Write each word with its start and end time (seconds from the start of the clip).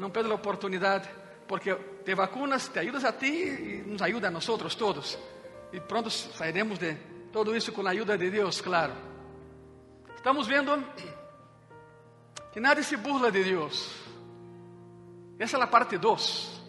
não 0.00 0.10
perde 0.10 0.32
a 0.32 0.34
oportunidade, 0.34 1.08
porque 1.46 1.74
te 2.02 2.14
vacunas, 2.14 2.68
te 2.68 2.78
ajudas 2.78 3.04
a 3.04 3.12
ti 3.12 3.26
e 3.26 3.84
nos 3.86 4.00
ajuda 4.00 4.28
a 4.28 4.30
nós 4.30 4.46
todos. 4.46 5.18
E 5.70 5.78
pronto 5.78 6.08
sairemos 6.08 6.78
de 6.78 6.94
todo 7.30 7.54
isso 7.54 7.70
com 7.70 7.86
a 7.86 7.90
ajuda 7.90 8.16
de 8.16 8.30
Deus, 8.30 8.62
claro. 8.62 8.94
Estamos 10.16 10.46
vendo 10.46 10.82
que 12.50 12.60
nadie 12.60 12.82
se 12.82 12.96
burla 12.96 13.30
de 13.30 13.44
Deus. 13.44 13.94
Essa 15.38 15.58
é 15.58 15.62
a 15.62 15.66
parte 15.66 15.98
2. 15.98 16.60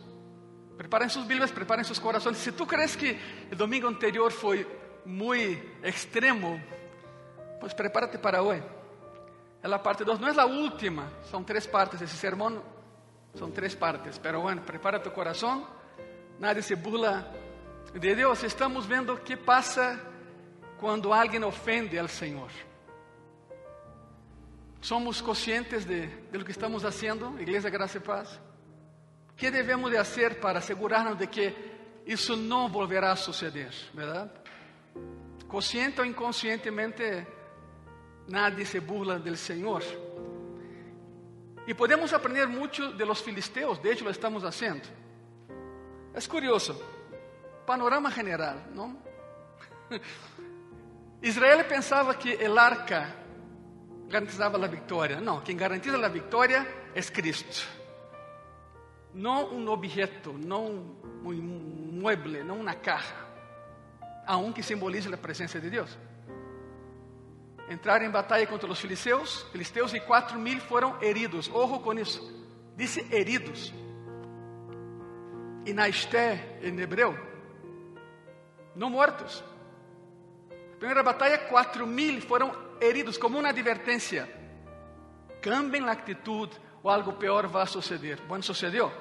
Preparem 0.77 1.07
suas 1.07 1.25
Bíblias, 1.25 1.51
preparem 1.51 1.85
seus 1.85 1.99
corações. 1.99 2.37
Se 2.37 2.51
tu 2.51 2.65
crees 2.65 2.97
que 2.97 3.17
o 3.49 3.55
domingo 3.55 3.87
anterior 3.87 4.29
foi 4.29 4.67
muito 5.05 5.85
extremo, 5.85 6.61
pues 7.61 7.73
prepárate 7.73 8.17
para 8.17 8.41
hoje. 8.41 8.63
É 9.63 9.73
a 9.73 9.79
parte 9.79 10.03
2, 10.03 10.19
não 10.19 10.27
é 10.27 10.37
a 10.37 10.45
última, 10.45 11.07
são 11.29 11.43
três 11.43 11.65
partes. 11.65 12.01
Esse 12.01 12.17
sermão 12.17 12.61
são 13.35 13.49
três 13.49 13.73
partes, 13.75 14.17
pero 14.17 14.41
bueno, 14.41 14.61
prepara 14.61 14.99
tu 14.99 15.11
coração. 15.11 15.67
Nadie 16.39 16.61
se 16.61 16.75
burla 16.75 17.31
de 17.93 18.15
Deus. 18.15 18.43
Estamos 18.43 18.85
vendo 18.85 19.13
o 19.13 19.17
que 19.17 19.37
passa 19.37 19.99
quando 20.79 21.13
alguém 21.13 21.43
ofende 21.43 21.97
ao 21.97 22.07
Senhor. 22.07 22.49
Somos 24.81 25.21
conscientes 25.21 25.85
de, 25.85 26.07
de 26.07 26.37
lo 26.37 26.43
que 26.43 26.51
estamos 26.51 26.83
haciendo, 26.83 27.39
Iglesia 27.39 27.69
Gracia 27.69 27.99
y 27.99 28.01
Paz. 28.01 28.39
¿Qué 29.37 29.51
debemos 29.51 29.91
de 29.91 29.97
hacer 29.97 30.39
para 30.39 30.59
asegurarnos 30.59 31.17
de 31.17 31.27
que 31.27 31.55
isso 32.05 32.35
não 32.35 32.67
volverá 32.67 33.11
a 33.11 33.15
suceder, 33.15 33.71
verdade? 33.93 34.31
Consciente 35.47 35.99
ou 35.99 36.05
inconscientemente, 36.05 37.27
nadie 38.27 38.65
se 38.65 38.79
burla 38.79 39.19
del 39.19 39.37
Senhor. 39.37 39.83
E 41.67 41.73
podemos 41.73 42.11
aprender 42.13 42.47
muito 42.47 42.93
de 42.93 43.05
los 43.05 43.21
filisteus, 43.21 43.81
de 43.81 43.91
hecho 43.91 44.03
lo 44.03 44.11
estamos 44.11 44.43
haciendo. 44.43 44.87
É 46.13 46.27
curioso, 46.27 46.75
panorama 47.65 48.11
general, 48.11 48.57
não? 48.73 48.97
Israel 51.21 51.63
pensava 51.65 52.15
que 52.15 52.33
el 52.33 52.57
arca 52.57 53.15
garantizava 54.09 54.57
a 54.57 54.67
vitória. 54.67 55.21
Não, 55.21 55.39
quem 55.41 55.55
garantiza 55.55 56.03
a 56.03 56.09
vitória 56.09 56.67
é 56.93 57.01
Cristo. 57.01 57.67
Não 59.13 59.53
um 59.53 59.69
objeto, 59.69 60.33
não 60.33 60.65
um 61.23 61.91
mueble, 62.01 62.43
não 62.43 62.59
uma 62.59 62.73
caja, 62.73 63.13
aunque 64.25 64.63
simbolize 64.63 65.13
a 65.13 65.17
presença 65.17 65.59
de 65.59 65.69
Deus. 65.69 65.97
Entraram 67.71 68.05
em 68.05 68.09
batalha 68.09 68.45
contra 68.45 68.69
os 68.69 68.81
filisteus, 68.81 69.43
filisteus 69.49 69.93
e 69.93 69.99
quatro 70.01 70.37
mil 70.37 70.59
foram 70.59 71.01
heridos. 71.01 71.49
Ojo 71.53 71.79
com 71.79 71.93
isso. 71.93 72.21
Disse 72.75 72.99
heridos. 73.15 73.73
E 75.65 75.71
na 75.71 75.87
esté, 75.87 76.59
em 76.61 76.77
hebreu, 76.77 77.17
não 78.75 78.89
mortos. 78.89 79.41
Primeira 80.79 81.01
batalha, 81.01 81.37
quatro 81.37 81.87
mil 81.87 82.19
foram 82.19 82.53
heridos 82.81 83.17
como 83.17 83.39
uma 83.39 83.47
advertência. 83.47 84.27
Cambiem 85.41 85.87
a 85.87 85.93
atitude 85.93 86.59
ou 86.83 86.91
algo 86.91 87.13
pior 87.13 87.47
vai 87.47 87.65
suceder. 87.67 88.19
Bueno, 88.27 88.43
sucedeu. 88.43 88.91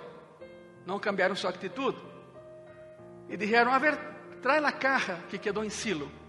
Não 0.87 1.01
cambiaram 1.01 1.35
sua 1.35 1.51
atitude. 1.51 1.99
E 3.29 3.37
disseram: 3.37 3.73
A 3.73 3.79
ver, 3.81 3.99
traz 4.41 4.65
a 4.65 4.71
caja 4.71 5.19
que 5.29 5.39
quedou 5.39 5.65
em 5.65 5.71
Silo. 5.71 6.20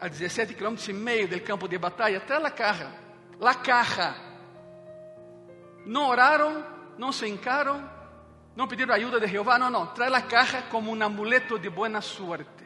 A 0.00 0.08
17 0.08 0.54
quilômetros 0.54 0.88
e 0.88 0.92
meio 0.92 1.26
do 1.26 1.40
campo 1.40 1.66
de 1.66 1.76
batalha, 1.76 2.20
traz 2.20 2.44
a 2.44 2.50
caja. 2.50 2.92
La 3.40 3.54
caja. 3.54 4.14
Não 5.84 6.08
oraram, 6.08 6.64
não 6.96 7.10
se 7.10 7.26
encaram, 7.26 7.88
não 8.54 8.68
pediram 8.68 8.94
ajuda 8.94 9.20
de 9.20 9.26
Jeová, 9.26 9.58
não, 9.58 9.70
não. 9.70 9.86
Traz 9.86 10.12
a 10.12 10.22
caja 10.22 10.62
como 10.62 10.94
um 10.94 11.02
amuleto 11.02 11.58
de 11.58 11.70
boa 11.70 12.00
sorte. 12.00 12.64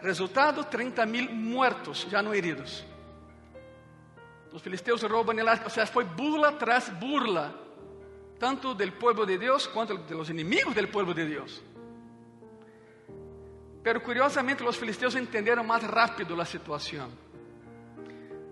Resultado: 0.00 0.64
30 0.64 1.06
mil 1.06 1.30
muertos, 1.30 2.06
já 2.10 2.20
não 2.20 2.34
heridos. 2.34 2.84
Os 4.52 4.60
filisteus 4.60 5.02
roubam 5.02 5.38
el 5.38 5.48
arca, 5.48 5.64
ou 5.64 5.70
seja, 5.70 5.90
burla 6.04 6.52
tras 6.52 6.90
burla, 6.90 7.54
tanto 8.38 8.74
do 8.74 8.92
povo 8.92 9.24
de 9.24 9.38
Deus 9.38 9.66
quanto 9.66 9.96
de 9.96 10.14
los 10.14 10.28
inimigos 10.28 10.74
do 10.74 10.88
povo 10.88 11.14
de 11.14 11.24
Deus. 11.24 11.62
Pero 13.82 14.00
curiosamente, 14.00 14.62
os 14.62 14.76
filisteus 14.76 15.14
entenderam 15.14 15.64
mais 15.64 15.82
rápido 15.82 16.40
a 16.40 16.44
situação. 16.44 17.10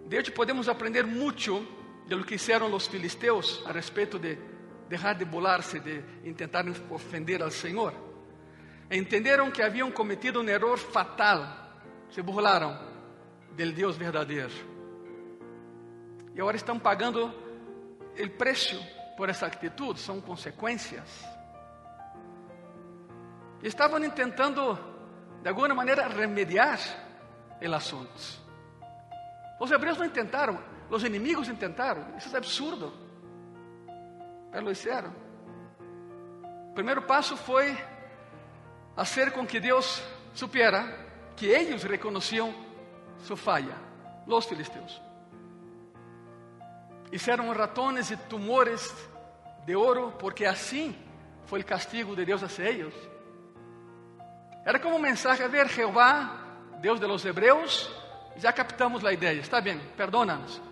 De 0.06 0.16
hecho, 0.16 0.32
podemos 0.32 0.68
aprender 0.68 1.06
muito 1.06 1.64
de 2.06 2.14
lo 2.16 2.24
que 2.24 2.36
fizeram 2.36 2.72
os 2.74 2.88
filisteus 2.88 3.62
a 3.64 3.70
respeito 3.70 4.18
de 4.18 4.36
deixar 4.88 5.14
de 5.14 5.24
burlar-se, 5.24 5.78
de 5.78 6.02
tentar 6.34 6.64
ofender 6.91 7.41
ao 7.42 7.50
Senhor. 7.50 7.94
Entenderam 8.91 9.52
que 9.52 9.62
haviam 9.62 9.92
cometido 9.92 10.41
um 10.41 10.48
erro 10.48 10.76
fatal, 10.76 11.47
se 12.10 12.20
burlaram 12.20 12.76
del 13.52 13.72
Deus 13.72 13.97
verdadeiro. 13.97 14.52
E 16.34 16.41
agora 16.41 16.56
estão 16.56 16.76
pagando 16.76 17.32
o 18.18 18.30
preço 18.30 18.84
por 19.16 19.28
essa 19.28 19.47
atitude, 19.47 20.00
são 20.00 20.20
consequências. 20.20 21.24
Estavam 23.62 24.00
tentando, 24.10 24.76
de 25.43 25.49
alguma 25.49 25.75
maneira, 25.75 26.09
remediar 26.09 26.78
o 27.61 27.75
assunto. 27.75 28.41
Os 29.59 29.71
hebreus 29.71 29.99
não 29.99 30.09
tentaram, 30.09 30.59
os 30.89 31.05
inimigos 31.05 31.49
tentaram. 31.49 32.17
Isso 32.17 32.34
é 32.34 32.39
absurdo. 32.39 32.93
Mas 34.53 34.62
lo 34.62 34.71
hicieron. 34.71 35.12
O 36.71 36.75
primeiro 36.75 37.03
passo 37.03 37.37
foi 37.37 37.77
hacer 38.97 39.33
com 39.33 39.47
que 39.47 39.61
Deus 39.61 40.03
supiera 40.34 40.84
que 41.37 41.47
eles 41.47 41.83
reconheciam 41.83 42.55
sua 43.21 43.37
falha, 43.37 43.75
os 44.27 44.45
filisteus. 44.47 45.01
Hicieron 47.12 47.53
ratones 47.53 48.11
e 48.11 48.17
tumores 48.17 48.95
de 49.67 49.75
ouro, 49.75 50.12
porque 50.19 50.45
assim 50.45 50.97
foi 51.47 51.61
o 51.61 51.65
castigo 51.65 52.15
de 52.15 52.25
Deus 52.25 52.43
hacia 52.43 52.71
eles. 52.71 52.95
Era 54.70 54.78
como 54.78 55.00
mensaje: 55.00 55.42
a 55.42 55.48
ver, 55.48 55.69
Jeová, 55.69 56.78
Deus 56.81 57.00
de 57.00 57.06
los 57.08 57.25
hebreus, 57.25 57.91
já 58.36 58.53
captamos 58.53 59.04
a 59.04 59.12
ideia, 59.12 59.41
está 59.41 59.60
bem, 59.60 59.81
perdónanos. 59.97 60.62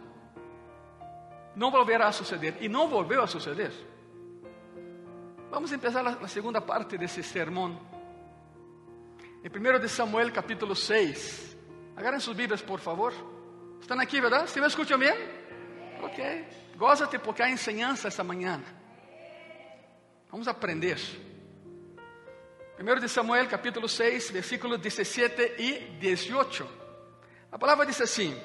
Não 1.56 1.68
volverá 1.68 2.06
a 2.06 2.12
suceder, 2.12 2.54
e 2.60 2.68
não 2.68 2.86
volveu 2.86 3.24
a 3.24 3.26
suceder. 3.26 3.72
Vamos 5.50 5.72
começar 5.72 6.06
a 6.06 6.28
segunda 6.28 6.60
parte 6.60 6.96
desse 6.96 7.24
sermão. 7.24 7.76
Em 9.42 9.48
1 9.48 9.80
de 9.80 9.88
Samuel 9.88 10.30
capítulo 10.32 10.76
6. 10.76 11.56
Agarrem 11.96 12.20
suas 12.20 12.36
Bíblias, 12.36 12.62
por 12.62 12.78
favor. 12.78 13.12
Estão 13.80 13.98
aqui, 13.98 14.20
verdade? 14.20 14.48
Você 14.48 14.60
me 14.60 14.68
escuta 14.68 14.96
bem? 14.96 15.12
Ok. 16.04 16.46
Goza-te 16.76 17.18
porque 17.18 17.42
há 17.42 17.50
ensinança 17.50 18.06
essa 18.06 18.22
manhã. 18.22 18.62
Vamos 20.30 20.46
aprender. 20.46 21.00
1 22.80 23.00
de 23.00 23.08
Samuel 23.08 23.48
capítulo 23.48 23.88
6, 23.88 24.30
versículos 24.30 24.78
17 24.78 25.56
e 25.58 25.98
18. 25.98 26.64
A 27.50 27.58
palavra 27.58 27.84
diz 27.84 28.00
assim: 28.00 28.40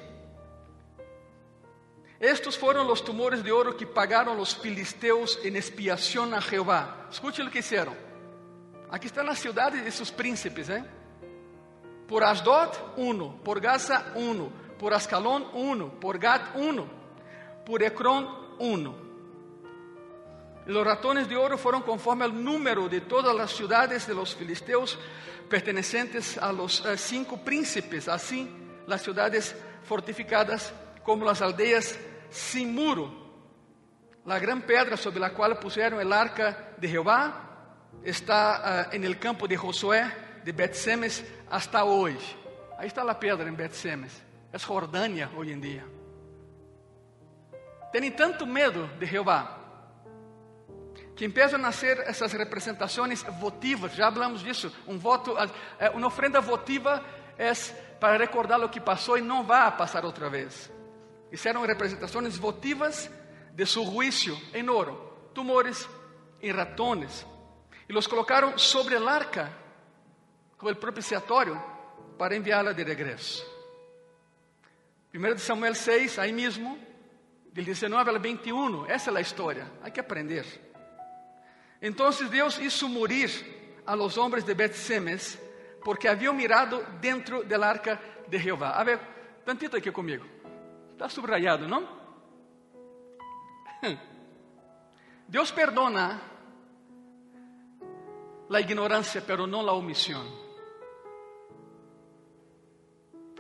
Estos 2.20 2.56
foram 2.56 2.92
os 2.92 3.00
tumores 3.00 3.44
de 3.44 3.52
ouro 3.52 3.76
que 3.76 3.86
pagaram 3.86 4.40
os 4.40 4.54
filisteus 4.54 5.38
em 5.46 5.56
expiação 5.56 6.34
a 6.34 6.40
Jeová. 6.40 7.08
Escute 7.12 7.44
o 7.44 7.46
que 7.46 7.62
fizeram. 7.62 7.96
Aqui 8.90 9.06
estão 9.06 9.30
as 9.30 9.38
cidades 9.38 9.84
de 9.84 9.92
seus 9.92 10.10
príncipes, 10.10 10.68
¿eh? 10.68 10.84
Por 12.08 12.24
Asdod, 12.24 12.76
uno. 12.98 13.40
Por 13.44 13.60
Gaza, 13.60 14.14
uno. 14.16 14.52
Por 14.80 14.94
Ascalón, 14.94 15.48
uno. 15.54 15.92
Por 16.02 16.18
Gat, 16.18 16.56
uno. 16.56 16.90
Por 17.64 17.84
Ecrón, 17.84 18.56
uno. 18.58 19.03
Los 20.66 20.86
ratones 20.86 21.28
de 21.28 21.36
oro 21.36 21.58
fueron 21.58 21.82
conforme 21.82 22.24
al 22.24 22.44
número 22.44 22.88
de 22.88 23.02
todas 23.02 23.36
las 23.36 23.52
ciudades 23.52 24.08
de 24.08 24.14
los 24.14 24.36
filisteos 24.36 24.98
pertenecientes 25.50 26.38
a 26.38 26.54
los 26.54 26.80
uh, 26.82 26.98
cinco 26.98 27.38
príncipes, 27.38 28.08
así 28.08 28.50
las 28.88 29.02
ciudades 29.02 29.56
fortificadas 29.84 30.74
como 31.04 31.26
las 31.26 31.42
aldeas 31.42 32.00
sin 32.30 32.74
muro. 32.74 33.12
La 34.26 34.40
gran 34.40 34.62
pedra 34.62 34.96
sobre 34.96 35.20
la 35.20 35.34
cual 35.34 35.60
pusieron 35.60 36.00
el 36.00 36.14
arca 36.14 36.74
de 36.78 36.88
Jehová 36.88 37.90
está 38.02 38.88
uh, 38.90 38.96
en 38.96 39.04
el 39.04 39.20
campo 39.20 39.48
de 39.48 39.58
Josué 39.58 40.06
de 40.46 40.52
Bet-Semes 40.54 41.26
hasta 41.50 41.84
hoje. 41.84 42.38
Aí 42.78 42.88
está 42.88 43.02
a 43.02 43.20
pedra 43.20 43.48
em 43.50 43.54
Bet-Semes. 43.54 44.12
É 44.52 44.58
Jordânia 44.58 45.30
hoje 45.36 45.52
em 45.52 45.60
dia. 45.60 45.84
Tem 47.92 48.10
tanto 48.12 48.46
medo 48.46 48.88
de 49.00 49.06
Jeová 49.06 49.63
que 51.16 51.30
começam 51.30 51.60
a 51.60 51.62
nascer 51.62 52.00
essas 52.00 52.34
representações 52.34 53.24
votivas. 53.40 53.94
Já 53.94 54.12
falamos 54.12 54.44
disso. 54.44 54.72
Um 54.88 54.98
voto, 54.98 55.36
eh, 55.80 55.90
uma 55.92 56.08
ofrenda 56.08 56.42
votiva 56.42 57.04
é 57.38 57.52
para 58.00 58.18
recordar 58.18 58.60
o 58.64 58.70
que 58.70 58.82
passou 58.82 59.18
e 59.18 59.22
não 59.22 59.44
vai 59.44 59.76
passar 59.78 60.04
outra 60.06 60.30
vez. 60.30 60.72
Fizeram 61.30 61.66
representações 61.66 62.38
votivas 62.38 63.10
de 63.54 63.66
su 63.66 63.86
juicio 63.86 64.38
en 64.54 64.70
oro, 64.70 65.30
tumores 65.34 65.88
y 66.42 66.52
ratones, 66.52 67.26
y 67.88 67.94
los 67.94 68.08
colocaron 68.08 68.58
sobre 68.58 68.98
el 68.98 69.08
arca 69.08 69.50
como 70.58 70.70
el 70.70 70.78
propiciatorio 70.78 71.62
para 72.18 72.36
enviarla 72.36 72.74
de 72.74 72.84
regreso. 72.84 73.44
1 75.14 75.38
Samuel 75.38 75.76
6, 75.76 76.18
ahí 76.20 76.34
mismo, 76.34 76.78
del 77.52 77.66
19 77.66 78.10
al 78.10 78.20
21, 78.20 78.88
esa 78.88 78.96
es 78.96 79.14
la 79.14 79.22
historia, 79.22 79.72
hay 79.84 79.92
que 79.92 80.02
aprender. 80.02 80.73
Entonces 81.84 82.32
Dios 82.32 82.60
hizo 82.60 82.88
morir 82.88 83.30
a 83.86 83.94
los 83.94 84.18
hombres 84.18 84.46
de 84.46 84.54
Bet-Semes 84.54 85.38
porque 85.84 86.08
habían 86.08 86.34
mirado 86.38 86.82
dentro 87.02 87.44
del 87.44 87.62
arca 87.62 88.00
de 88.26 88.40
Jehová. 88.40 88.80
A 88.80 88.86
ver, 88.86 89.00
tantito 89.44 89.76
aqui 89.76 89.92
comigo. 89.92 90.24
Está 90.94 91.10
subrayado, 91.10 91.68
não? 91.68 91.86
Deus 95.28 95.52
perdona 95.52 96.22
a 98.50 98.60
ignorância, 98.62 99.22
pero 99.22 99.46
não 99.46 99.68
a 99.68 99.74
omissão. 99.74 100.24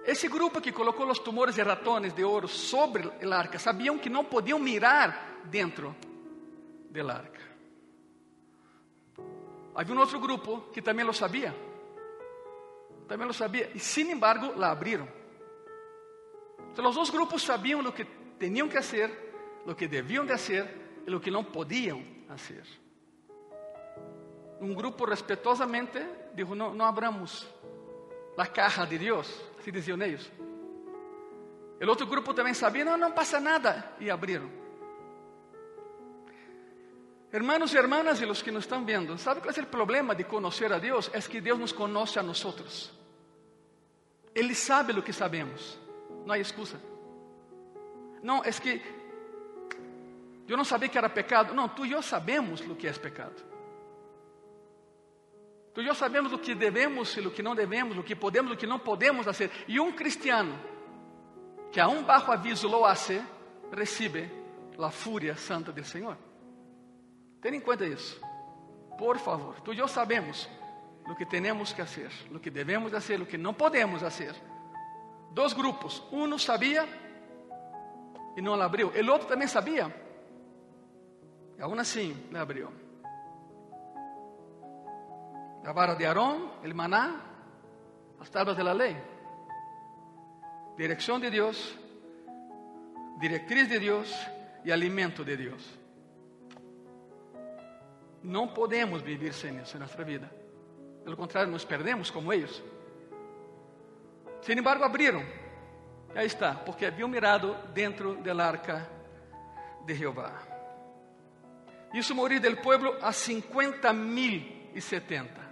Esse 0.05 0.27
grupo 0.27 0.59
que 0.59 0.73
colocou 0.73 1.09
os 1.09 1.19
tumores 1.19 1.55
de 1.55 1.63
ratones 1.63 2.11
de 2.11 2.25
ouro 2.25 2.49
sobre 2.49 3.07
o 3.07 3.33
arca 3.33 3.57
sabiam 3.57 3.97
que 3.97 4.09
não 4.09 4.25
podiam 4.25 4.59
mirar 4.59 5.39
dentro 5.45 5.95
do 6.89 7.09
arca. 7.09 7.52
Havia 9.75 9.95
um 9.95 9.99
outro 9.99 10.19
grupo 10.19 10.61
que 10.71 10.81
também 10.81 11.05
lo 11.05 11.13
sabia. 11.13 11.55
Também 13.07 13.27
lo 13.27 13.33
sabia. 13.33 13.71
E, 13.73 13.79
sin 13.79 14.11
embargo, 14.11 14.53
la 14.55 14.71
abriram. 14.71 15.07
Então, 16.71 16.87
os 16.87 16.95
dois 16.95 17.09
grupos 17.09 17.43
sabiam 17.43 17.81
o 17.81 17.91
que 17.91 18.05
tinham 18.39 18.67
que 18.67 18.75
fazer, 18.75 19.09
o 19.65 19.75
que 19.75 19.87
deviam 19.87 20.25
de 20.25 20.31
fazer 20.31 21.03
e 21.05 21.13
o 21.13 21.19
que 21.19 21.31
não 21.31 21.43
podiam 21.43 22.03
fazer. 22.27 22.63
Um 24.59 24.73
grupo 24.73 25.05
respetuosamente 25.05 25.99
dijo: 26.33 26.55
não, 26.55 26.73
não 26.73 26.85
abramos 26.85 27.47
a 28.37 28.47
caja 28.47 28.85
de 28.85 28.97
Deus, 28.97 29.27
assim 29.59 29.71
diziam 29.71 30.01
eles. 30.01 30.31
O 31.81 31.87
outro 31.87 32.07
grupo 32.07 32.33
também 32.33 32.53
sabia: 32.53 32.85
não, 32.85 32.97
não 32.97 33.11
passa 33.11 33.39
nada, 33.39 33.93
e 33.99 34.09
abriram. 34.09 34.62
Hermanos 37.33 37.74
e 37.74 37.77
hermanas 37.77 38.21
e 38.21 38.25
os 38.25 38.44
que 38.44 38.51
nos 38.51 38.63
estão 38.63 38.85
vendo, 38.85 39.18
¿sabe 39.18 39.41
qual 39.41 39.51
é 39.57 39.59
o 39.59 39.65
problema 39.65 40.13
de 40.13 40.24
conhecer 40.24 40.71
a 40.71 40.77
Deus? 40.77 41.09
É 41.12 41.19
que 41.19 41.41
Deus 41.41 41.57
nos 41.57 41.71
conoce 41.71 42.19
a 42.19 42.21
nós. 42.21 42.94
Ele 44.35 44.53
sabe 44.53 44.94
o 44.94 45.01
que 45.01 45.12
sabemos, 45.12 45.80
não 46.27 46.35
há 46.35 46.38
excusa. 46.38 46.80
Não, 48.21 48.44
é 48.44 48.51
que 48.51 48.80
eu 50.47 50.56
não 50.56 50.63
sabia 50.63 50.88
que 50.88 50.95
era 50.95 51.09
pecado. 51.09 51.56
Não, 51.56 51.68
tu 51.68 51.88
e 51.88 51.91
eu 51.91 52.03
sabemos 52.03 52.62
o 52.62 52.75
que 52.75 52.85
é 52.85 52.94
pecado. 52.94 53.44
Tu 55.74 55.81
e 55.81 55.88
eu 55.88 55.95
sabemos 55.95 56.31
o 56.33 56.38
que 56.38 56.53
devemos 56.53 57.18
e 57.18 57.21
o 57.21 57.31
que 57.31 57.41
não 57.41 57.56
devemos, 57.56 57.97
o 57.97 58.03
que 58.03 58.15
podemos 58.15 58.51
e 58.51 58.53
o 58.53 58.57
que 58.57 58.68
não 58.68 58.77
podemos 58.77 59.25
fazer. 59.25 59.50
E 59.68 59.79
um 59.79 59.91
cristiano 59.91 60.53
que 61.71 61.79
a 61.79 61.88
um 61.88 62.03
baixo 62.03 62.31
aviso 62.31 62.68
lo 62.68 62.86
hace, 62.86 63.19
recebe 63.71 64.29
a 64.77 64.91
fúria 64.91 65.36
santa 65.36 65.71
do 65.71 65.83
Senhor. 65.83 66.15
Tenha 67.43 67.57
em 67.57 67.59
conta 67.59 67.85
isso. 67.85 68.19
Por 68.97 69.19
favor, 69.19 69.59
tu 69.59 69.73
e 69.73 69.79
eu 69.79 69.87
sabemos 69.87 70.49
o 71.05 71.13
que 71.13 71.25
temos 71.25 71.73
que 71.73 71.83
fazer, 71.83 72.09
o 72.33 72.39
que 72.39 72.49
devemos 72.49 72.89
fazer, 72.89 73.21
o 73.21 73.25
que 73.25 73.37
não 73.37 73.53
podemos 73.53 74.01
fazer. 74.01 74.33
Dois 75.31 75.51
grupos, 75.51 76.01
um 76.09 76.37
sabia 76.39 76.87
e 78.37 78.41
não 78.41 78.59
abriu, 78.61 78.87
o 78.89 79.11
outro 79.11 79.27
também 79.27 79.47
sabia, 79.47 79.93
e 81.57 81.61
aún 81.61 81.77
assim 81.77 82.15
le 82.31 82.37
abriu. 82.37 82.71
A 85.65 85.73
vara 85.73 85.95
de 85.95 86.05
Arão, 86.05 86.49
o 86.63 86.75
maná, 86.75 87.19
as 88.21 88.29
tábuas 88.29 88.55
da 88.55 88.71
lei, 88.71 88.95
direção 90.77 91.19
de 91.19 91.29
Deus, 91.29 91.77
diretriz 93.19 93.67
de 93.67 93.79
Deus 93.79 94.09
e 94.63 94.71
alimento 94.71 95.25
de 95.25 95.35
Deus. 95.35 95.82
Não 98.23 98.47
podemos 98.47 99.01
viver 99.01 99.33
sem 99.33 99.59
isso 99.59 99.75
em 99.75 99.79
nossa 99.79 100.03
vida. 100.03 100.31
Pelo 101.03 101.17
contrário, 101.17 101.51
nos 101.51 101.65
perdemos 101.65 102.09
como 102.09 102.31
eles. 102.31 102.63
Sin 104.41 104.57
embargo, 104.57 104.83
abriram. 104.83 105.23
Aí 106.15 106.25
está, 106.25 106.53
porque 106.53 106.85
haviam 106.85 107.09
mirado 107.09 107.55
dentro 107.73 108.15
da 108.23 108.45
arca 108.45 108.89
de 109.85 109.95
Jeová. 109.95 110.31
Isso 111.93 112.15
morir 112.15 112.39
del 112.39 112.57
pueblo 112.57 112.95
a 113.01 113.11
50 113.11 113.91
mil 113.93 114.69
e 114.73 114.81
70. 114.81 115.43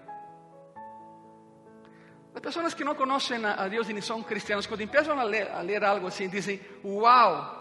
As 2.33 2.39
pessoas 2.41 2.73
que 2.73 2.83
não 2.83 2.95
conhecem 2.95 3.43
a 3.45 3.67
Deus 3.67 3.89
e 3.89 3.93
nem 3.93 4.01
são 4.01 4.23
cristianos, 4.23 4.65
quando 4.65 4.87
começam 4.87 5.19
a 5.19 5.23
ler, 5.23 5.51
a 5.51 5.61
ler 5.61 5.83
algo 5.83 6.07
assim, 6.07 6.29
dizem: 6.29 6.61
Uau, 6.83 7.59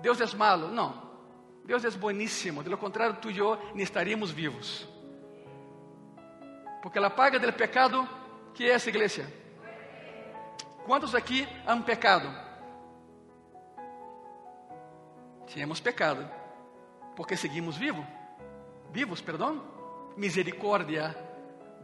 Deus 0.00 0.20
é 0.20 0.36
malo. 0.36 0.68
Não, 0.68 1.11
Deus 1.64 1.84
é 1.84 1.90
bueníssimo, 1.90 2.62
de 2.62 2.68
lo 2.68 2.76
contrário, 2.76 3.16
tu 3.16 3.30
e 3.30 3.38
eu 3.38 3.56
nem 3.74 3.84
estaríamos 3.84 4.30
vivos. 4.30 4.88
Porque 6.82 6.98
a 6.98 7.10
paga 7.10 7.38
do 7.38 7.52
pecado, 7.52 8.08
que 8.54 8.64
é 8.64 8.72
essa 8.72 8.88
igreja? 8.88 9.26
Quantos 10.84 11.14
aqui 11.14 11.46
han 11.64 11.82
pecado? 11.82 12.28
Tínhamos 15.46 15.80
pecado, 15.80 16.28
porque 17.14 17.36
seguimos 17.36 17.76
vivos, 17.76 18.04
vivos, 18.90 19.20
perdão. 19.20 19.62
Misericórdia 20.16 21.16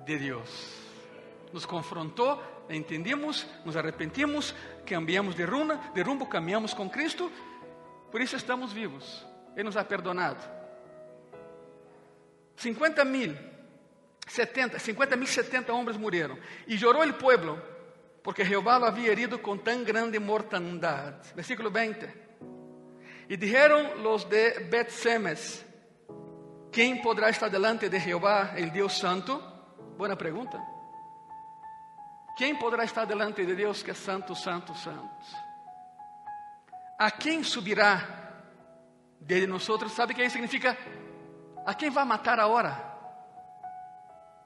de 0.04 0.18
Deus. 0.18 0.74
Nos 1.52 1.64
confrontou, 1.64 2.42
entendimos, 2.68 3.46
nos 3.64 3.76
arrepentimos, 3.76 4.54
cambiamos 4.84 5.34
de 5.34 5.44
rumo, 5.44 5.78
de 5.94 6.02
rumbo, 6.02 6.26
caminhamos 6.26 6.74
com 6.74 6.90
Cristo, 6.90 7.30
por 8.10 8.20
isso 8.20 8.36
estamos 8.36 8.72
vivos. 8.72 9.27
Ele 9.58 9.64
nos 9.64 9.76
ha 9.76 9.82
perdonado. 9.82 10.38
50 12.54 13.04
mil, 13.04 13.36
70, 14.24 14.78
50 14.78 15.16
mil 15.16 15.26
70 15.26 15.72
homens 15.72 15.96
morreram. 15.96 16.38
E 16.68 16.78
chorou 16.78 17.02
o 17.02 17.14
pueblo, 17.14 17.60
porque 18.22 18.44
Jeová 18.44 18.78
lo 18.78 18.84
havia 18.84 19.10
herido 19.10 19.40
com 19.40 19.58
tão 19.58 19.82
grande 19.82 20.20
mortandade. 20.20 21.34
Versículo 21.34 21.72
20. 21.72 22.06
E 23.28 23.36
dijeron 23.36 24.00
los 24.00 24.28
de 24.28 24.60
Bet-Semes: 24.70 25.66
Quem 26.70 27.02
poderá 27.02 27.28
estar 27.28 27.50
delante 27.50 27.88
de 27.88 27.98
Jeová, 27.98 28.54
el 28.56 28.70
Deus 28.70 28.96
Santo? 28.96 29.42
Boa 29.96 30.14
pergunta. 30.14 30.56
Quem 32.36 32.54
poderá 32.54 32.84
estar 32.84 33.06
delante 33.06 33.44
de 33.44 33.56
Deus 33.56 33.82
que 33.82 33.90
é 33.90 33.94
santo, 33.94 34.36
santo, 34.36 34.72
santo? 34.76 35.26
A 36.96 37.10
quem 37.10 37.42
subirá 37.42 38.27
de 39.20 39.46
nosotros, 39.46 39.92
¿sabe 39.92 40.14
qué 40.14 40.28
significa? 40.30 40.76
¿A 41.66 41.74
quién 41.74 41.94
va 41.96 42.02
a 42.02 42.06
matar 42.06 42.40
ahora? 42.40 42.88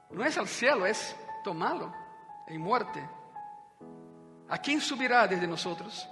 No 0.09 0.23
es 0.23 0.37
al 0.37 0.47
es 0.87 1.15
tomarlo 1.43 1.93
en 2.47 2.61
muerte. 2.61 3.01
¿A 4.49 4.57
quién 4.57 4.79
subirá 4.81 5.27
desde 5.27 5.47
nosotros? 5.47 6.07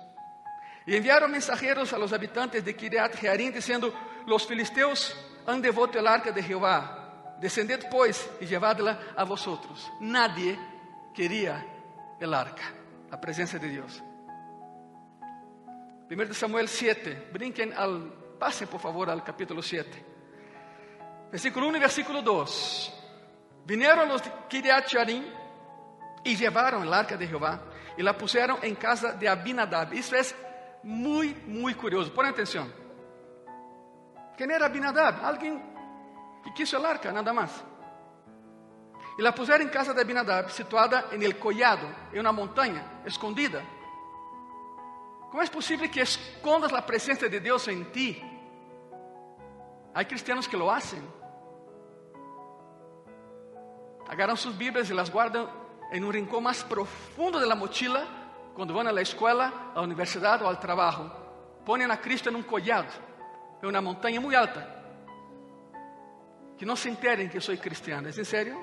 Y 0.86 0.96
enviaron 0.96 1.32
mensajeros 1.32 1.94
a 1.94 1.98
los 1.98 2.12
habitantes 2.12 2.66
de 2.66 2.76
Kiriat 2.76 3.16
Jearim 3.16 3.54
diciendo, 3.54 3.94
los 4.26 4.48
filisteos 4.48 5.16
han 5.46 5.62
devuelto 5.62 6.00
el 6.00 6.08
arca 6.08 6.32
de 6.32 6.42
Jehová. 6.42 7.38
Descended 7.40 7.88
pues 7.90 8.30
y 8.40 8.46
llevadla 8.46 9.14
a 9.16 9.24
vosotros. 9.24 9.92
Nadie 10.00 10.58
quería 11.14 11.66
el 12.20 12.34
arca, 12.34 12.64
la 13.10 13.20
presencia 13.20 13.60
de 13.60 13.68
Dios. 13.68 14.04
1 16.10 16.34
Samuel 16.34 16.68
7, 16.68 17.30
brinquen 17.32 17.74
al 17.74 18.21
Passem, 18.42 18.66
por 18.66 18.80
favor, 18.80 19.08
ao 19.08 19.22
capítulo 19.22 19.62
7. 19.62 20.04
Versículo 21.30 21.68
1 21.68 21.76
e 21.76 21.80
versículo 21.80 22.24
2. 22.24 22.92
Vinieron 23.68 24.08
los 24.08 24.24
de 24.24 24.32
Kiriat 24.50 24.92
e 26.26 26.36
levaram 26.36 26.82
el 26.82 26.92
arca 26.92 27.16
de 27.16 27.28
Jehová 27.28 27.62
e 27.96 28.02
la 28.02 28.14
puseram 28.14 28.58
em 28.64 28.74
casa 28.74 29.14
de 29.14 29.28
Abinadab. 29.28 29.96
Isso 29.96 30.16
é 30.16 30.24
muito, 30.84 31.48
muito 31.48 31.80
curioso. 31.80 32.10
Põe 32.10 32.30
atenção. 32.30 32.68
Quem 34.36 34.52
era 34.52 34.66
Abinadab? 34.66 35.24
Alguém 35.24 35.62
que 36.44 36.52
quiso 36.54 36.78
el 36.78 36.86
arca, 36.88 37.12
nada 37.12 37.32
mais. 37.32 37.52
E 39.20 39.22
la 39.22 39.34
puseram 39.34 39.64
em 39.64 39.70
casa 39.70 39.94
de 39.94 40.02
Abinadab, 40.02 40.52
situada 40.52 41.10
em 41.12 41.24
el 41.24 41.36
collado, 41.36 41.88
em 42.12 42.20
uma 42.20 42.34
montanha, 42.34 42.84
escondida. 43.06 43.64
Como 45.30 45.44
é 45.44 45.48
possível 45.48 45.88
que 45.88 46.02
escondas 46.02 46.74
a 46.74 46.82
presença 46.82 47.30
de 47.30 47.40
Deus 47.40 47.68
em 47.68 47.84
ti? 47.84 48.31
Há 49.94 50.06
cristianos 50.06 50.48
que 50.48 50.58
lo 50.58 50.72
hacen. 50.72 51.02
Agarram 54.08 54.36
suas 54.36 54.56
Bíblias 54.56 54.90
e 54.90 54.94
las 54.94 55.10
guardam 55.10 55.50
em 55.92 56.04
um 56.04 56.10
rincão 56.10 56.42
mais 56.42 56.64
profundo 56.64 57.40
da 57.40 57.56
mochila 57.56 58.06
quando 58.54 58.74
vão 58.74 58.88
à 58.88 59.02
escola, 59.02 59.72
à 59.74 59.82
universidade 59.82 60.44
ou 60.44 60.50
ao 60.50 60.56
trabalho. 60.56 61.12
Põem 61.66 61.84
a 61.84 61.98
Cristo 61.98 62.30
em 62.30 62.36
um 62.36 62.44
collado 62.44 62.92
en 63.62 63.68
una 63.68 63.82
montaña 63.82 64.20
muy 64.20 64.36
alta. 64.36 64.68
Que 66.58 66.66
no 66.66 66.76
se 66.76 66.90
enteren 66.90 67.30
que 67.30 67.40
soy 67.40 67.58
cristiano. 67.58 68.08
¿Es 68.10 68.18
en 68.18 68.26
serio? 68.26 68.58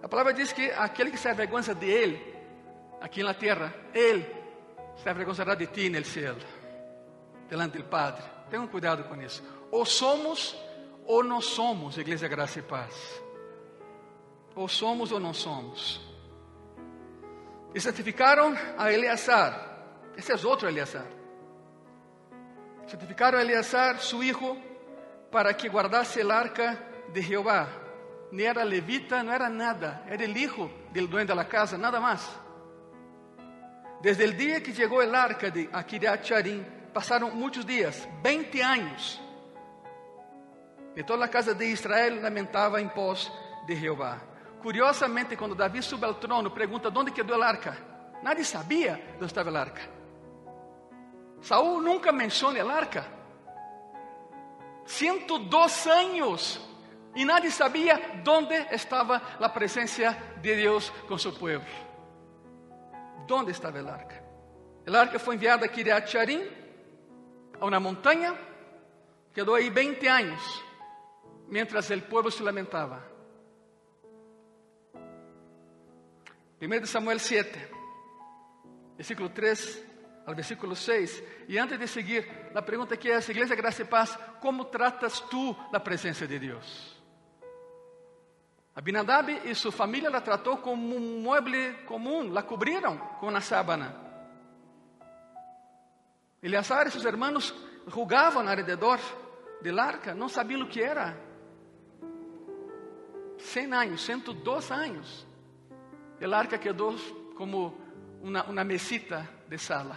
La 0.00 0.08
palabra 0.08 0.32
dice 0.32 0.54
que 0.54 0.72
aquel 0.72 1.10
que 1.10 1.16
se 1.16 1.28
avergüenza 1.28 1.74
de 1.74 2.04
Él, 2.04 2.34
aquí 3.00 3.20
en 3.20 3.26
la 3.26 3.34
tierra, 3.34 3.72
Él 3.92 4.26
se 4.96 5.10
avergonzará 5.10 5.54
de 5.56 5.66
ti 5.66 5.86
en 5.86 5.96
el 5.96 6.04
cielo, 6.04 6.38
delante 7.48 7.78
del 7.78 7.86
Padre. 7.86 8.37
Tengan 8.50 8.68
cuidado 8.68 9.08
con 9.08 9.20
eso. 9.20 9.42
O 9.70 9.84
somos 9.84 10.56
o 11.06 11.22
no 11.22 11.40
somos, 11.40 11.96
Iglesia 11.98 12.28
Gracia 12.28 12.60
y 12.60 12.62
Paz. 12.62 13.22
O 14.54 14.68
somos 14.68 15.12
o 15.12 15.20
no 15.20 15.32
somos. 15.32 16.00
E 17.74 17.80
santificaram 17.80 18.54
a 18.76 18.92
Eleazar. 18.92 19.52
Esse 20.16 20.32
é 20.32 20.46
outro 20.46 20.68
Eleazar. 20.68 21.06
Santificaram 22.86 23.38
a 23.38 23.42
Eleazar, 23.42 24.00
su 24.00 24.22
hijo, 24.22 24.56
para 25.30 25.52
que 25.54 25.68
guardasse 25.68 26.20
el 26.20 26.30
arca 26.30 26.78
de 27.12 27.22
Jehová. 27.22 27.68
Nem 28.30 28.46
era 28.46 28.62
levita, 28.62 29.22
não 29.22 29.32
era 29.32 29.48
nada. 29.48 30.02
Era 30.06 30.24
hijo 30.24 30.70
del 30.92 31.08
dueño 31.08 31.28
de 31.28 31.34
la 31.34 31.48
casa, 31.48 31.78
nada 31.78 32.00
más. 32.00 32.28
Desde 34.02 34.24
el 34.24 34.36
día 34.36 34.62
que 34.62 34.72
llegó 34.72 35.02
el 35.02 35.14
arca 35.14 35.50
de 35.50 35.68
a 35.72 35.82
Kiriat 35.84 36.22
Charim, 36.22 36.64
pasaron 36.98 37.38
muchos 37.38 37.64
días, 37.64 38.08
20 38.24 38.60
años. 38.60 39.20
E 40.96 41.04
toda 41.04 41.26
a 41.26 41.28
casa 41.28 41.54
de 41.54 41.64
Israel 41.66 42.20
lamentava 42.20 42.80
em 42.80 42.88
pós 42.88 43.30
de 43.68 43.76
Jeová. 43.76 44.18
Curiosamente, 44.60 45.36
quando 45.36 45.54
Davi 45.54 45.80
sube 45.80 46.04
ao 46.04 46.14
trono, 46.14 46.50
pergunta: 46.50 46.88
onde 46.88 47.12
quedou 47.12 47.40
a 47.40 47.46
arca? 47.46 47.78
Nadie 48.20 48.44
sabia 48.44 49.00
onde 49.14 49.26
estava 49.26 49.48
a 49.56 49.60
arca. 49.60 49.80
Saúl 51.40 51.80
nunca 51.80 52.10
menciona 52.10 52.60
a 52.64 52.76
arca. 52.76 53.06
102 54.84 55.86
anos 55.86 56.60
e 57.14 57.24
nadie 57.24 57.52
sabia 57.52 58.20
onde 58.26 58.56
estava 58.74 59.22
a 59.38 59.48
presença 59.48 60.16
de 60.42 60.56
Deus 60.56 60.90
com 61.06 61.16
seu 61.16 61.32
povo. 61.32 61.64
Onde 63.30 63.52
estava 63.52 63.78
a 63.78 63.92
arca? 63.92 64.20
A 64.84 64.98
arca 64.98 65.20
foi 65.20 65.36
enviada 65.36 65.64
a 65.64 65.68
Kiriat 65.68 66.10
Charim, 66.10 66.57
a 67.60 67.66
uma 67.66 67.80
montanha, 67.80 68.36
quedou 69.32 69.54
aí 69.54 69.70
20 69.70 70.06
anos, 70.06 70.64
mientras 71.48 71.90
o 71.90 72.02
povo 72.02 72.30
se 72.30 72.42
lamentava. 72.42 73.02
1 76.60 76.86
Samuel 76.86 77.18
7, 77.18 77.58
versículo 78.96 79.28
3 79.28 79.88
al 80.26 80.34
versículo 80.34 80.76
6. 80.76 81.22
E 81.48 81.56
antes 81.58 81.78
de 81.78 81.88
seguir, 81.88 82.50
a 82.54 82.60
pergunta 82.60 82.96
que 82.96 83.10
é: 83.10 83.18
Igreja 83.18 83.54
Graça 83.54 83.82
e 83.82 83.86
Paz, 83.86 84.18
como 84.40 84.66
tratas 84.66 85.20
tu 85.20 85.56
a 85.72 85.80
presença 85.80 86.26
de 86.26 86.38
Deus? 86.38 86.98
Abinadab 88.74 89.32
e 89.44 89.54
sua 89.54 89.72
família 89.72 90.10
la 90.10 90.20
tratou 90.20 90.58
como 90.58 90.94
um 90.94 91.22
mueble 91.22 91.72
comum, 91.86 92.30
la 92.30 92.42
cobriram 92.42 92.98
com 93.18 93.28
uma 93.28 93.40
sábana. 93.40 94.07
Eleazar 96.42 96.86
e 96.86 96.90
seus 96.90 97.04
irmãos 97.04 97.54
rugavam 97.88 98.46
alrededor 98.46 99.00
del 99.60 99.78
arca, 99.78 100.14
não 100.14 100.28
sabiam 100.28 100.62
o 100.62 100.68
que 100.68 100.80
era. 100.80 101.16
100 103.38 103.72
anos, 103.72 104.04
102 104.04 104.70
anos. 104.70 105.26
El 106.20 106.34
arca 106.34 106.58
quedou 106.58 106.94
como 107.36 107.76
uma, 108.22 108.44
uma 108.44 108.64
mesita 108.64 109.28
de 109.48 109.58
sala. 109.58 109.96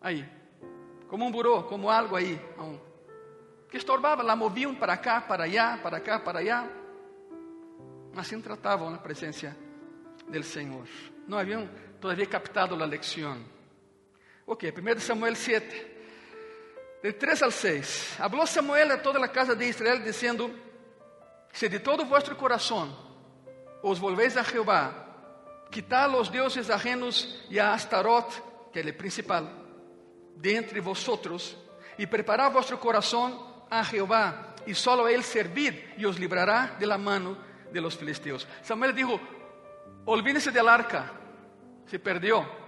Aí. 0.00 0.28
Como 1.08 1.26
um 1.26 1.30
burô, 1.30 1.64
como 1.64 1.90
algo 1.90 2.16
aí. 2.16 2.40
Que 3.68 3.76
estorbava, 3.76 4.22
la 4.22 4.36
moviam 4.36 4.74
para 4.74 4.96
cá, 4.96 5.20
para 5.20 5.44
allá, 5.44 5.78
para 5.82 6.00
cá, 6.00 6.18
para 6.18 6.38
allá. 6.38 6.68
Assim 8.16 8.40
tratavam 8.40 8.94
a 8.94 8.98
presença 8.98 9.56
do 10.28 10.42
Senhor. 10.42 10.86
Não 11.26 11.38
haviam 11.38 11.68
todavía 12.00 12.26
captado 12.26 12.74
a 12.74 12.86
lección. 12.86 13.51
Ok, 14.46 14.64
1 14.76 15.00
Samuel 15.00 15.36
7, 15.36 15.92
de 17.02 17.12
3 17.12 17.42
al 17.42 17.52
6. 17.52 18.16
Habló 18.18 18.46
Samuel 18.46 18.90
a 18.90 19.02
toda 19.02 19.24
a 19.24 19.30
casa 19.30 19.54
de 19.54 19.68
Israel, 19.68 20.04
dizendo: 20.04 20.50
Se 21.52 21.68
de 21.68 21.80
todo 21.80 22.04
vuestro 22.04 22.36
corazón 22.36 22.94
os 23.82 23.98
volvéis 23.98 24.36
a 24.36 24.44
Jehová, 24.44 25.06
quitad 25.70 26.10
los 26.10 26.30
dioses 26.30 26.70
ajenos 26.70 27.44
y 27.50 27.58
a 27.58 27.74
Astarot, 27.74 28.70
que 28.72 28.80
es 28.80 28.86
el 28.86 28.96
principal, 28.96 29.50
de 30.36 30.56
entre 30.56 30.80
vosotros, 30.80 31.56
y 31.98 32.06
preparad 32.06 32.52
vuestro 32.52 32.78
corazón 32.78 33.38
a 33.68 33.84
Jehová, 33.84 34.54
y 34.66 34.74
solo 34.74 35.08
Él 35.08 35.24
servid, 35.24 35.74
y 35.98 36.04
os 36.04 36.18
librará 36.18 36.76
de 36.78 36.86
la 36.86 36.98
mano 36.98 37.36
de 37.72 37.80
los 37.80 37.96
filisteos. 37.96 38.46
Samuel 38.62 38.94
dijo, 38.94 39.20
olvídense 40.04 40.50
del 40.50 40.68
arca, 40.68 41.12
se 41.86 41.98
perdió. 41.98 42.61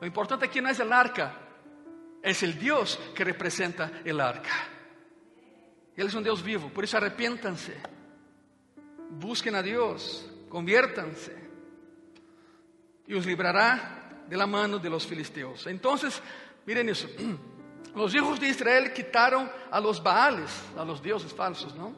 Lo 0.00 0.06
importante 0.06 0.46
aquí 0.46 0.60
no 0.60 0.68
es 0.68 0.78
el 0.80 0.92
arca, 0.92 1.34
es 2.22 2.42
el 2.42 2.58
Dios 2.58 2.98
que 3.14 3.24
representa 3.24 4.00
el 4.04 4.20
arca. 4.20 4.68
Él 5.96 6.06
es 6.06 6.14
un 6.14 6.22
Dios 6.22 6.42
vivo, 6.42 6.68
por 6.68 6.84
eso 6.84 6.98
arrepiéntanse, 6.98 7.74
busquen 9.10 9.54
a 9.54 9.62
Dios, 9.62 10.30
conviértanse 10.48 11.34
y 13.06 13.14
os 13.14 13.24
librará 13.24 14.24
de 14.28 14.36
la 14.36 14.46
mano 14.46 14.78
de 14.78 14.90
los 14.90 15.06
filisteos. 15.06 15.66
Entonces, 15.66 16.20
miren 16.66 16.88
eso, 16.88 17.08
los 17.94 18.14
hijos 18.14 18.38
de 18.40 18.48
Israel 18.48 18.92
quitaron 18.92 19.50
a 19.70 19.80
los 19.80 20.02
Baales, 20.02 20.50
a 20.76 20.84
los 20.84 21.02
dioses 21.02 21.32
falsos, 21.32 21.74
¿no? 21.74 21.94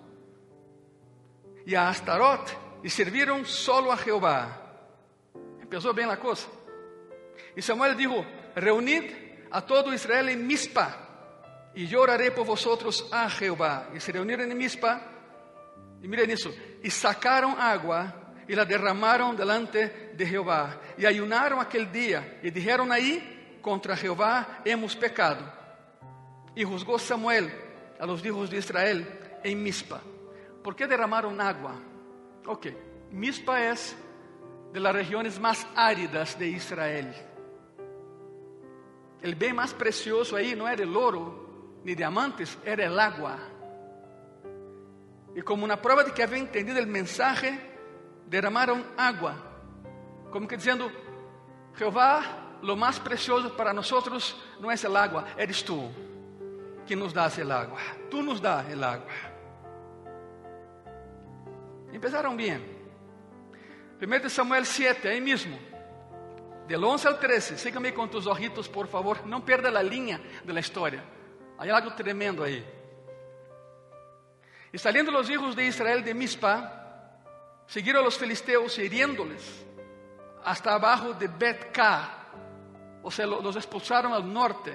Y 1.66 1.74
a 1.74 1.88
Astarot 1.88 2.68
y 2.82 2.88
sirvieron 2.88 3.44
solo 3.44 3.92
a 3.92 3.96
Jehová. 3.96 4.62
Empezó 5.60 5.92
bien 5.92 6.08
la 6.08 6.18
cosa. 6.18 6.48
Y 7.58 7.62
Samuel 7.62 7.96
dijo, 7.96 8.24
reunid 8.54 9.02
a 9.50 9.66
todo 9.66 9.92
Israel 9.92 10.28
en 10.28 10.46
Mizpa 10.46 10.96
y 11.74 11.88
yo 11.88 12.06
por 12.36 12.46
vosotros 12.46 13.08
a 13.10 13.28
Jehová. 13.28 13.88
Y 13.92 13.98
se 13.98 14.12
reunieron 14.12 14.48
en 14.48 14.56
Mizpa 14.56 15.02
y 16.00 16.06
miren 16.06 16.30
eso, 16.30 16.54
y 16.84 16.88
sacaron 16.88 17.56
agua 17.58 18.14
y 18.46 18.54
la 18.54 18.64
derramaron 18.64 19.36
delante 19.36 20.12
de 20.16 20.24
Jehová. 20.24 20.78
Y 20.96 21.04
ayunaron 21.04 21.58
aquel 21.58 21.90
día 21.90 22.38
y 22.44 22.52
dijeron 22.52 22.92
ahí, 22.92 23.58
contra 23.60 23.96
Jehová 23.96 24.60
hemos 24.64 24.94
pecado. 24.94 25.44
Y 26.54 26.62
juzgó 26.62 26.96
Samuel 26.96 27.50
a 27.98 28.06
los 28.06 28.24
hijos 28.24 28.50
de 28.50 28.58
Israel 28.58 29.40
en 29.42 29.60
Mizpa. 29.60 30.00
¿Por 30.62 30.76
qué 30.76 30.86
derramaron 30.86 31.40
agua? 31.40 31.74
Ok, 32.46 32.68
Mizpa 33.10 33.60
es 33.64 33.96
de 34.72 34.78
las 34.78 34.94
regiones 34.94 35.40
más 35.40 35.66
áridas 35.74 36.38
de 36.38 36.46
Israel. 36.46 37.12
El 39.22 39.34
bien 39.34 39.56
más 39.56 39.74
precioso 39.74 40.36
ahí 40.36 40.54
no 40.54 40.68
era 40.68 40.82
el 40.82 40.96
oro 40.96 41.48
ni 41.84 41.94
diamantes, 41.94 42.58
era 42.64 42.84
el 42.84 42.98
agua. 42.98 43.38
Y 45.34 45.42
como 45.42 45.64
una 45.64 45.80
prueba 45.80 46.04
de 46.04 46.12
que 46.12 46.22
había 46.22 46.38
entendido 46.38 46.78
el 46.78 46.86
mensaje, 46.86 47.58
derramaron 48.26 48.84
agua, 48.96 49.36
como 50.30 50.46
que 50.46 50.56
diciendo, 50.56 50.90
Jehová, 51.74 52.58
lo 52.62 52.76
más 52.76 52.98
precioso 53.00 53.56
para 53.56 53.72
nosotros 53.72 54.36
no 54.60 54.70
es 54.70 54.82
el 54.84 54.96
agua, 54.96 55.26
eres 55.36 55.64
tú 55.64 55.88
que 56.86 56.96
nos 56.96 57.12
das 57.12 57.38
el 57.38 57.50
agua, 57.52 57.78
tú 58.10 58.22
nos 58.22 58.40
das 58.40 58.68
el 58.68 58.82
agua. 58.82 59.12
Empezaron 61.92 62.36
bien. 62.36 62.78
1 64.00 64.28
Samuel 64.28 64.64
7, 64.64 65.08
ahí 65.08 65.20
mismo, 65.20 65.58
del 66.68 66.84
11 66.84 67.08
al 67.08 67.18
13, 67.18 67.58
sígame 67.58 67.94
con 67.94 68.10
tus 68.10 68.26
ojitos, 68.26 68.68
por 68.68 68.86
favor, 68.86 69.26
no 69.26 69.44
pierda 69.44 69.70
la 69.70 69.82
línea 69.82 70.20
de 70.44 70.52
la 70.52 70.60
historia. 70.60 71.02
Hay 71.58 71.70
algo 71.70 71.94
tremendo 71.94 72.44
ahí. 72.44 72.64
Y 74.70 74.78
saliendo 74.78 75.10
los 75.10 75.28
hijos 75.30 75.56
de 75.56 75.66
Israel 75.66 76.04
de 76.04 76.14
Mizpa, 76.14 76.78
Siguieron 77.68 78.00
a 78.00 78.04
los 78.06 78.16
filisteos 78.16 78.78
hiriéndoles 78.78 79.42
hasta 80.42 80.72
abajo 80.72 81.12
de 81.12 81.28
Bet-Ka, 81.28 82.14
o 83.02 83.10
sea, 83.10 83.26
los 83.26 83.54
expulsaron 83.56 84.14
al 84.14 84.32
norte. 84.32 84.74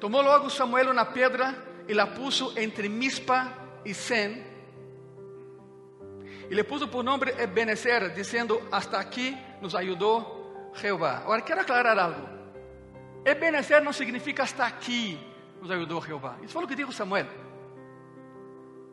Tomó 0.00 0.22
luego 0.22 0.48
Samuel 0.48 0.88
una 0.88 1.12
piedra 1.12 1.54
y 1.86 1.92
la 1.92 2.14
puso 2.14 2.56
entre 2.56 2.88
Mispa 2.88 3.52
y 3.84 3.92
Sen, 3.92 4.50
y 6.48 6.54
le 6.54 6.64
puso 6.64 6.90
por 6.90 7.04
nombre 7.04 7.34
Ebenezer, 7.38 8.14
diciendo, 8.14 8.68
hasta 8.70 8.98
aquí 8.98 9.36
nos 9.60 9.74
ayudó 9.74 10.41
Jehová. 10.74 11.22
Ahora 11.24 11.42
quiero 11.42 11.60
aclarar 11.60 11.98
algo. 11.98 12.28
Ebenezer 13.24 13.82
no 13.82 13.92
significa 13.92 14.42
hasta 14.42 14.66
aquí 14.66 15.18
nos 15.60 15.70
ayudó 15.70 16.00
Jehová. 16.00 16.38
Eso 16.42 16.52
fue 16.54 16.62
lo 16.62 16.68
que 16.68 16.76
dijo 16.76 16.90
Samuel. 16.90 17.26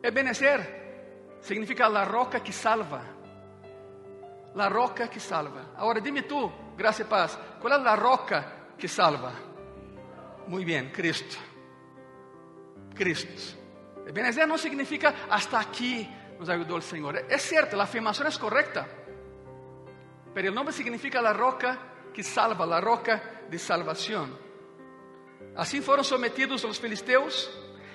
Ebenezer 0.02 1.38
significa 1.40 1.88
la 1.88 2.04
roca 2.04 2.40
que 2.40 2.52
salva. 2.52 3.02
La 4.54 4.68
roca 4.68 5.08
que 5.08 5.20
salva. 5.20 5.72
Agora 5.76 6.00
dime 6.00 6.22
tu, 6.22 6.50
graça 6.76 7.02
e 7.02 7.04
paz, 7.04 7.38
qual 7.60 7.72
é 7.72 7.88
a 7.88 7.96
roca 7.96 8.72
que 8.78 8.88
salva? 8.88 9.32
Muy 10.46 10.64
bien, 10.64 10.90
Cristo. 10.90 11.36
Cristo. 12.94 13.58
Ebenezer 14.06 14.46
no 14.48 14.58
significa 14.58 15.14
hasta 15.30 15.60
aquí 15.60 16.08
nos 16.38 16.48
ayudó 16.48 16.76
el 16.76 16.82
Señor. 16.82 17.24
Es 17.28 17.42
cierto, 17.42 17.76
la 17.76 17.84
afirmación 17.84 18.26
es 18.26 18.38
correcta. 18.38 18.88
Pero 20.34 20.48
el 20.48 20.54
nombre 20.54 20.72
significa 20.72 21.20
la 21.20 21.32
roca 21.32 21.78
que 22.12 22.22
salva, 22.22 22.66
la 22.66 22.80
roca 22.80 23.42
de 23.50 23.58
salvación. 23.58 24.36
Así 25.56 25.80
fueron 25.80 26.04
sometidos 26.04 26.62
los 26.64 26.78
filisteos 26.78 27.50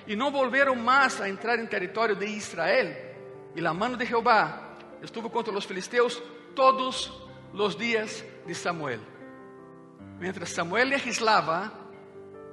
y 0.06 0.16
no 0.16 0.30
volvieron 0.30 0.84
más 0.84 1.20
a 1.20 1.28
entrar 1.28 1.58
en 1.58 1.68
territorio 1.68 2.14
de 2.14 2.26
Israel. 2.26 2.96
Y 3.54 3.60
la 3.60 3.72
mano 3.72 3.96
de 3.96 4.06
Jehová 4.06 4.76
estuvo 5.02 5.30
contra 5.30 5.52
los 5.52 5.66
filisteos 5.66 6.22
todos 6.54 7.26
los 7.52 7.78
días 7.78 8.24
de 8.46 8.54
Samuel. 8.54 9.00
Mientras 10.18 10.50
Samuel 10.50 10.90
legislaba, 10.90 11.72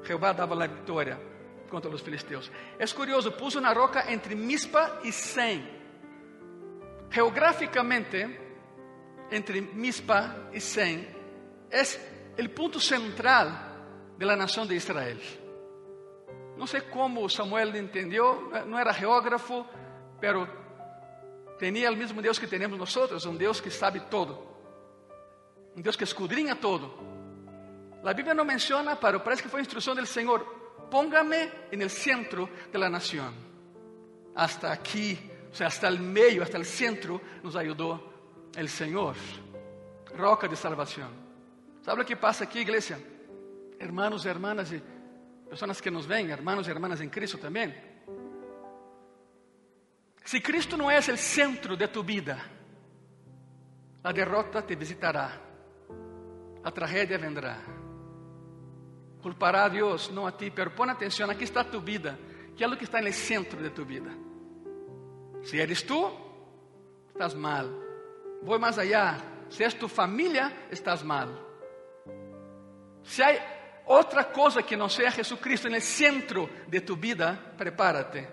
Jehová 0.04 0.34
daba 0.34 0.56
la 0.56 0.68
victoria 0.68 1.18
contra 1.70 1.92
los 1.92 2.02
filisteos. 2.02 2.52
Es 2.78 2.94
curioso, 2.94 3.36
puso 3.36 3.60
una 3.60 3.74
roca 3.74 4.06
entre 4.08 4.36
Mispa 4.36 5.00
y 5.04 5.12
Sem. 5.12 5.62
Geográficamente, 7.10 8.53
entre 9.34 9.62
Mispa 9.62 10.50
y 10.54 10.60
Sem, 10.60 11.06
es 11.70 12.00
el 12.38 12.52
punto 12.52 12.80
central 12.80 14.16
de 14.18 14.26
la 14.26 14.36
nación 14.36 14.68
de 14.68 14.76
Israel. 14.76 15.20
No 16.56 16.68
sé 16.68 16.84
cómo 16.84 17.28
Samuel 17.28 17.76
entendió, 17.76 18.52
no 18.68 18.80
era 18.80 18.94
geógrafo, 18.94 19.66
pero 20.22 20.48
tenía 21.58 21.90
el 21.90 21.98
mismo 21.98 22.22
Dios 22.22 22.40
que 22.40 22.46
tenemos 22.46 22.78
nosotros, 22.78 23.26
un 23.26 23.38
Dios 23.38 23.60
que 23.60 23.72
sabe 23.72 24.02
todo, 24.02 24.56
un 25.76 25.82
Dios 25.82 25.98
que 25.98 26.04
escudriña 26.04 26.60
todo. 26.60 26.94
La 28.04 28.14
Biblia 28.14 28.36
no 28.36 28.46
menciona, 28.46 29.00
pero 29.00 29.24
parece 29.24 29.44
que 29.44 29.50
fue 29.50 29.62
instrucción 29.62 29.96
del 29.96 30.06
Señor, 30.06 30.46
póngame 30.92 31.50
en 31.72 31.82
el 31.82 31.90
centro 31.90 32.48
de 32.72 32.78
la 32.78 32.90
nación. 32.90 33.34
Hasta 34.36 34.72
aquí, 34.72 35.18
o 35.52 35.56
sea, 35.56 35.68
hasta 35.68 35.88
el 35.88 36.00
medio, 36.00 36.44
hasta 36.44 36.58
el 36.58 36.66
centro, 36.66 37.20
nos 37.42 37.56
ayudó 37.56 38.13
el 38.56 38.70
Señor, 38.70 39.16
roca 40.16 40.48
de 40.48 40.56
salvación. 40.56 41.10
¿Sabe 41.82 42.00
lo 42.00 42.06
que 42.06 42.16
pasa 42.16 42.46
aquí, 42.46 42.60
iglesia? 42.60 43.00
Hermanos 43.80 44.26
y 44.26 44.30
hermanas 44.30 44.72
y 44.72 44.82
personas 45.50 45.82
que 45.82 45.92
nos 45.92 46.08
ven, 46.08 46.30
hermanos 46.30 46.68
y 46.68 46.72
hermanas 46.72 47.02
en 47.02 47.10
Cristo 47.10 47.38
también. 47.38 47.76
Si 50.24 50.42
Cristo 50.42 50.78
no 50.78 50.90
es 50.90 51.10
el 51.10 51.18
centro 51.18 51.76
de 51.76 51.88
tu 51.90 52.04
vida, 52.04 52.42
la 54.02 54.14
derrota 54.14 54.66
te 54.66 54.76
visitará, 54.76 55.42
la 56.64 56.72
tragedia 56.72 57.18
vendrá. 57.18 57.60
Culpará 59.22 59.66
a 59.66 59.70
Dios, 59.70 60.12
no 60.12 60.28
a 60.28 60.36
ti, 60.36 60.52
pero 60.52 60.74
pon 60.74 60.90
atención, 60.90 61.30
aquí 61.30 61.44
está 61.44 61.70
tu 61.70 61.82
vida. 61.82 62.18
¿Qué 62.58 62.64
es 62.64 62.70
lo 62.70 62.78
que 62.78 62.86
está 62.86 63.00
en 63.00 63.08
el 63.08 63.14
centro 63.14 63.62
de 63.62 63.70
tu 63.72 63.86
vida? 63.86 64.14
Si 65.44 65.60
eres 65.60 65.86
tú, 65.86 66.10
estás 67.14 67.36
mal. 67.36 67.83
Voy 68.44 68.60
más 68.60 68.78
allá. 68.78 69.18
Si 69.50 69.64
es 69.64 69.78
tu 69.78 69.88
familia, 69.88 70.68
estás 70.70 71.04
mal. 71.04 71.30
Si 73.04 73.22
hay 73.22 73.38
otra 73.86 74.32
cosa 74.32 74.64
que 74.64 74.78
no 74.78 74.90
sea 74.90 75.12
Jesucristo 75.12 75.68
en 75.68 75.76
el 75.76 75.82
centro 75.82 76.50
de 76.68 76.82
tu 76.82 76.96
vida, 76.96 77.54
prepárate. 77.58 78.28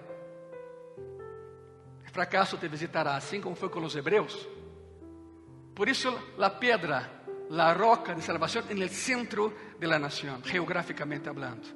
El 2.05 2.11
fracaso 2.11 2.57
te 2.57 2.69
visitará, 2.69 3.17
así 3.17 3.39
como 3.41 3.55
fue 3.57 3.71
con 3.71 3.83
los 3.83 3.95
hebreos. 3.95 4.49
Por 5.75 5.89
eso 5.89 6.33
la 6.39 6.59
piedra, 6.59 7.23
la 7.51 7.75
roca 7.75 8.15
de 8.15 8.23
salvación 8.23 8.65
en 8.69 8.83
el 8.83 8.91
centro 8.91 9.53
de 9.79 9.87
la 9.87 9.99
nación, 9.99 10.43
geográficamente 10.43 11.29
hablando. 11.29 11.69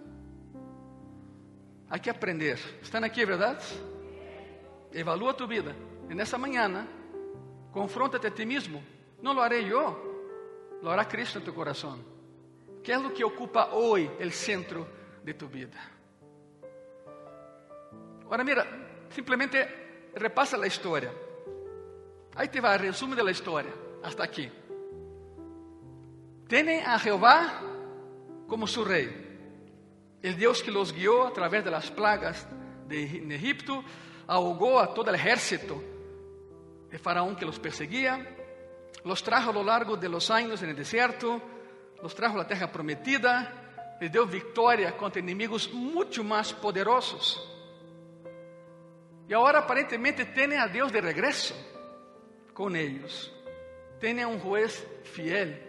Hay 1.90 2.00
que 2.00 2.10
aprender. 2.10 2.58
¿Están 2.82 3.04
aquí, 3.04 3.24
verdad? 3.24 3.60
Evalúa 4.92 5.36
tu 5.36 5.47
vida. 5.47 5.73
En 6.08 6.20
esa 6.20 6.38
mañana, 6.38 6.86
confróntate 7.75 8.28
a 8.28 8.30
ti 8.30 8.47
mismo. 8.47 8.80
No 9.21 9.34
lo 9.34 9.43
haré 9.43 9.65
yo, 9.65 10.78
lo 10.80 10.91
hará 10.93 11.08
Cristo 11.08 11.41
en 11.41 11.45
tu 11.45 11.52
corazón. 11.52 12.04
¿Qué 12.84 12.93
es 12.93 13.02
lo 13.02 13.13
que 13.13 13.25
ocupa 13.25 13.71
hoy 13.73 14.08
el 14.21 14.32
centro 14.32 14.87
de 15.25 15.34
tu 15.34 15.49
vida? 15.49 15.91
Ahora 18.30 18.45
mira, 18.45 18.65
simplemente 19.10 20.10
repasa 20.15 20.56
la 20.56 20.69
historia. 20.69 21.13
Ahí 22.37 22.49
te 22.49 22.60
va 22.60 22.75
el 22.75 22.80
resumen 22.80 23.17
de 23.17 23.25
la 23.25 23.30
historia, 23.32 23.73
hasta 24.04 24.23
aquí. 24.23 24.49
Tiene 26.47 26.82
a 26.82 26.99
Jehová 26.99 27.60
como 28.47 28.67
su 28.67 28.84
rey, 28.84 30.19
el 30.23 30.37
Dios 30.37 30.63
que 30.63 30.71
los 30.71 30.93
guió 30.93 31.26
a 31.26 31.32
través 31.32 31.65
de 31.65 31.71
las 31.71 31.91
plagas 31.91 32.47
de 32.87 33.34
Egipto, 33.34 33.82
ahogó 34.26 34.78
a 34.78 34.95
todo 34.95 35.08
el 35.10 35.17
ejército 35.17 35.94
de 36.95 37.00
Faraón 37.00 37.35
que 37.35 37.45
los 37.45 37.59
perseguía, 37.59 38.25
los 39.02 39.21
trajo 39.25 39.50
a 39.50 39.52
lo 39.52 39.65
largo 39.65 39.97
de 39.97 40.09
los 40.09 40.30
años 40.30 40.63
en 40.63 40.69
el 40.69 40.76
desierto, 40.76 41.43
los 42.00 42.15
trajo 42.15 42.37
a 42.37 42.43
la 42.43 42.47
tierra 42.47 42.71
prometida, 42.71 43.97
les 44.00 44.13
dio 44.13 44.25
victoria 44.26 44.97
contra 44.97 45.19
enemigos 45.19 45.73
mucho 45.73 46.23
más 46.23 46.52
poderosos. 46.52 47.52
Y 49.26 49.33
ahora 49.33 49.59
aparentemente 49.59 50.26
tiene 50.26 50.57
a 50.57 50.69
Dios 50.69 50.93
de 50.93 51.00
regreso 51.00 51.57
con 52.52 52.76
ellos. 52.76 53.35
Tiene 53.99 54.25
un 54.25 54.39
juez 54.39 54.87
fiel. 55.02 55.61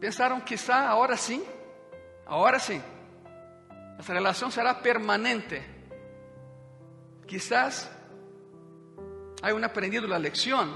Pensaron 0.00 0.40
quizá 0.42 0.88
ahora 0.88 1.16
sí, 1.16 1.42
ahora 2.26 2.60
sí, 2.60 2.80
esa 3.98 4.12
relación 4.12 4.52
será 4.52 4.80
permanente. 4.80 5.66
Quizás 7.26 7.90
hayan 9.46 9.64
aprendido 9.64 10.08
la 10.08 10.18
lección, 10.18 10.68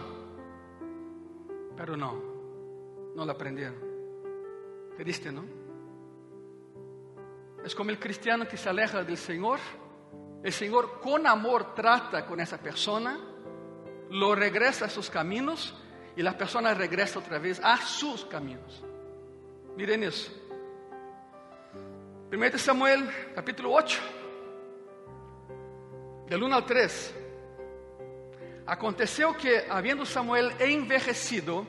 pero 1.77 1.97
no, 1.97 2.23
no 3.17 3.25
la 3.25 3.33
aprendieron. 3.33 3.75
Triste, 4.97 5.33
¿no? 5.33 5.45
Es 7.65 7.75
como 7.75 7.91
el 7.91 7.99
cristiano 7.99 8.47
que 8.47 8.57
se 8.57 8.69
aleja 8.69 9.03
del 9.03 9.17
Señor. 9.17 9.59
El 10.43 10.53
Señor 10.53 11.01
con 11.01 11.27
amor 11.27 11.75
trata 11.75 12.25
con 12.25 12.41
esa 12.41 12.59
persona, 12.59 13.19
lo 14.11 14.35
regresa 14.35 14.87
a 14.87 14.89
sus 14.89 15.11
caminos 15.11 15.75
y 16.17 16.23
la 16.23 16.39
persona 16.39 16.73
regresa 16.73 17.19
otra 17.19 17.39
vez 17.39 17.61
a 17.63 17.77
sus 17.77 18.25
caminos. 18.25 18.83
Miren 19.77 20.05
eso. 20.05 20.33
1 22.33 22.59
Samuel 22.59 23.11
capítulo 23.35 23.73
8, 23.73 23.99
del 26.29 26.43
1 26.43 26.55
al 26.55 26.65
3. 26.65 27.20
Aconteceu 28.67 29.35
que, 29.35 29.67
habiendo 29.69 30.05
Samuel 30.07 30.53
envejecido, 30.59 31.67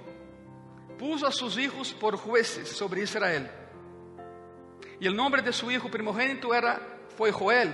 puso 0.98 1.26
a 1.26 1.32
sus 1.32 1.58
hijos 1.58 1.94
por 1.94 2.16
jueces 2.16 2.70
sobre 2.70 3.02
Israel. 3.02 3.50
Y 5.00 5.08
el 5.08 5.16
nombre 5.16 5.42
de 5.42 5.52
su 5.52 5.72
hijo 5.72 5.90
primogénito 5.90 6.54
era, 6.54 6.80
fue 7.18 7.32
Joel. 7.32 7.74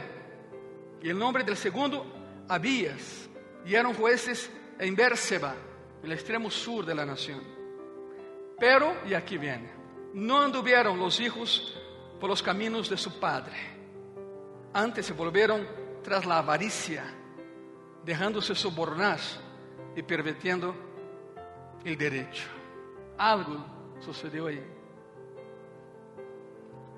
Y 1.02 1.10
el 1.10 1.18
nombre 1.18 1.44
del 1.44 1.58
segundo, 1.58 2.06
Abías. 2.48 3.28
Y 3.66 3.76
eran 3.76 3.94
jueces 3.94 4.50
en 4.80 4.96
Berseba, 4.96 5.54
el 6.02 6.12
extremo 6.14 6.50
sur 6.50 6.86
de 6.86 6.96
la 6.96 7.06
nación. 7.06 7.44
Pero, 8.58 8.96
y 9.06 9.14
aquí 9.14 9.38
viene, 9.38 9.70
no 10.14 10.42
anduvieron 10.42 10.98
los 10.98 11.20
hijos 11.20 11.78
por 12.20 12.30
los 12.30 12.42
caminos 12.42 12.90
de 12.90 12.98
su 12.98 13.20
padre. 13.20 13.58
Antes 14.74 15.06
se 15.06 15.14
volvieron 15.14 15.68
tras 16.04 16.26
la 16.26 16.38
avaricia, 16.38 17.04
dejándose 18.08 18.56
sobornar 18.56 19.20
y 19.94 20.02
pervirtiendo 20.02 20.74
el 21.84 21.98
derecho. 21.98 22.46
Algo 23.18 23.66
sucedió 24.00 24.48
ahí. 24.48 24.66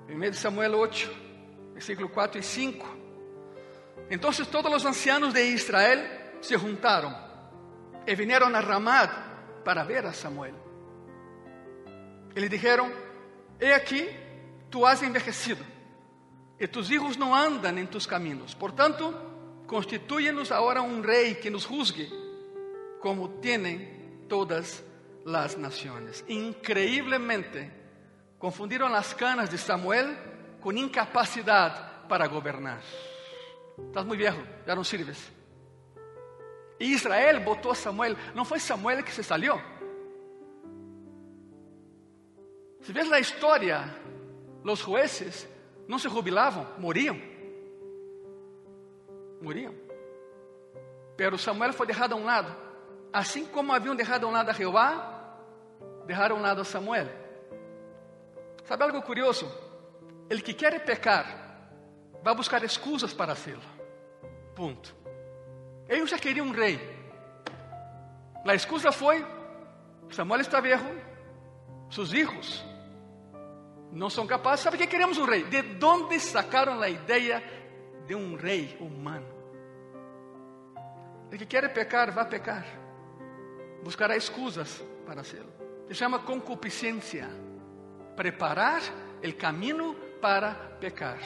1 0.08 0.32
Samuel 0.34 0.72
8, 0.76 1.10
versículo 1.74 2.12
4 2.12 2.38
y 2.38 2.44
5. 2.44 2.86
Entonces 4.08 4.46
todos 4.46 4.70
los 4.70 4.86
ancianos 4.86 5.34
de 5.34 5.48
Israel 5.48 6.38
se 6.38 6.56
juntaron 6.56 7.12
y 8.06 8.14
vinieron 8.14 8.54
a 8.54 8.60
Ramad 8.60 9.10
para 9.64 9.82
ver 9.82 10.06
a 10.06 10.12
Samuel. 10.12 10.54
Y 12.36 12.40
le 12.40 12.48
dijeron, 12.48 12.92
he 13.58 13.74
aquí, 13.74 14.06
tú 14.70 14.86
has 14.86 15.02
envejecido 15.02 15.64
y 16.56 16.68
tus 16.68 16.88
hijos 16.92 17.18
no 17.18 17.34
andan 17.34 17.78
en 17.78 17.88
tus 17.88 18.06
caminos. 18.06 18.54
Por 18.54 18.76
tanto, 18.76 19.29
constituyenos 19.70 20.50
ahora 20.50 20.80
un 20.80 21.00
rey 21.00 21.36
que 21.36 21.48
nos 21.48 21.64
juzgue 21.64 22.10
como 22.98 23.30
tienen 23.38 24.26
todas 24.28 24.82
las 25.24 25.56
naciones. 25.56 26.24
Increíblemente, 26.26 27.70
confundieron 28.36 28.90
las 28.90 29.14
canas 29.14 29.48
de 29.48 29.56
Samuel 29.56 30.18
con 30.60 30.76
incapacidad 30.76 32.08
para 32.08 32.26
gobernar. 32.26 32.80
Estás 33.78 34.04
muy 34.04 34.16
viejo, 34.16 34.38
ya 34.66 34.74
no 34.74 34.82
sirves. 34.82 35.30
Israel 36.80 37.38
votó 37.38 37.70
a 37.70 37.76
Samuel, 37.76 38.16
no 38.34 38.44
fue 38.44 38.58
Samuel 38.58 39.04
que 39.04 39.12
se 39.12 39.22
salió. 39.22 39.62
Si 42.82 42.92
ves 42.92 43.06
la 43.06 43.20
historia 43.20 43.96
los 44.64 44.82
jueces 44.82 45.46
não 45.86 45.98
se 45.98 46.08
jubilavam, 46.08 46.66
moriam. 46.76 47.29
Moriam. 49.40 49.74
Pero 51.16 51.38
Samuel 51.38 51.72
foi 51.72 51.86
deixado 51.86 52.12
a 52.12 52.16
um 52.16 52.24
lado. 52.24 52.54
Assim 53.12 53.44
como 53.46 53.72
haviam 53.72 53.94
deixado 53.94 54.24
a 54.24 54.28
um 54.28 54.32
lado 54.32 54.50
a 54.50 54.52
Jeová, 54.52 55.36
deixaram 56.06 56.36
a 56.36 56.38
um 56.38 56.42
lado 56.42 56.60
a 56.60 56.64
Samuel. 56.64 57.08
Sabe 58.64 58.84
algo 58.84 59.02
curioso? 59.02 59.50
Ele 60.28 60.42
que 60.42 60.54
quer 60.54 60.84
pecar, 60.84 61.26
vai 62.22 62.34
buscar 62.34 62.62
excusas 62.62 63.12
para 63.12 63.32
hacerlo. 63.32 63.62
Ponto. 64.54 64.94
Eles 65.88 66.08
já 66.08 66.18
queriam 66.18 66.46
um 66.46 66.52
rei. 66.52 66.78
A 68.46 68.54
excusa 68.54 68.92
foi: 68.92 69.26
Samuel 70.10 70.40
está 70.40 70.60
viejo, 70.60 70.86
seus 71.90 72.10
filhos 72.10 72.64
não 73.92 74.08
são 74.08 74.26
capazes. 74.26 74.62
Sabe 74.62 74.78
que 74.78 74.86
queremos 74.86 75.18
um 75.18 75.24
rei? 75.24 75.44
De 75.44 75.84
onde 75.84 76.18
sacaram 76.20 76.80
a 76.80 76.88
ideia 76.88 77.42
de 78.06 78.14
um 78.14 78.36
rei 78.36 78.76
humano? 78.80 79.26
El 81.30 81.38
que 81.38 81.46
quer 81.46 81.72
pecar, 81.72 82.10
vai 82.12 82.28
pecar. 82.28 82.64
Buscará 83.82 84.16
excusas 84.16 84.82
para 85.06 85.20
hacerlo. 85.20 85.52
Se 85.88 85.94
chama 85.94 86.20
concupiscência. 86.20 87.28
Preparar 88.16 88.82
o 89.24 89.36
caminho 89.36 89.94
para 90.20 90.54
pecar. 90.80 91.18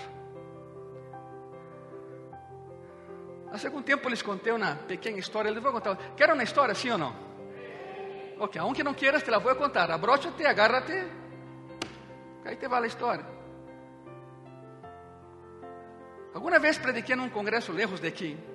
Há 3.51 3.67
algum 3.67 3.83
tempo 3.83 4.09
lhes 4.09 4.23
contei 4.23 4.53
uma 4.53 4.75
pequena 4.77 5.19
história. 5.19 5.51
Les 5.51 5.63
vou 5.63 5.73
contar. 5.73 5.97
Quer 6.17 6.33
uma 6.33 6.43
história, 6.43 6.75
sim 6.75 6.91
ou 6.91 6.99
não? 6.99 7.15
Ok, 8.39 8.61
aunque 8.61 8.83
não 8.83 8.95
quieras, 8.95 9.23
te 9.23 9.31
la 9.31 9.39
vou 9.39 9.55
contar. 9.55 9.91
Abróchate, 9.91 10.45
agárrate. 10.45 11.07
Aí 12.45 12.57
te 12.57 12.69
vai 12.69 12.83
a 12.83 12.87
história. 12.87 13.25
Alguma 16.35 16.59
vez 16.59 16.77
prediquei 16.79 17.15
num 17.15 17.31
congresso 17.31 17.73
lejos 17.73 18.01
de 18.01 18.09
aqui. 18.09 18.54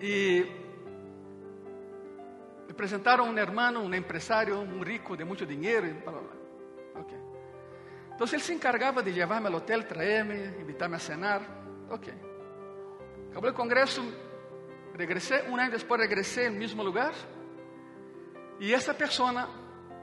E 0.00 0.46
me 2.66 2.72
apresentaram 2.72 3.24
um 3.24 3.38
hermano, 3.38 3.80
um 3.80 3.94
empresário, 3.94 4.56
um 4.58 4.82
rico 4.82 5.16
de 5.16 5.24
muito 5.24 5.46
dinheiro. 5.46 5.94
Blá, 6.02 6.12
blá, 6.12 6.22
blá. 6.22 7.00
Ok. 7.00 7.18
Então 8.14 8.26
ele 8.26 8.40
se 8.40 8.52
encargava 8.52 9.02
de 9.02 9.10
levar-me 9.12 9.46
ao 9.46 9.54
hotel, 9.54 9.82
trazer-me, 9.84 10.60
invitar-me 10.60 10.96
a 10.96 10.98
cenar. 10.98 11.42
Ok. 11.90 12.12
Acabou 13.30 13.50
o 13.50 13.54
congresso, 13.54 14.02
regressei. 14.96 15.42
Um 15.48 15.56
ano 15.56 15.70
depois 15.70 16.00
regressei 16.00 16.50
no 16.50 16.56
mesmo 16.56 16.82
lugar. 16.82 17.14
E 18.58 18.72
essa 18.72 18.92
pessoa 18.94 19.48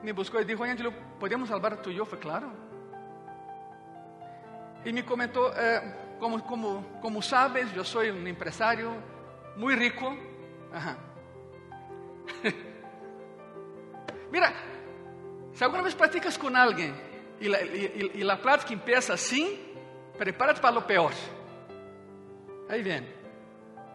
me 0.01 0.13
buscou 0.13 0.41
e 0.41 0.45
disse: 0.45 0.63
Ângelo, 0.63 0.93
podemos 1.19 1.49
salvar 1.49 1.77
tu 1.77 1.91
e 1.91 1.97
eu? 1.97 2.05
Foi 2.05 2.17
claro. 2.17 2.51
E 4.85 4.91
me 4.91 5.03
comentou: 5.03 5.51
eh, 5.53 6.15
como, 6.19 6.41
como, 6.43 6.83
como 7.01 7.21
sabes, 7.21 7.75
eu 7.75 7.83
sou 7.83 8.01
um 8.01 8.27
empresário 8.27 9.12
muito 9.55 9.79
rico. 9.79 10.17
Ajá. 10.71 10.97
Mira, 14.31 14.53
se 15.53 15.63
alguma 15.63 15.83
vez 15.83 15.93
praticas 15.93 16.37
com 16.37 16.55
alguém 16.55 16.93
e 17.39 17.53
a, 17.53 17.61
e, 17.63 18.11
e 18.15 18.29
a 18.29 18.37
prática 18.37 18.73
empieza 18.73 19.13
assim, 19.13 19.59
prepárate 20.17 20.61
para 20.61 20.79
o 20.79 20.81
pior. 20.81 21.13
Aí 22.69 22.81
vem. 22.81 23.07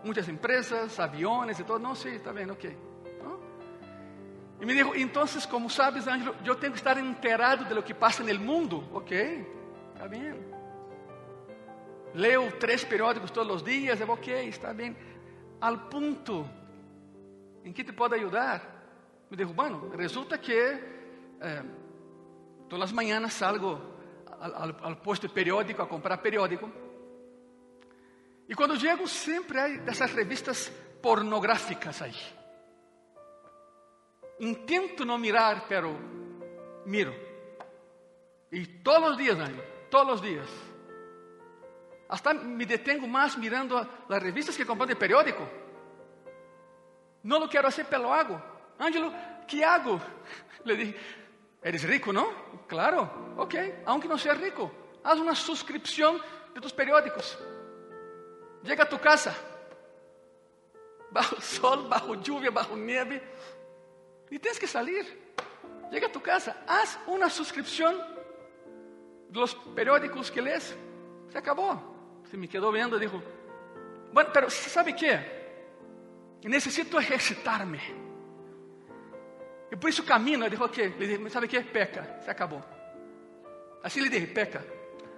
Muitas 0.05 0.29
empresas, 0.29 0.99
aviões 1.01 1.59
e 1.59 1.65
todo. 1.65 1.83
Não, 1.83 1.95
sim, 1.95 2.15
está 2.15 2.33
bem, 2.33 2.49
ok. 2.51 2.89
E 4.61 4.67
me 4.67 4.75
dijo, 4.75 4.93
então, 4.97 5.25
como 5.49 5.71
sabes, 5.71 6.07
Ângelo, 6.09 6.35
eu 6.45 6.55
tenho 6.57 6.73
que 6.73 6.79
estar 6.79 6.99
inteirado 6.99 7.65
de 7.65 7.75
lo 7.75 7.83
que 7.83 7.95
passa 7.95 8.25
no 8.25 8.41
mundo. 8.41 8.85
Ok, 8.93 9.47
está 9.95 10.09
bem. 10.09 10.35
Leo 12.13 12.51
três 12.59 12.85
periódicos 12.85 13.31
todos 13.31 13.57
os 13.57 13.63
dias. 13.63 14.01
Ok, 14.01 14.49
está 14.49 14.75
bem. 14.75 14.97
Al 15.61 15.89
ponto 15.89 16.47
em 17.65 17.73
que 17.73 17.85
te 17.85 17.93
pode 17.93 18.17
ajudar. 18.17 18.63
Me 19.31 19.45
bueno, 19.45 19.91
resulta 19.93 20.39
que 20.39 20.57
eh, 21.41 21.63
todas 22.69 22.91
as 22.91 22.93
manhãs 22.93 23.35
salgo 23.35 23.79
al, 24.41 24.55
al, 24.55 24.77
al 24.83 24.97
posto 25.03 25.29
periódico 25.29 25.83
a 25.83 25.89
comprar 25.89 26.23
periódico. 26.23 26.71
E 28.49 28.55
quando 28.55 28.79
chego, 28.79 29.07
sempre 29.07 29.61
há 29.61 29.69
dessas 29.85 30.11
revistas 30.15 30.73
pornográficas 31.03 32.01
aí. 32.01 32.17
Intento 34.41 35.05
não 35.05 35.19
mirar, 35.19 35.67
pero 35.69 35.93
miro. 36.87 37.13
E 38.51 38.65
todos 38.81 39.11
os 39.11 39.17
dias, 39.19 39.39
Ángel, 39.39 39.65
todos 39.91 40.15
os 40.15 40.23
dias. 40.23 40.68
Hasta 42.09 42.33
me 42.33 42.65
detengo 42.65 43.07
mais 43.07 43.37
mirando 43.37 43.77
as 43.77 44.23
revistas 44.23 44.57
que 44.57 44.65
comprando 44.65 44.91
de 44.91 44.97
periódico. 44.97 45.47
Não 47.23 47.39
lo 47.39 47.49
quero 47.49 47.71
fazer, 47.71 47.85
pelo 47.85 48.13
hago. 48.13 48.41
Ângelo, 48.79 49.13
que 49.47 49.63
hago? 49.63 50.01
Le 50.65 50.77
dije, 50.77 50.99
¿eres 51.63 51.83
rico, 51.83 52.13
não? 52.13 52.33
Claro, 52.67 53.11
ok, 53.37 53.83
aunque 53.85 54.09
não 54.09 54.17
seas 54.17 54.39
rico, 54.39 54.71
haz 55.05 55.19
uma 55.19 55.35
suscripção 55.35 56.21
de 56.55 56.61
tus 56.61 56.73
periódicos. 56.73 57.37
Llega 58.63 58.85
a 58.85 58.87
tu 58.87 58.99
casa, 58.99 59.35
bajo 61.11 61.41
sol, 61.41 61.89
bajo 61.89 62.15
lluvia, 62.17 62.51
bajo 62.51 62.77
nieve, 62.77 63.23
e 64.31 64.39
tens 64.39 64.59
que 64.59 64.67
salir. 64.67 65.05
Llega 65.91 66.07
a 66.07 66.13
tu 66.13 66.21
casa, 66.21 66.57
haz 66.67 66.99
uma 67.07 67.31
suscripción 67.31 67.95
de 69.31 69.39
los 69.39 69.55
periódicos 69.75 70.31
que 70.31 70.41
lees. 70.41 70.77
Se 71.31 71.39
acabou. 71.39 71.98
Se 72.31 72.37
me 72.37 72.49
quedou 72.49 72.71
vendo 72.73 72.97
e 72.97 73.01
dijo, 73.01 73.23
bueno, 74.13 74.31
pero 74.33 74.51
¿sabe 74.51 74.95
qué? 74.95 75.39
Necesito 76.45 76.99
ejercitarme. 76.99 77.81
E 79.71 79.77
por 79.77 79.91
isso 79.91 80.05
camino. 80.05 80.47
Ele 80.47 80.57
falou, 80.57 80.71
ok. 80.71 80.79
Ele 80.79 81.19
disse, 81.19 81.31
sabe 81.31 81.47
o 81.47 81.49
que? 81.49 81.61
Peca. 81.61 82.21
Se 82.23 82.31
acabou. 82.31 82.63
Assim 83.83 84.01
lhe 84.01 84.09
disse, 84.09 84.27
peca. 84.29 84.65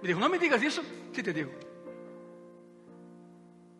Me 0.01 0.07
dijo, 0.07 0.19
não 0.19 0.29
me 0.29 0.39
digas 0.39 0.61
isso, 0.61 0.83
se 1.13 1.23
te 1.23 1.31
digo. 1.31 1.51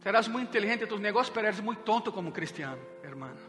Serás 0.02 0.28
muito 0.28 0.50
inteligente 0.50 0.84
em 0.84 0.88
tus 0.88 1.00
negócios, 1.00 1.34
pero 1.34 1.48
eres 1.48 1.62
muito 1.62 1.84
tonto 1.84 2.12
como 2.12 2.32
cristiano, 2.32 2.82
hermano. 3.04 3.39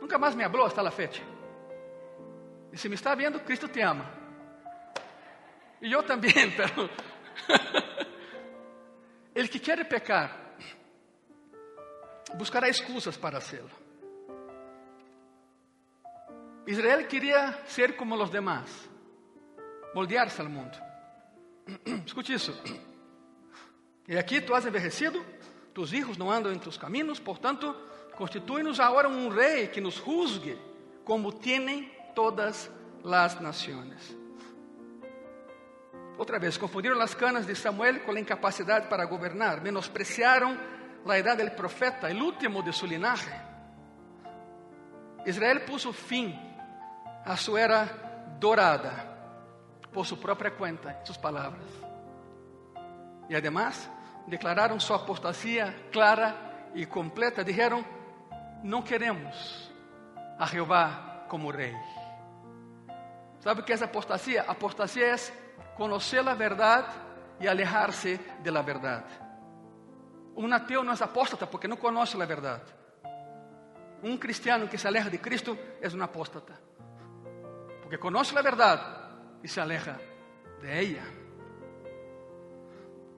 Nunca 0.00 0.18
mais 0.18 0.34
me 0.34 0.44
habló 0.44 0.66
hasta 0.66 0.82
la 0.82 0.90
fecha. 0.90 1.22
E 2.72 2.76
se 2.76 2.88
me 2.88 2.94
está 2.94 3.14
vendo, 3.14 3.40
Cristo 3.40 3.68
te 3.68 3.80
ama. 3.80 4.10
E 5.80 5.90
eu 5.92 6.02
também, 6.02 6.50
pero... 6.56 6.90
Ele 9.34 9.48
que 9.48 9.58
quer 9.58 9.82
pecar, 9.88 10.56
buscará 12.34 12.68
excusas 12.68 13.16
para 13.16 13.38
hacerlo. 13.38 13.70
Israel 16.66 17.06
queria 17.08 17.52
ser 17.66 17.96
como 17.96 18.14
os 18.14 18.30
demás, 18.30 18.88
moldear-se 19.94 20.40
ao 20.40 20.48
mundo. 20.48 20.78
Escute 22.06 22.32
isso. 22.32 22.52
E 24.06 24.16
aqui 24.16 24.40
tu 24.40 24.54
has 24.54 24.66
envejecido, 24.66 25.24
tus 25.72 25.92
hijos 25.92 26.16
não 26.16 26.30
andam 26.30 26.52
em 26.52 26.58
tus 26.58 26.76
caminhos, 26.76 27.18
portanto, 27.18 27.74
constitui-nos 28.16 28.78
agora 28.78 29.08
um 29.08 29.28
rei 29.28 29.66
que 29.68 29.80
nos 29.80 29.94
juzgue, 29.94 30.58
como 31.04 31.32
tienen 31.32 31.90
todas 32.14 32.70
as 33.04 33.40
nações. 33.40 34.21
Outra 36.18 36.38
vez, 36.38 36.56
confundiram 36.56 37.00
as 37.00 37.14
canas 37.14 37.46
de 37.46 37.54
Samuel 37.54 38.00
com 38.00 38.12
a 38.12 38.20
incapacidade 38.20 38.88
para 38.88 39.04
governar, 39.06 39.60
menospreciaram 39.60 40.58
a 41.06 41.18
idade 41.18 41.44
do 41.44 41.50
profeta, 41.52 42.08
o 42.08 42.24
último 42.24 42.62
de 42.62 42.72
su 42.72 42.86
linaje. 42.86 43.32
Israel 45.26 45.60
puso 45.64 45.92
fim 45.92 46.38
a 47.24 47.36
sua 47.36 47.60
era 47.60 47.84
dorada 48.38 49.12
por 49.92 50.06
sua 50.06 50.18
própria 50.18 50.50
conta, 50.50 51.00
suas 51.04 51.18
palavras. 51.18 51.68
E 53.28 53.36
además, 53.36 53.88
declararam 54.26 54.78
sua 54.80 54.96
apostasia 54.96 55.74
clara 55.92 56.34
e 56.74 56.86
completa. 56.86 57.44
Dijeron: 57.44 57.84
Não 58.62 58.82
queremos 58.82 59.70
a 60.38 60.46
Jeová 60.46 61.26
como 61.28 61.50
rei. 61.50 61.76
¿Sabe 63.40 63.60
o 63.60 63.64
que 63.64 63.72
é 63.72 63.84
apostasia? 63.84 64.42
Apostasia 64.46 65.06
é 65.06 65.16
conhecer 65.76 66.26
a 66.26 66.34
verdade 66.34 66.92
e 67.40 67.48
alejar-se 67.48 68.18
de 68.42 68.50
la 68.50 68.62
verdade. 68.62 69.12
Um 70.36 70.52
ateu 70.52 70.82
não 70.82 70.92
é 70.92 71.02
apóstata 71.02 71.46
porque 71.46 71.68
não 71.68 71.76
conhece 71.76 72.20
a 72.20 72.24
verdade. 72.24 72.64
Um 74.02 74.16
cristiano 74.16 74.68
que 74.68 74.78
se 74.78 74.86
aleja 74.86 75.10
de 75.10 75.18
Cristo 75.18 75.56
é 75.80 75.88
um 75.88 76.02
apóstata. 76.02 76.58
Porque 77.82 77.98
conhece 77.98 78.36
a 78.36 78.42
verdade 78.42 78.82
e 79.42 79.48
se 79.48 79.60
aleja 79.60 80.00
de 80.60 80.68
ella. 80.68 81.22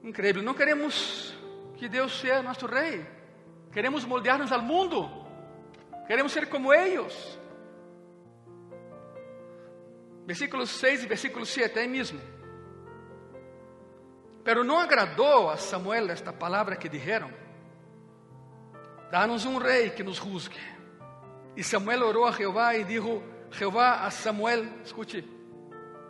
Increíble. 0.02 0.42
Não 0.42 0.54
queremos 0.54 1.34
que 1.76 1.88
Deus 1.88 2.20
seja 2.20 2.42
nosso 2.42 2.66
rei. 2.66 3.06
Queremos 3.72 4.04
moldear-nos 4.04 4.52
ao 4.52 4.62
mundo. 4.62 5.08
Queremos 6.06 6.32
ser 6.32 6.48
como 6.48 6.72
eles. 6.72 7.38
Versículo 10.26 10.66
6 10.66 11.04
e 11.04 11.06
versículo 11.06 11.46
7, 11.46 11.78
aí 11.78 11.88
mesmo. 11.88 12.20
Pero 14.44 14.62
não 14.62 14.78
agradou 14.78 15.48
a 15.48 15.56
Samuel 15.56 16.10
esta 16.10 16.32
palavra 16.32 16.76
que 16.76 16.88
dijeron: 16.88 17.30
Danos 19.10 19.46
um 19.46 19.58
rei 19.58 19.90
que 19.90 20.04
nos 20.04 20.18
juzgue. 20.18 20.60
E 21.56 21.62
Samuel 21.62 22.02
orou 22.02 22.26
a 22.26 22.32
Jeová 22.32 22.76
e 22.76 22.84
dijo: 22.84 23.22
Jeová 23.50 24.04
a 24.04 24.10
Samuel: 24.10 24.68
Escute, 24.84 25.24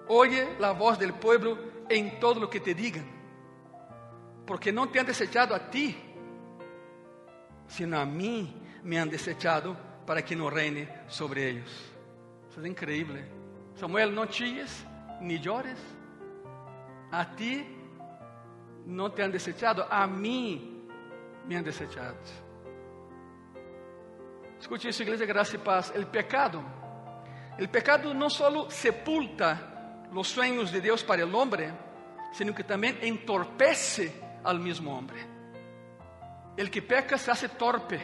oye 0.09 0.57
la 0.59 0.73
voz 0.73 0.99
del 0.99 1.15
pueblo 1.15 1.57
en 1.89 2.19
todo 2.19 2.41
lo 2.41 2.51
que 2.51 2.61
te 2.61 2.75
digan, 2.75 3.07
porque 4.47 4.73
não 4.73 4.89
te 4.89 4.99
han 4.99 5.07
desechado 5.07 5.55
a 5.55 5.59
ti, 5.71 5.97
sino 7.69 7.99
a 7.99 8.05
mim 8.05 8.53
me 8.83 8.99
han 8.99 9.09
desechado 9.09 9.77
para 10.05 10.23
que 10.23 10.35
não 10.35 10.49
reine 10.49 10.89
sobre 11.07 11.49
ellos. 11.49 11.93
Isso 12.51 12.61
é 12.61 12.69
incrível. 12.69 13.23
Samuel, 13.77 14.11
não 14.11 14.27
chilles 14.27 14.85
ni 15.21 15.39
llores. 15.39 15.79
A 17.11 17.25
ti 17.25 17.65
não 18.87 19.11
te 19.11 19.23
han 19.23 19.31
desechado, 19.31 19.85
a 19.89 20.07
mim 20.07 20.87
me 21.47 21.57
han 21.57 21.63
desechado. 21.63 22.19
Escute 24.59 24.89
isso, 24.89 25.03
igreja, 25.03 25.27
graça 25.27 25.57
e 25.57 25.59
paz. 25.59 25.93
O 25.95 26.07
pecado, 26.07 26.65
o 27.61 27.69
pecado 27.69 28.15
não 28.15 28.31
só 28.31 28.69
sepulta 28.71 29.73
os 30.11 30.29
sonhos 30.29 30.71
de 30.71 30.81
Deus 30.81 31.03
para 31.03 31.27
o 31.27 31.37
homem, 31.37 31.73
sino 32.33 32.55
que 32.55 32.63
também 32.63 32.97
entorpece 33.03 34.13
al 34.43 34.59
mesmo 34.59 34.91
homem. 34.91 35.35
El 36.57 36.71
que 36.71 36.81
peca 36.81 37.19
se 37.19 37.31
hace 37.31 37.49
torpe, 37.49 38.01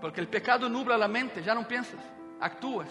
porque 0.00 0.20
el 0.20 0.28
pecado 0.28 0.68
nubla 0.68 0.96
la 0.98 1.08
mente, 1.08 1.42
ya 1.42 1.54
no 1.54 1.66
piensas, 1.66 2.00
actúas. 2.40 2.88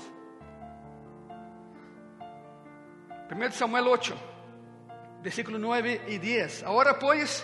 1 3.30 3.52
Samuel 3.52 3.88
8, 3.88 4.16
versículo 5.26 5.58
9 5.58 6.02
y 6.08 6.20
10. 6.20 6.66
Ahora 6.66 7.00
pues, 7.00 7.44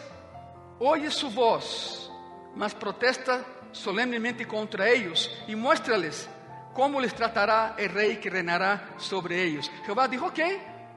oye 0.77 1.09
su 1.09 1.31
voz, 1.31 2.11
mas 2.55 2.75
protesta 2.75 3.43
solemnemente 3.71 4.45
contra 4.45 4.87
ellos 4.87 5.43
y 5.47 5.55
muéstrales 5.55 6.29
cómo 6.75 7.01
les 7.01 7.15
tratará 7.15 7.73
el 7.79 7.89
rey 7.89 8.17
que 8.17 8.29
reinará 8.29 8.93
sobre 8.97 9.41
ellos. 9.41 9.71
Jehová 9.83 10.07
dijo, 10.07 10.27
ok, 10.27 10.39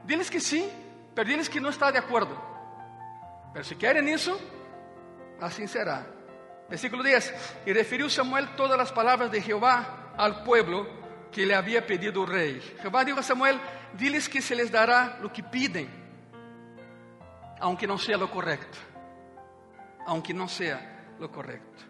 diles 0.05 0.31
que 0.31 0.41
sí, 0.41 0.69
pero 1.15 1.27
diles 1.27 1.49
que 1.49 1.59
no 1.59 1.71
está 1.71 1.91
de 1.91 2.01
acuerdo. 2.01 2.39
Pero 3.55 3.65
si 3.65 3.77
quieren 3.77 4.07
eso, 4.07 4.39
así 5.41 5.67
será. 5.67 6.07
Versículo 6.69 7.03
10. 7.03 7.63
Y 7.65 7.73
refirió 7.73 8.11
Samuel 8.11 8.55
todas 8.57 8.77
las 8.77 8.93
palabras 8.93 9.33
de 9.33 9.41
Jehová 9.41 10.13
al 10.19 10.45
pueblo 10.45 10.87
que 11.33 11.47
le 11.47 11.55
había 11.55 11.87
pedido 11.87 12.25
el 12.25 12.29
rey. 12.29 12.77
Jehová 12.83 13.07
dijo 13.07 13.21
a 13.21 13.23
Samuel, 13.23 13.59
diles 13.95 14.29
que 14.29 14.43
se 14.43 14.55
les 14.55 14.71
dará 14.71 15.19
lo 15.23 15.33
que 15.33 15.43
piden, 15.43 16.04
aunque 17.65 17.87
no 17.87 17.97
sea 17.97 18.19
lo 18.19 18.31
correcto. 18.31 18.77
Aunque 20.07 20.35
no 20.35 20.47
sea 20.49 21.15
lo 21.19 21.33
correcto. 21.33 21.83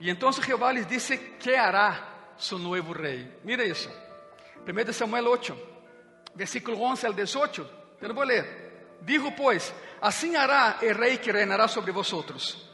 Y 0.00 0.10
entonces 0.10 0.44
Jehová 0.44 0.72
les 0.72 0.88
dice 0.88 1.36
qué 1.40 1.56
hará 1.56 2.32
su 2.36 2.58
nuevo 2.58 2.92
rey. 2.92 3.38
Mira 3.44 3.62
eso. 3.62 3.88
1 4.66 4.92
Samuel 4.92 5.28
8, 5.28 5.56
versículo 6.34 6.78
11 6.78 7.06
al 7.06 7.14
18. 7.14 7.70
Te 8.00 8.08
lo 8.08 8.14
voy 8.14 8.24
a 8.24 8.26
leer. 8.26 8.96
Dijo 9.02 9.32
pues, 9.36 9.72
así 10.00 10.34
hará 10.34 10.78
el 10.82 10.96
rey 10.96 11.18
que 11.18 11.30
reinará 11.30 11.68
sobre 11.68 11.92
vosotros. 11.92 12.68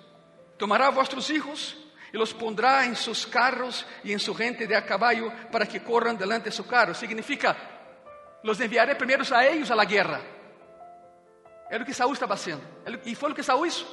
Tomará 0.56 0.88
vuestros 0.88 1.28
hijos 1.28 1.76
y 2.10 2.16
los 2.16 2.32
pondrá 2.32 2.86
en 2.86 2.96
sus 2.96 3.26
carros 3.26 3.84
y 4.02 4.14
en 4.14 4.18
su 4.18 4.34
gente 4.34 4.66
de 4.66 4.74
a 4.74 4.86
caballo 4.86 5.30
para 5.50 5.66
que 5.66 5.82
corran 5.82 6.16
delante 6.16 6.48
de 6.48 6.56
su 6.56 6.66
carro. 6.66 6.94
Significa, 6.94 7.54
los 8.42 8.58
enviaré 8.60 8.96
primero 8.96 9.22
a 9.30 9.46
ellos 9.46 9.70
a 9.70 9.76
la 9.76 9.84
guerra. 9.84 10.22
Era 11.72 11.78
lo 11.78 11.86
que 11.86 11.94
Saúl 11.94 12.12
estaba 12.12 12.34
haciendo. 12.34 12.62
Y 13.06 13.14
fue 13.14 13.30
lo 13.30 13.34
que 13.34 13.42
Saúl 13.42 13.66
hizo. 13.66 13.86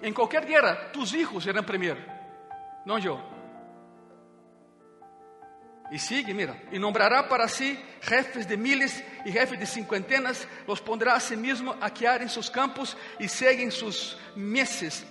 En 0.00 0.14
cualquier 0.14 0.46
guerra, 0.46 0.90
tus 0.90 1.12
hijos 1.12 1.44
serán 1.44 1.66
primero, 1.66 2.00
no 2.86 2.98
yo. 2.98 3.20
Y 5.90 5.98
sigue, 5.98 6.32
mira, 6.32 6.56
y 6.72 6.78
nombrará 6.78 7.28
para 7.28 7.46
sí 7.48 7.78
jefes 8.00 8.48
de 8.48 8.56
miles 8.56 9.04
y 9.26 9.32
jefes 9.32 9.60
de 9.60 9.66
cincuentenas, 9.66 10.48
los 10.66 10.80
pondrá 10.80 11.16
a 11.16 11.20
sí 11.20 11.36
mismo 11.36 11.76
a 11.78 11.92
que 11.92 12.06
en 12.06 12.30
sus 12.30 12.50
campos 12.50 12.96
y 13.18 13.28
seguen 13.28 13.70
sus 13.70 14.16
meses, 14.34 15.06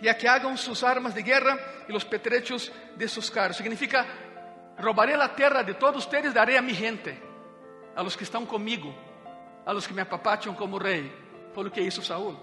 y 0.00 0.08
a 0.08 0.16
que 0.16 0.26
hagan 0.26 0.56
sus 0.56 0.82
armas 0.82 1.14
de 1.14 1.22
guerra 1.22 1.58
y 1.86 1.92
los 1.92 2.06
petrechos 2.06 2.72
de 2.96 3.06
sus 3.06 3.30
carros. 3.30 3.58
Significa, 3.58 4.06
robaré 4.78 5.14
la 5.14 5.36
tierra 5.36 5.62
de 5.62 5.74
todos 5.74 6.06
ustedes, 6.06 6.32
daré 6.32 6.56
a 6.56 6.62
mi 6.62 6.72
gente, 6.72 7.20
a 7.94 8.02
los 8.02 8.16
que 8.16 8.24
están 8.24 8.46
conmigo, 8.46 9.09
a 9.64 9.72
los 9.72 9.86
que 9.86 9.94
me 9.94 10.02
apapachan 10.02 10.54
como 10.54 10.78
rey. 10.78 11.12
Fue 11.54 11.64
lo 11.64 11.72
que 11.72 11.80
hizo 11.80 12.02
Saúl. 12.02 12.36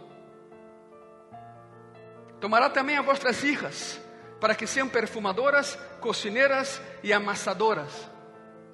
Tomará 2.39 2.69
também 2.69 2.97
a 2.97 3.01
vuestras 3.01 3.43
hijas, 3.43 3.99
para 4.39 4.53
que 4.53 4.67
sejam 4.67 4.89
perfumadoras, 4.89 5.75
cocineras 5.99 6.81
e 7.03 7.11
amasadoras. 7.11 8.09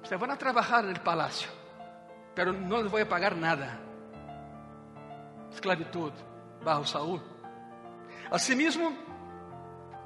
Ustedes 0.02 0.20
van 0.20 0.32
a 0.32 0.36
trabajar 0.36 0.84
en 0.84 0.90
el 0.90 1.00
palacio, 1.00 1.48
pero 2.34 2.52
no 2.52 2.82
les 2.82 2.90
voy 2.90 3.02
a 3.02 3.08
pagar 3.08 3.34
nada. 3.34 3.80
Esclavitud 5.50 6.12
bajo 6.62 6.84
Saúl. 6.84 7.22
Asimismo, 8.30 8.92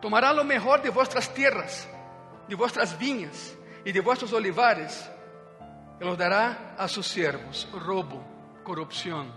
tomará 0.01 0.33
lo 0.33 0.45
mejor 0.45 0.81
de 0.83 0.91
vuestras 0.91 1.33
tierras, 1.35 1.89
de 2.47 2.55
vuestras 2.55 2.97
viñas 2.97 3.57
y 3.85 3.91
de 3.91 4.01
vuestros 4.01 4.33
olivares, 4.33 5.11
y 6.01 6.05
los 6.05 6.17
dará 6.17 6.75
a 6.79 6.89
sus 6.89 7.07
siervos. 7.07 7.69
Robo, 7.73 8.25
corrupción. 8.65 9.33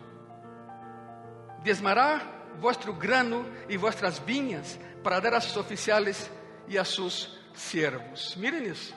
Diezmará 1.63 2.21
vuestro 2.59 2.95
grano 2.95 3.45
y 3.69 3.77
vuestras 3.77 4.23
viñas 4.25 4.79
para 5.03 5.19
dar 5.21 5.35
a 5.35 5.41
sus 5.41 5.57
oficiales 5.57 6.29
y 6.67 6.77
a 6.77 6.85
sus 6.85 7.39
siervos. 7.53 8.35
Miren 8.37 8.65
eso. 8.65 8.95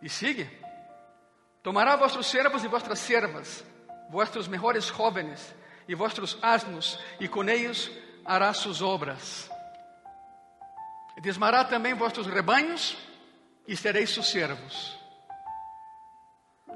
Y 0.00 0.08
sigue. 0.08 0.60
Tomará 1.62 1.96
vuestros 1.96 2.26
siervos 2.26 2.62
y 2.62 2.68
vuestras 2.68 2.98
siervas, 2.98 3.64
vuestros 4.08 4.48
mejores 4.48 4.90
jóvenes 4.90 5.54
y 5.88 5.94
vuestros 5.94 6.38
asnos, 6.42 7.00
y 7.18 7.28
con 7.28 7.48
ellos 7.48 7.90
hará 8.24 8.54
sus 8.54 8.80
obras. 8.82 9.50
Desmará 11.22 11.64
também 11.64 11.94
vuestros 11.94 12.26
rebaños 12.26 12.96
e 13.66 13.74
sereis 13.74 14.10
sus 14.10 14.28
siervos. 14.28 14.95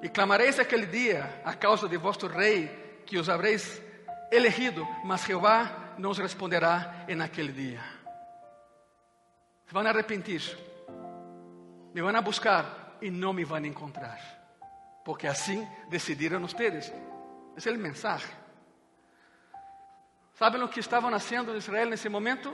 E 0.03 0.09
clamareis 0.09 0.59
aquele 0.59 0.87
dia 0.87 1.43
a 1.45 1.55
causa 1.55 1.89
de 1.89 1.97
vuestro 1.97 2.29
rei 2.29 3.03
que 3.05 3.19
os 3.19 3.29
habréis 3.29 3.83
elegido, 4.31 4.87
mas 5.05 5.25
Jehová 5.25 5.95
não 5.99 6.11
os 6.11 6.19
responderá 6.19 7.05
en 7.09 7.21
aquele 7.21 7.53
dia. 7.53 7.83
Vão 9.71 9.87
arrepentir, 9.87 10.43
me 11.95 12.03
vão 12.03 12.23
buscar 12.23 12.97
e 13.01 13.11
não 13.11 13.33
me 13.33 13.45
vão 13.45 13.65
encontrar, 13.65 14.19
porque 15.05 15.27
assim 15.27 15.67
decidiram 15.89 16.43
ustedes. 16.43 16.93
Esse 17.57 17.69
é 17.69 17.73
o 17.73 17.79
mensaje. 17.79 18.27
¿Saben 20.35 20.63
o 20.63 20.69
que 20.69 20.81
estavam 20.81 21.15
haciendo 21.15 21.53
en 21.53 21.59
Israel 21.59 21.91
nesse 21.91 22.09
momento? 22.09 22.51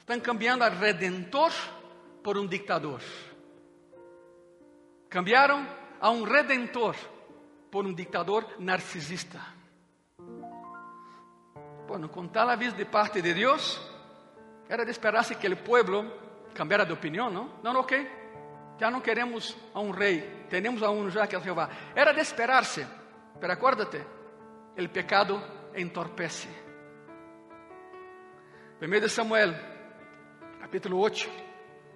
Estão 0.00 0.18
cambiando 0.18 0.64
a 0.64 0.68
redentor 0.68 1.52
por 2.24 2.36
um 2.36 2.44
dictador. 2.44 3.00
Cambiaram 5.08 5.64
a 6.04 6.10
um 6.10 6.22
redentor 6.26 6.94
por 7.70 7.86
um 7.86 7.94
dictador 7.94 8.44
narcisista. 8.58 9.40
Bueno, 11.88 12.10
con 12.10 12.28
tal 12.28 12.50
aviso 12.50 12.76
de 12.76 12.84
parte 12.84 13.22
de 13.22 13.32
Dios, 13.32 13.80
era 14.68 14.84
de 14.84 14.90
esperarse 14.90 15.36
que 15.36 15.46
el 15.46 15.56
pueblo 15.56 16.04
cambiara 16.52 16.84
de 16.84 16.92
opinión, 16.92 17.32
¿no? 17.32 17.54
No, 17.62 17.72
no, 17.72 17.80
ok, 17.80 17.92
ya 18.78 18.90
no 18.90 19.02
queremos 19.02 19.56
a 19.72 19.80
un 19.80 19.94
rey, 19.94 20.44
tenemos 20.50 20.82
a 20.82 20.90
uno 20.90 21.08
ya 21.08 21.26
que 21.26 21.36
es 21.36 21.42
Jehová. 21.42 21.70
Era 21.96 22.12
de 22.12 22.20
esperarse, 22.20 22.86
pero 23.40 23.54
acuérdate, 23.54 24.04
el 24.76 24.90
pecado 24.90 25.70
entorpece. 25.72 26.50
1 28.78 29.08
Samuel, 29.08 29.56
capítulo 30.60 31.00
8, 31.00 31.30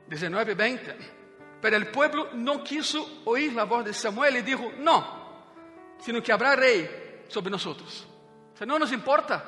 19 0.09 0.53
y 0.53 0.55
20. 0.55 1.18
Pero 1.61 1.77
el 1.77 1.91
pueblo 1.91 2.29
no 2.35 2.63
quiso 2.63 3.23
oír 3.25 3.53
la 3.53 3.65
voz 3.65 3.85
de 3.85 3.93
Samuel 3.93 4.37
y 4.37 4.43
dijo, 4.43 4.71
no, 4.79 5.19
sino 5.99 6.23
que 6.23 6.33
habrá 6.33 6.55
rey 6.55 7.25
sobre 7.29 7.51
nosotros. 7.51 8.07
O 8.55 8.57
sea, 8.57 8.67
no 8.67 8.79
nos 8.79 8.93
importa. 8.93 9.45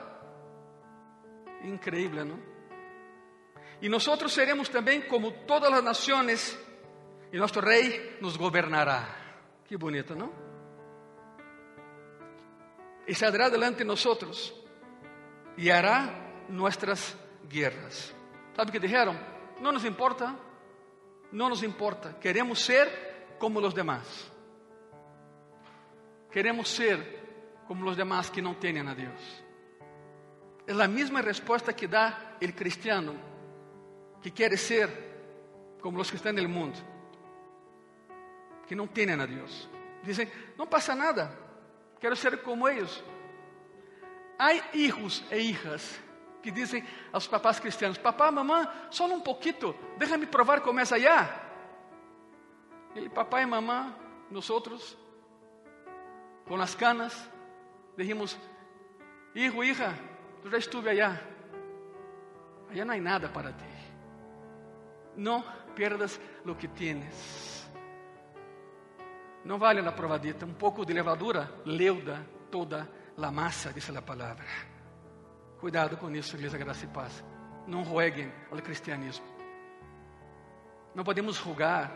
Increíble, 1.64 2.24
¿no? 2.24 2.38
Y 3.80 3.88
nosotros 3.88 4.32
seremos 4.32 4.70
también 4.70 5.02
como 5.02 5.32
todas 5.32 5.70
las 5.70 5.82
naciones 5.82 6.58
y 7.32 7.36
nuestro 7.36 7.62
rey 7.62 8.18
nos 8.20 8.36
gobernará. 8.36 9.16
Qué 9.68 9.76
bonito, 9.76 10.14
¿no? 10.14 10.32
Y 13.06 13.14
saldrá 13.14 13.48
delante 13.48 13.78
de 13.78 13.84
nosotros 13.86 14.54
y 15.56 15.70
hará 15.70 16.44
nuestras 16.48 17.16
guerras. 17.48 18.14
¿Sabe 18.54 18.72
qué 18.72 18.80
dijeron? 18.80 19.18
No 19.60 19.72
nos 19.72 19.84
importa. 19.84 20.36
No 21.32 21.48
nos 21.48 21.62
importa. 21.62 22.18
Queremos 22.18 22.60
ser 22.60 23.36
como 23.38 23.60
los 23.60 23.74
demás. 23.74 24.30
Queremos 26.30 26.68
ser 26.68 27.20
como 27.66 27.84
los 27.84 27.96
demás 27.96 28.30
que 28.30 28.42
no 28.42 28.56
tienen 28.56 28.88
a 28.88 28.94
Dios. 28.94 29.44
Es 30.66 30.76
la 30.76 30.88
misma 30.88 31.22
respuesta 31.22 31.74
que 31.74 31.88
da 31.88 32.36
el 32.40 32.54
cristiano 32.54 33.14
que 34.22 34.32
quiere 34.32 34.56
ser 34.56 35.10
como 35.80 35.98
los 35.98 36.10
que 36.10 36.16
están 36.16 36.38
en 36.38 36.44
el 36.44 36.48
mundo, 36.48 36.78
que 38.68 38.76
no 38.76 38.86
tienen 38.88 39.20
a 39.20 39.26
Dios. 39.26 39.68
Dicen, 40.04 40.30
no 40.56 40.68
pasa 40.68 40.94
nada, 40.94 41.34
quiero 41.98 42.14
ser 42.14 42.42
como 42.42 42.68
ellos. 42.68 43.02
Hay 44.38 44.60
hijos 44.74 45.24
e 45.30 45.40
hijas 45.40 46.00
que 46.42 46.50
dizem 46.50 46.84
aos 47.12 47.26
papás 47.26 47.60
cristianos: 47.60 47.98
Papá, 47.98 48.30
só 48.90 49.06
um 49.06 49.20
pouquito, 49.20 49.74
déjame 49.98 50.26
provar 50.26 50.60
como 50.60 50.80
é 50.80 50.84
allá. 50.90 51.46
E 52.94 53.08
papai 53.08 53.44
e 53.44 53.46
mamãe, 53.46 53.94
nós 54.30 54.50
outros, 54.50 54.96
com 56.46 56.60
as 56.60 56.74
canas, 56.74 57.30
dijimos: 57.96 58.38
Hijo, 59.34 59.62
hija, 59.62 59.94
tu 60.42 60.50
já 60.50 60.58
estuve 60.58 60.90
allá. 60.90 61.20
Allá 62.70 62.84
não 62.84 62.94
há 62.94 62.98
nada 62.98 63.28
para 63.28 63.52
ti. 63.52 63.64
Não 65.16 65.44
pierdas 65.74 66.20
lo 66.44 66.56
que 66.56 66.68
tienes. 66.68 67.70
Não 69.44 69.58
vale 69.58 69.80
a 69.80 69.92
provadita. 69.92 70.46
Um 70.46 70.54
pouco 70.54 70.84
de 70.84 70.92
levadura 70.92 71.50
leuda 71.64 72.26
toda 72.50 72.88
a 73.16 73.30
massa, 73.30 73.72
diz 73.72 73.88
a 73.90 74.02
palavra. 74.02 74.69
Cuidado 75.60 75.94
com 75.98 76.10
isso, 76.10 76.36
igreja 76.36 76.56
graça 76.56 76.86
e 76.86 76.88
paz. 76.88 77.22
Não 77.66 77.82
roguem 77.82 78.32
ao 78.50 78.56
cristianismo. 78.62 79.26
Não 80.94 81.04
podemos 81.04 81.36
rogar 81.36 81.92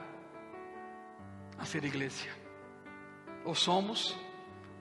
a 1.58 1.64
ser 1.64 1.82
igreja. 1.82 2.28
Ou 3.42 3.54
somos 3.54 4.14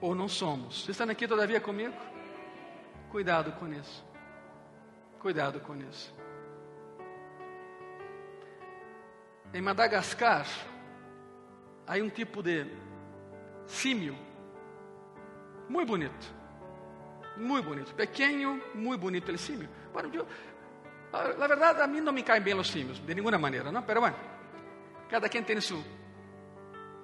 ou 0.02 0.14
não 0.14 0.28
somos. 0.28 0.84
Vocês 0.84 0.90
estão 0.90 1.08
aqui 1.08 1.26
todavia 1.26 1.62
comigo? 1.62 1.96
Cuidado 3.10 3.52
com 3.52 3.72
isso. 3.72 4.04
Cuidado 5.18 5.60
com 5.60 5.74
isso. 5.76 6.14
Em 9.54 9.62
Madagascar, 9.62 10.46
há 11.86 11.94
um 11.94 12.10
tipo 12.10 12.42
de 12.42 12.66
símio 13.64 14.14
muito 15.70 15.88
bonito 15.88 16.43
muy 17.36 17.60
bonito. 17.62 17.94
Pequeño, 17.94 18.60
muy 18.74 18.96
bonito 18.96 19.30
el 19.30 19.38
simio. 19.38 19.68
Bueno, 19.92 20.10
yo, 20.10 20.26
la 21.12 21.46
verdad, 21.46 21.82
a 21.82 21.86
mí 21.86 22.00
no 22.00 22.12
me 22.12 22.24
caen 22.24 22.44
bien 22.44 22.56
los 22.56 22.68
simios, 22.68 23.04
de 23.04 23.14
ninguna 23.14 23.38
manera, 23.38 23.70
¿no? 23.70 23.84
Pero 23.84 24.00
bueno, 24.00 24.16
cada 25.08 25.28
quien 25.28 25.44
tiene 25.44 25.60
su, 25.60 25.82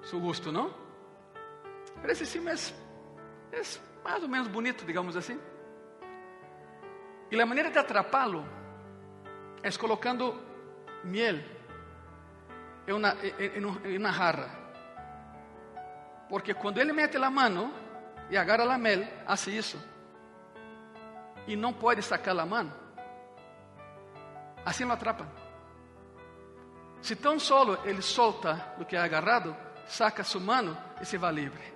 su 0.01 0.19
gusto, 0.19 0.51
¿no? 0.51 0.69
Pero 2.01 2.13
ese 2.13 2.25
simio 2.25 2.51
es, 2.51 2.73
es 3.51 3.81
más 4.03 4.27
menos 4.27 4.51
bonito, 4.51 4.85
digamos 4.85 5.15
así. 5.15 5.37
Y 7.29 7.35
la 7.35 7.45
manera 7.45 7.69
de 7.69 7.79
atraparlo 7.79 8.43
es 9.63 9.77
colocando 9.77 10.41
miel 11.03 11.45
en 12.87 13.65
una 13.95 14.13
jarra. 14.13 14.57
Porque 16.29 16.53
cuando 16.55 16.81
ele 16.81 16.93
mete 16.93 17.19
la 17.19 17.29
mano 17.29 17.71
y 18.29 18.35
agarra 18.35 18.65
la 18.65 18.77
miel, 18.77 19.09
hace 19.27 19.57
eso 19.57 19.90
e 21.47 21.55
não 21.55 21.73
pode 21.73 22.01
sacar 22.01 22.37
a 22.37 22.45
mão, 22.45 22.71
assim 24.65 24.85
lo 24.85 24.93
atrapa. 24.93 25.25
Se 27.01 27.15
tão 27.15 27.39
solo 27.39 27.79
ele 27.83 28.01
solta 28.01 28.73
o 28.79 28.85
que 28.85 28.95
é 28.95 28.99
agarrado, 28.99 29.55
saca 29.87 30.23
sua 30.23 30.41
mão 30.41 30.77
e 31.01 31.05
se 31.05 31.17
vai 31.17 31.33
livre. 31.33 31.73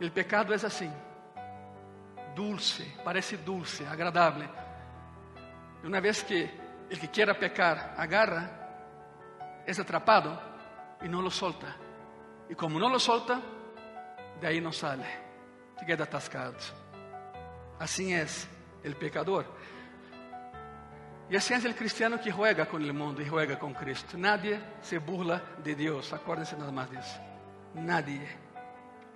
O 0.00 0.10
pecado 0.10 0.52
é 0.52 0.56
assim, 0.56 0.92
dulce, 2.34 2.84
parece 3.04 3.36
dulce, 3.36 3.84
agradável. 3.84 4.48
E 5.82 5.86
uma 5.86 6.00
vez 6.00 6.22
que 6.22 6.48
el 6.90 6.98
que 6.98 7.08
quiera 7.08 7.34
pecar 7.34 7.94
agarra, 7.96 8.50
é 9.66 9.70
atrapado 9.70 10.36
e 11.02 11.08
não 11.08 11.20
lo 11.20 11.30
solta. 11.30 11.74
E 12.48 12.54
como 12.54 12.78
não 12.78 12.88
lo 12.88 12.98
solta, 12.98 13.40
de 14.40 14.46
aí 14.46 14.60
não 14.60 14.72
se 15.78 15.84
queda 15.86 16.04
atascado. 16.04 16.79
Assim 17.80 18.12
é 18.12 18.26
o 18.84 18.94
pecador. 18.94 19.46
E 21.30 21.36
assim 21.36 21.54
é 21.54 21.56
o 21.56 21.74
cristiano 21.74 22.18
que 22.18 22.30
juega 22.30 22.66
com 22.66 22.76
o 22.76 22.94
mundo 22.94 23.22
e 23.22 23.24
juega 23.24 23.56
com 23.56 23.72
Cristo. 23.72 24.18
Nadie 24.18 24.60
se 24.82 24.98
burla 24.98 25.42
de 25.62 25.74
Deus. 25.74 26.12
Acuérdense 26.12 26.54
nada 26.56 26.70
mais 26.70 26.90
disso. 26.90 27.18
Nadie. 27.74 28.28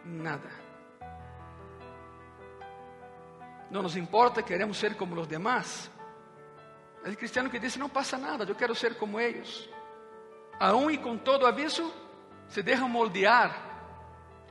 Nada. 0.02 0.48
Não 3.70 3.82
nos 3.82 3.96
importa, 3.96 4.42
queremos 4.42 4.78
ser 4.78 4.94
como 4.94 5.20
os 5.20 5.26
demás. 5.26 5.90
O 7.06 7.14
cristiano 7.16 7.50
que 7.50 7.58
diz: 7.58 7.76
Não 7.76 7.90
passa 7.90 8.16
nada, 8.16 8.44
eu 8.44 8.54
quero 8.54 8.74
ser 8.74 8.94
como 8.94 9.20
eles. 9.20 9.68
Aún 10.58 10.90
e 10.90 10.96
com 10.96 11.18
todo 11.18 11.46
aviso, 11.46 11.92
se 12.48 12.62
deixam 12.62 12.88
moldear 12.88 13.52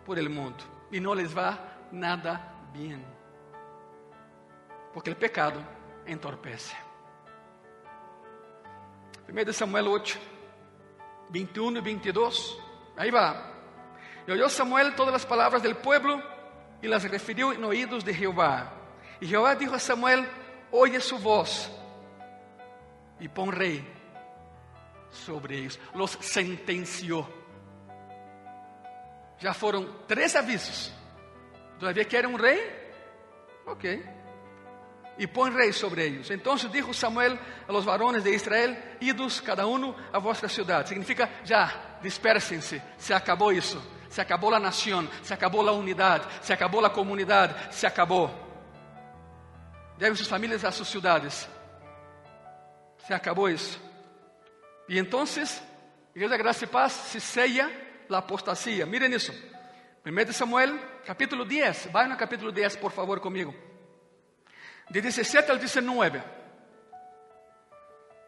por 0.05 0.19
el 0.19 0.29
mundo 0.29 0.63
e 0.91 0.99
não 0.99 1.13
les 1.13 1.33
va 1.33 1.57
nada 1.91 2.39
bem 2.73 3.03
porque 4.93 5.11
o 5.11 5.17
pecado 5.17 5.59
entorpece. 6.05 6.75
1 9.27 9.53
Samuel 9.53 9.87
8, 9.87 10.19
21 11.29 11.79
y 11.79 11.81
22. 11.81 12.59
Ahí 12.97 13.09
va. 13.09 13.51
Y 14.27 14.31
oyó 14.31 14.47
Samuel 14.49 14.93
todas 14.95 15.11
las 15.11 15.25
palabras 15.25 15.63
del 15.63 15.75
pueblo 15.77 16.21
y 16.81 16.87
las 16.87 17.09
refirió 17.09 17.51
en 17.51 17.63
oídos 17.63 18.05
de 18.05 18.13
Jehová. 18.13 18.71
Y 19.19 19.27
Jehová 19.27 19.55
dijo 19.55 19.73
a 19.73 19.79
Samuel: 19.79 20.27
Oye 20.71 20.99
su 21.01 21.17
voz 21.17 21.71
y 23.19 23.27
pon 23.27 23.51
rey 23.51 23.85
sobre 25.09 25.57
ellos. 25.57 25.79
Los 25.95 26.11
sentenció. 26.21 27.27
Já 29.39 29.53
foram 29.53 29.85
três 30.07 30.35
avisos. 30.35 30.93
Todavía 31.79 32.05
querem 32.05 32.29
um 32.29 32.37
rei? 32.37 32.61
Ok 33.65 34.22
y 35.17 35.27
pon 35.27 35.53
rey 35.53 35.71
sobre 35.71 36.05
ellos. 36.05 36.31
Entonces 36.31 36.71
dijo 36.71 36.93
Samuel 36.93 37.39
a 37.67 37.71
los 37.71 37.85
varones 37.85 38.23
de 38.23 38.33
Israel, 38.33 38.97
idos 38.99 39.41
cada 39.41 39.65
uno 39.65 39.95
a 40.11 40.17
vuestra 40.17 40.49
ciudad. 40.49 40.85
Significa, 40.85 41.41
ya, 41.45 41.99
dispersense, 42.01 42.81
se 42.97 43.13
acabó 43.13 43.51
eso, 43.51 43.81
se 44.09 44.21
acabó 44.21 44.49
la 44.49 44.59
nación, 44.59 45.09
se 45.21 45.33
acabó 45.33 45.63
la 45.63 45.71
unidad, 45.71 46.23
se 46.41 46.53
acabó 46.53 46.81
la 46.81 46.91
comunidad, 46.91 47.71
se 47.71 47.87
acabó. 47.87 48.31
Lleven 49.99 50.17
sus 50.17 50.27
familias 50.27 50.63
a 50.63 50.71
sus 50.71 50.87
ciudades. 50.87 51.47
Se 53.07 53.13
acabó 53.13 53.47
eso. 53.47 53.77
Y 54.87 54.97
entonces, 54.97 55.61
Iglesia 56.15 56.37
Gracia 56.37 56.65
y 56.65 56.69
Paz 56.69 56.93
se 56.93 57.19
sella 57.19 57.69
la 58.07 58.19
apostasía. 58.19 58.85
Miren 58.85 59.13
eso. 59.13 59.33
1 60.05 60.33
Samuel, 60.33 60.79
capítulo 61.05 61.45
10. 61.45 61.91
Vayan 61.91 62.13
al 62.13 62.17
capítulo 62.17 62.51
10, 62.51 62.77
por 62.77 62.91
favor, 62.91 63.21
conmigo 63.21 63.53
de 64.89 65.01
17 65.01 65.51
al 65.51 65.59
19. 65.59 66.23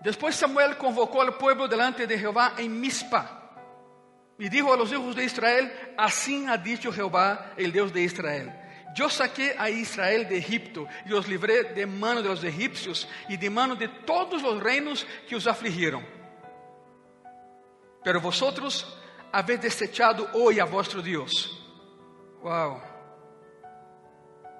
Después 0.01 0.35
Samuel 0.35 0.77
convocó 0.77 1.21
al 1.21 1.35
pueblo 1.37 1.67
delante 1.67 2.05
de 2.05 2.19
Jehová 2.19 2.53
en 2.57 2.79
Mispa 2.79 3.41
y 4.37 4.49
dijo 4.49 4.73
a 4.73 4.77
los 4.77 4.91
hijos 4.91 5.15
de 5.15 5.23
Israel, 5.23 5.71
así 5.97 6.45
ha 6.47 6.57
dicho 6.57 6.91
Jehová, 6.91 7.53
el 7.57 7.71
Dios 7.71 7.93
de 7.93 8.01
Israel. 8.01 8.53
Yo 8.93 9.09
saqué 9.09 9.55
a 9.57 9.69
Israel 9.69 10.27
de 10.29 10.37
Egipto 10.37 10.87
y 11.05 11.13
os 11.13 11.27
libré 11.27 11.73
de 11.73 11.85
mano 11.85 12.21
de 12.21 12.29
los 12.29 12.43
egipcios 12.43 13.07
y 13.27 13.35
de 13.35 13.49
mano 13.49 13.75
de 13.75 13.87
todos 13.87 14.41
los 14.41 14.61
reinos 14.61 15.05
que 15.27 15.35
os 15.35 15.47
afligieron. 15.47 16.05
Pero 18.03 18.21
vosotros 18.21 18.97
habéis 19.31 19.61
desechado 19.61 20.29
hoy 20.33 20.59
a 20.59 20.65
vuestro 20.65 21.01
Dios. 21.01 21.61
Wow. 22.41 22.79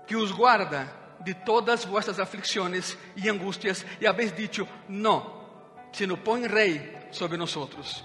Que 0.07 0.15
os 0.15 0.34
guarda 0.34 1.05
de 1.20 1.34
todas 1.34 1.88
vuestras 1.88 2.20
aflicciones 2.20 2.97
y 3.16 3.30
angustias 3.30 3.86
y 3.99 4.05
habéis 4.05 4.36
dicho, 4.36 4.68
no, 4.88 5.45
sino 5.91 6.22
pon 6.24 6.47
rey 6.47 7.07
sobre 7.11 7.38
nosotros. 7.38 8.03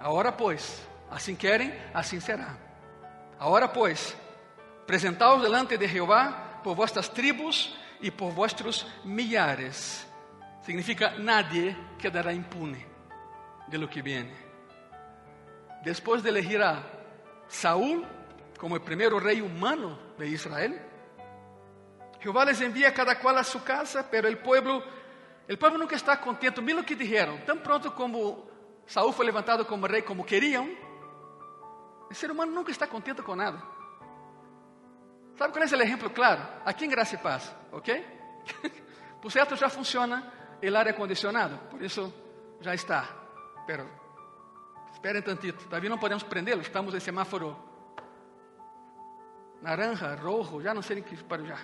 Ahora 0.00 0.36
pues, 0.36 0.82
así 1.10 1.34
quieren, 1.36 1.74
así 1.92 2.20
será. 2.20 2.58
Ahora 3.38 3.72
pues, 3.72 4.16
presentaos 4.86 5.42
delante 5.42 5.78
de 5.78 5.88
Jehová 5.88 6.60
por 6.62 6.76
vuestras 6.76 7.12
tribus 7.12 7.74
y 8.00 8.10
por 8.10 8.34
vuestros 8.34 8.86
millares. 9.04 10.06
Significa 10.64 11.14
nadie 11.18 11.76
quedará 11.98 12.32
impune 12.32 12.86
de 13.66 13.78
lo 13.78 13.88
que 13.88 14.02
viene. 14.02 14.34
Después 15.84 16.22
de 16.22 16.30
elegir 16.30 16.62
a 16.62 16.82
Saúl 17.48 18.04
como 18.58 18.76
el 18.76 18.82
primer 18.82 19.12
rey 19.12 19.40
humano 19.40 19.98
de 20.18 20.28
Israel, 20.28 20.80
Jehová 22.24 22.46
les 22.46 22.58
envia 22.62 22.94
cada 22.94 23.20
qual 23.20 23.36
a 23.36 23.44
sua 23.44 23.62
casa, 23.62 24.08
pero 24.10 24.26
el 24.26 24.38
pueblo, 24.38 24.82
el 25.46 25.58
pueblo 25.58 25.76
nunca 25.78 25.94
está 25.94 26.18
contento. 26.18 26.62
Mira 26.62 26.80
o 26.80 26.82
que 26.82 26.96
dijeron, 26.96 27.44
tan 27.44 27.58
pronto 27.58 27.94
como 27.94 28.48
Saúl 28.86 29.12
foi 29.12 29.26
levantado 29.26 29.66
como 29.66 29.86
rei 29.86 30.00
como 30.00 30.24
queriam. 30.24 30.66
O 32.10 32.14
ser 32.14 32.30
humano 32.30 32.50
nunca 32.50 32.72
está 32.72 32.86
contente 32.86 33.20
com 33.20 33.36
nada. 33.36 33.62
Sabe 35.36 35.52
qual 35.52 35.64
é 35.64 35.68
o 35.68 35.82
exemplo 35.82 36.08
claro? 36.08 36.40
Aqui 36.64 36.86
em 36.86 36.88
Graça 36.88 37.14
e 37.14 37.18
Paz, 37.18 37.54
ok? 37.70 37.92
Por 39.20 39.30
certo, 39.30 39.54
já 39.54 39.68
funciona 39.68 40.32
o 40.62 40.76
ar 40.76 40.88
acondicionado, 40.88 41.58
por 41.68 41.82
isso 41.82 42.10
já 42.60 42.74
está. 42.74 43.06
Pero, 43.66 43.86
esperem 44.94 45.20
tantito, 45.20 45.68
Davi 45.68 45.90
não 45.90 45.98
podemos 45.98 46.22
prendê-lo, 46.22 46.62
estamos 46.62 46.94
em 46.94 47.00
semáforo 47.00 47.54
naranja, 49.60 50.14
rojo, 50.14 50.62
já 50.62 50.72
não 50.72 50.80
sei 50.80 51.00
em 51.00 51.02
que 51.02 51.22
para 51.24 51.44
já. 51.44 51.58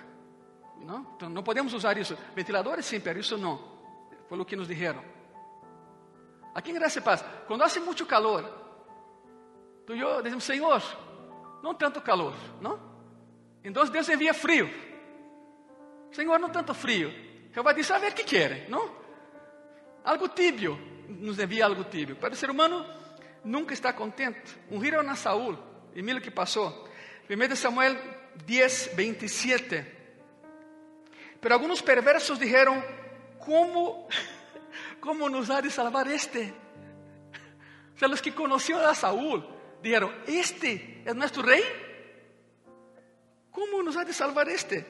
Não? 0.85 1.05
Então, 1.15 1.29
não 1.29 1.43
podemos 1.43 1.73
usar 1.73 1.97
isso. 1.97 2.17
Ventiladores 2.35 2.85
sim, 2.85 2.99
pero 2.99 3.19
isso 3.19 3.37
não. 3.37 3.59
Foi 4.27 4.39
o 4.39 4.45
que 4.45 4.55
nos 4.55 4.67
disseram. 4.67 5.03
Aqui 6.53 6.71
em 6.71 6.73
Graça 6.73 6.99
e 6.99 7.01
Paz, 7.01 7.23
quando 7.47 7.63
hace 7.63 7.79
muito 7.79 8.05
calor, 8.05 8.43
tu 9.85 9.95
e 9.95 9.99
eu 9.99 10.21
dizemos, 10.21 10.43
Senhor, 10.43 10.81
não 11.63 11.73
tanto 11.73 12.01
calor, 12.01 12.33
não? 12.59 12.79
Então 13.63 13.85
Deus 13.85 14.09
envia 14.09 14.33
frio. 14.33 14.69
Senhor, 16.11 16.37
não 16.39 16.49
tanto 16.49 16.73
frio. 16.73 17.11
Jeová 17.53 17.73
diz, 17.73 17.89
a 17.91 17.97
ver 17.97 18.11
o 18.11 18.15
que 18.15 18.23
querem, 18.23 18.69
não? 18.69 18.89
Algo 20.03 20.27
tibio, 20.29 20.77
nos 21.07 21.39
envia 21.39 21.65
algo 21.65 21.83
tibio. 21.85 22.15
Para 22.15 22.33
o 22.33 22.35
ser 22.35 22.49
humano, 22.49 22.85
nunca 23.43 23.73
está 23.73 23.93
contente. 23.93 24.57
Giro 24.69 25.01
na 25.03 25.15
Saúl, 25.15 25.57
e 25.95 26.01
mira 26.01 26.19
o 26.19 26.21
que 26.21 26.31
passou. 26.31 26.89
1 27.29 27.55
Samuel 27.55 27.95
10, 28.45 28.91
27. 28.95 30.00
Pero 31.41 31.55
alguns 31.55 31.81
perversos 31.81 32.39
dijeron, 32.39 32.81
como 33.43 34.07
¿cómo 35.01 35.27
nos 35.27 35.49
ha 35.49 35.61
de 35.61 35.69
salvar 35.69 36.07
este? 36.07 36.53
O 37.95 37.99
sea, 37.99 38.07
los 38.07 38.21
que 38.21 38.33
conocieron 38.33 38.85
a 38.85 38.95
Saúl 38.95 39.45
dijeron, 39.81 40.15
¿este 40.27 41.03
es 41.05 41.15
nuestro 41.15 41.43
rey? 41.43 41.63
¿Cómo 43.49 43.83
nos 43.83 43.97
ha 43.97 44.05
de 44.05 44.13
salvar 44.13 44.47
este? 44.47 44.85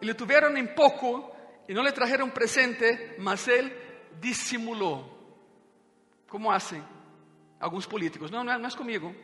Y 0.00 0.06
le 0.06 0.14
tuvieron 0.14 0.56
en 0.56 0.74
poco 0.74 1.32
y 1.68 1.74
no 1.74 1.82
le 1.82 1.92
trajeron 1.92 2.30
presente, 2.30 3.16
mas 3.18 3.46
él 3.48 3.72
disimuló. 4.20 5.10
¿Cómo 6.28 6.52
hacen 6.52 6.82
algunos 7.60 7.86
políticos? 7.86 8.30
No, 8.30 8.42
no, 8.42 8.58
no 8.58 8.68
es 8.68 8.74
conmigo. 8.74 9.14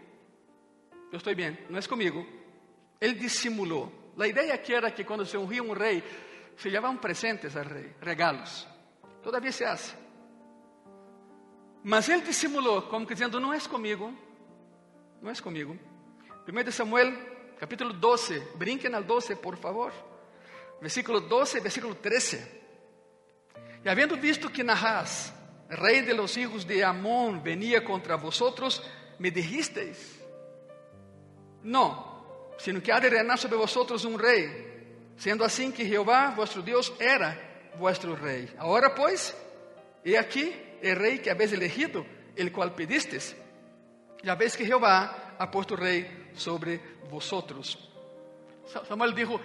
Yo 1.10 1.16
estoy 1.16 1.34
bien, 1.34 1.66
no 1.70 1.78
es 1.78 1.88
conmigo. 1.88 2.26
Él 3.00 3.18
disimuló. 3.18 3.90
La 4.16 4.26
idea 4.26 4.54
aquí 4.54 4.74
era 4.74 4.94
que 4.94 5.06
cuando 5.06 5.24
se 5.24 5.38
ungía 5.38 5.62
un 5.62 5.74
rey, 5.74 6.02
se 6.58 6.70
llevaban 6.70 7.00
presentes 7.00 7.54
al 7.56 7.64
rey, 7.64 7.94
regalos. 8.00 8.66
Todavía 9.22 9.52
se 9.52 9.64
hace. 9.64 9.94
Mas 11.84 12.08
ele 12.08 12.22
dissimulou, 12.22 12.82
como 12.82 13.06
dizendo: 13.06 13.40
Não 13.40 13.54
és 13.54 13.66
comigo, 13.66 14.12
não 15.22 15.30
és 15.30 15.40
comigo. 15.40 15.78
1 16.46 16.72
Samuel, 16.72 17.14
capítulo 17.58 17.92
12, 17.92 18.40
brinquem 18.56 18.92
al 18.94 19.04
12, 19.04 19.36
por 19.36 19.56
favor. 19.56 19.92
Versículo 20.80 21.20
12, 21.20 21.60
versículo 21.60 21.94
13. 21.94 22.58
E 23.84 23.88
havendo 23.88 24.16
visto 24.16 24.50
que 24.50 24.64
Nahás, 24.64 25.32
rei 25.68 26.02
de 26.02 26.12
los 26.12 26.36
hijos 26.36 26.66
de 26.66 26.82
Amón, 26.82 27.42
venía 27.42 27.84
contra 27.84 28.16
vosotros, 28.16 28.82
me 29.18 29.30
dijisteis: 29.30 30.20
Não, 31.62 32.56
sino 32.58 32.80
que 32.82 32.90
há 32.90 32.98
de 32.98 33.08
reinar 33.08 33.38
sobre 33.38 33.56
vosotros 33.56 34.04
um 34.04 34.16
rei, 34.16 34.67
sendo 35.18 35.44
assim 35.44 35.70
que 35.70 35.84
Jeová, 35.84 36.30
vuestro 36.30 36.62
Deus, 36.62 36.92
era 36.98 37.36
vuestro 37.78 38.14
rei. 38.14 38.48
Agora, 38.56 38.94
pois, 38.94 39.36
he 40.04 40.16
aqui 40.16 40.54
el 40.80 40.96
rey 40.96 41.18
que 41.18 41.30
habéis 41.30 41.52
elegido, 41.52 42.06
el 42.36 42.50
cual 42.52 42.74
pedistes. 42.74 43.36
Ya 44.22 44.34
veis 44.34 44.56
que 44.56 44.64
Jehová 44.64 45.34
ha 45.38 45.50
puesto 45.50 45.76
rey 45.76 46.30
sobre 46.34 46.80
vosotros. 47.10 47.78
Samuel 48.88 49.14
dijo, 49.14 49.40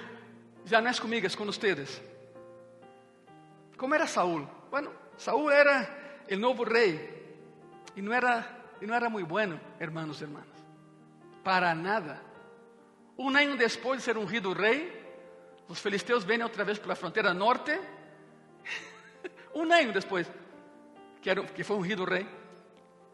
ya 0.65 0.79
no 0.79 0.89
es 0.89 0.99
conmigo, 0.99 1.27
es 1.27 1.35
con 1.35 1.49
ustedes. 1.49 2.01
¿Cómo 3.77 3.95
era 3.95 4.07
Saúl? 4.07 4.47
Bueno, 4.69 4.91
Saúl 5.17 5.51
era 5.51 6.23
el 6.27 6.39
nuevo 6.39 6.65
rey 6.65 7.09
y 7.95 8.01
no 8.01 8.13
era, 8.13 8.63
y 8.79 8.85
no 8.85 8.95
era 8.95 9.09
muy 9.09 9.23
bueno, 9.23 9.59
hermanos 9.79 10.21
y 10.21 10.23
hermanas. 10.23 10.47
Para 11.43 11.73
nada. 11.73 12.21
Un 13.17 13.35
año 13.37 13.55
después 13.55 13.99
de 13.99 14.05
ser 14.05 14.17
ungido 14.17 14.53
rey, 14.53 15.02
los 15.67 15.79
filisteos 15.79 16.25
vienen 16.25 16.47
otra 16.47 16.63
vez 16.63 16.79
por 16.79 16.89
la 16.89 16.95
frontera 16.95 17.33
norte. 17.33 17.79
un 19.53 19.71
año 19.71 19.91
después, 19.91 20.27
que, 21.21 21.29
era, 21.29 21.43
que 21.43 21.63
foi 21.63 21.77
ungido 21.77 22.05
rei. 22.05 22.27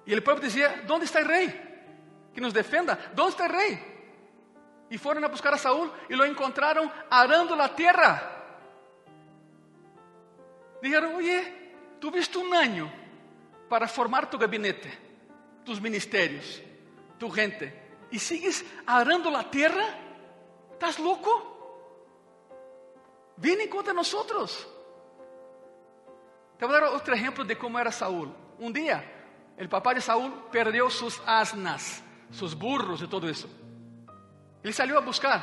E 0.05 0.15
o 0.15 0.21
povo 0.21 0.39
dizia: 0.39 0.83
Onde 0.89 1.05
está 1.05 1.21
o 1.21 1.27
rei? 1.27 1.47
Que 2.33 2.41
nos 2.41 2.53
defenda. 2.53 2.97
Onde 3.13 3.29
está 3.29 3.45
o 3.45 3.51
rei? 3.51 3.77
E 4.89 4.97
foram 4.97 5.23
a 5.23 5.29
buscar 5.29 5.53
a 5.53 5.57
Saúl 5.57 5.91
e 6.09 6.15
lo 6.15 6.25
encontraram 6.25 6.91
arando 7.09 7.53
a 7.53 7.69
terra. 7.69 8.17
Dijeron: 10.81 11.15
Oye, 11.15 11.97
tuviste 11.99 12.37
um 12.37 12.53
ano 12.53 12.91
para 13.69 13.87
formar 13.87 14.25
tu 14.29 14.37
gabinete, 14.37 14.89
tus 15.63 15.79
ministérios, 15.79 16.63
tu 17.19 17.29
gente, 17.29 17.71
e 18.11 18.17
sigues 18.17 18.65
arando 18.87 19.29
a 19.35 19.43
terra? 19.43 19.85
¿Estás 20.73 20.97
louco? 20.97 21.58
Vem 23.39 23.67
contra 23.69 23.93
nós. 23.93 24.11
Te 26.57 26.65
voy 26.65 26.75
a 26.75 26.79
dar 26.81 26.89
otro 26.89 27.15
ejemplo 27.15 27.45
de 27.45 27.57
cómo 27.57 27.79
era 27.79 27.91
Saúl. 27.91 28.35
Un 28.59 28.73
día, 28.73 29.01
el 29.57 29.69
papá 29.69 29.93
de 29.93 30.01
Saúl 30.01 30.49
perdió 30.51 30.89
sus 30.89 31.21
asnas, 31.25 32.03
sus 32.31 32.53
burros 32.53 33.01
y 33.01 33.07
todo 33.07 33.29
eso. 33.29 33.47
Él 34.61 34.73
salió 34.73 34.97
a 34.97 35.01
buscar 35.01 35.41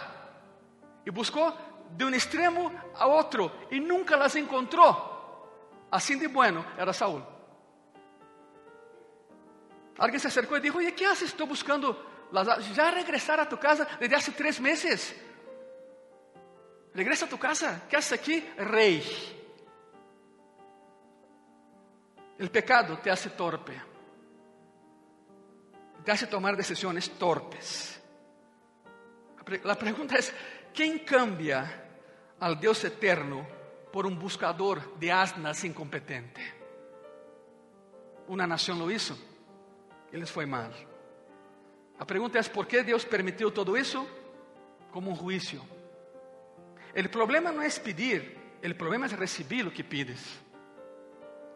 y 1.06 1.10
buscó 1.10 1.54
de 1.96 2.04
un 2.04 2.12
extremo 2.12 2.70
a 2.94 3.06
otro 3.06 3.50
y 3.70 3.80
nunca 3.80 4.14
las 4.14 4.36
encontró. 4.36 5.88
Así 5.90 6.16
de 6.16 6.28
bueno 6.28 6.66
era 6.76 6.92
Saúl. 6.92 7.24
Alguien 9.96 10.20
se 10.20 10.28
acercó 10.28 10.58
y 10.58 10.60
dijo, 10.60 10.76
oye, 10.76 10.94
¿qué 10.94 11.06
haces? 11.06 11.30
Estoy 11.30 11.46
buscando 11.46 12.28
las 12.30 12.74
Ya 12.74 12.90
regresar 12.90 13.40
a 13.40 13.48
tu 13.48 13.58
casa 13.58 13.88
desde 13.98 14.16
hace 14.16 14.32
tres 14.32 14.60
meses. 14.60 15.16
Regresa 16.96 17.26
a 17.26 17.28
tu 17.28 17.38
casa. 17.38 17.82
¿Qué 17.90 17.96
haces 17.96 18.18
aquí? 18.18 18.40
Rey. 18.56 19.02
El 22.38 22.50
pecado 22.50 22.98
te 22.98 23.10
hace 23.10 23.30
torpe, 23.30 23.72
te 26.04 26.12
hace 26.12 26.26
tomar 26.26 26.56
decisiones 26.56 27.10
torpes. 27.18 28.00
La 29.64 29.74
pregunta 29.74 30.16
es, 30.16 30.34
¿quién 30.74 30.98
cambia 30.98 31.84
al 32.40 32.60
Dios 32.60 32.84
eterno 32.84 33.46
por 33.90 34.04
un 34.04 34.18
buscador 34.18 34.98
de 34.98 35.12
asnas 35.12 35.64
incompetente? 35.64 36.42
Una 38.28 38.46
nación 38.46 38.78
lo 38.78 38.90
hizo 38.90 39.16
y 40.12 40.16
les 40.18 40.30
fue 40.30 40.44
mal. 40.44 40.74
La 41.98 42.06
pregunta 42.06 42.38
es, 42.38 42.50
¿por 42.50 42.66
qué 42.66 42.82
Dios 42.82 43.06
permitió 43.06 43.50
todo 43.50 43.76
eso? 43.76 44.06
Como 44.92 45.10
un 45.10 45.16
juicio. 45.16 45.75
El 46.96 47.10
problema 47.10 47.52
no 47.52 47.60
es 47.60 47.78
pedir, 47.78 48.56
el 48.62 48.74
problema 48.74 49.04
es 49.04 49.12
recibir 49.12 49.66
lo 49.66 49.70
que 49.70 49.84
pides. 49.84 50.18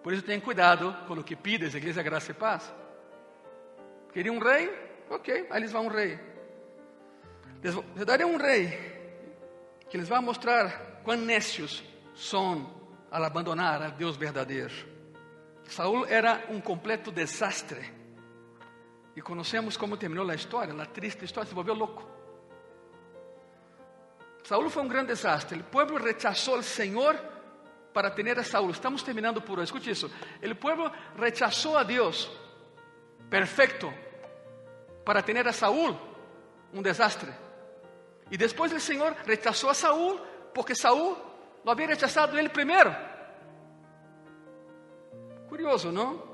Por 0.03 0.12
isso 0.12 0.22
tenha 0.22 0.38
cuidado 0.43 0.95
com 1.09 1.14
o 1.14 1.24
que 1.24 1.34
pides, 1.34 1.74
igreja 1.74 2.03
graça 2.03 2.32
e 2.32 2.34
paz. 2.34 2.70
Queria 4.12 4.30
um 4.30 4.38
rei? 4.38 4.70
Ok, 5.09 5.47
aí 5.51 5.61
lhes 5.62 5.72
vai 5.72 5.80
um 5.80 5.88
rei. 5.88 6.20
Les 7.62 8.05
daré 8.05 8.26
um 8.26 8.36
rei 8.36 8.68
que 9.88 9.97
lhes 9.97 10.09
vai 10.09 10.20
mostrar 10.20 11.01
quão 11.03 11.16
necios 11.16 11.82
são 12.14 12.78
ao 13.11 13.24
abandonar 13.24 13.80
a 13.80 13.88
Deus 13.88 14.18
verdadeiro. 14.18 14.74
Saúl 15.64 16.05
era 16.05 16.45
um 16.51 16.61
completo 16.61 17.11
desastre. 17.11 17.80
E 19.16 19.22
conhecemos 19.22 19.78
como 19.78 19.97
terminou 19.97 20.28
a 20.28 20.34
história, 20.34 20.74
a 20.74 20.84
triste 20.84 21.24
história, 21.24 21.49
se 21.49 21.55
volveu 21.55 21.74
louco. 21.74 22.19
Saúl 24.51 24.68
foi 24.68 24.82
um 24.82 24.88
grande 24.88 25.12
desastre. 25.12 25.61
O 25.61 25.62
povo 25.62 25.96
rechazou 25.96 26.59
o 26.59 26.62
Senhor 26.62 27.14
para 27.94 28.11
tener 28.11 28.36
a 28.36 28.42
Saúl. 28.42 28.72
Estamos 28.72 29.01
terminando 29.05 29.40
por 29.40 29.61
hoy. 29.61 29.64
Escuche 29.64 29.92
eso. 29.92 30.11
El 30.42 30.57
pueblo 30.57 30.90
rechazó 31.16 31.78
a 31.78 31.84
Dios. 31.84 32.36
Perfecto. 33.30 33.94
Para 35.05 35.22
tener 35.22 35.46
a 35.46 35.53
Saúl. 35.53 35.96
Un 36.72 36.82
desastre. 36.82 37.32
Y 38.28 38.36
después 38.36 38.72
el 38.72 38.80
Señor 38.80 39.14
rechazó 39.24 39.70
a 39.70 39.74
Saúl 39.74 40.20
porque 40.53 40.74
Saúl 40.74 41.16
lo 41.62 41.70
había 41.70 41.86
rechazado 41.86 42.36
él 42.36 42.51
primero. 42.51 42.92
Curioso, 45.48 45.92
¿no? 45.92 46.24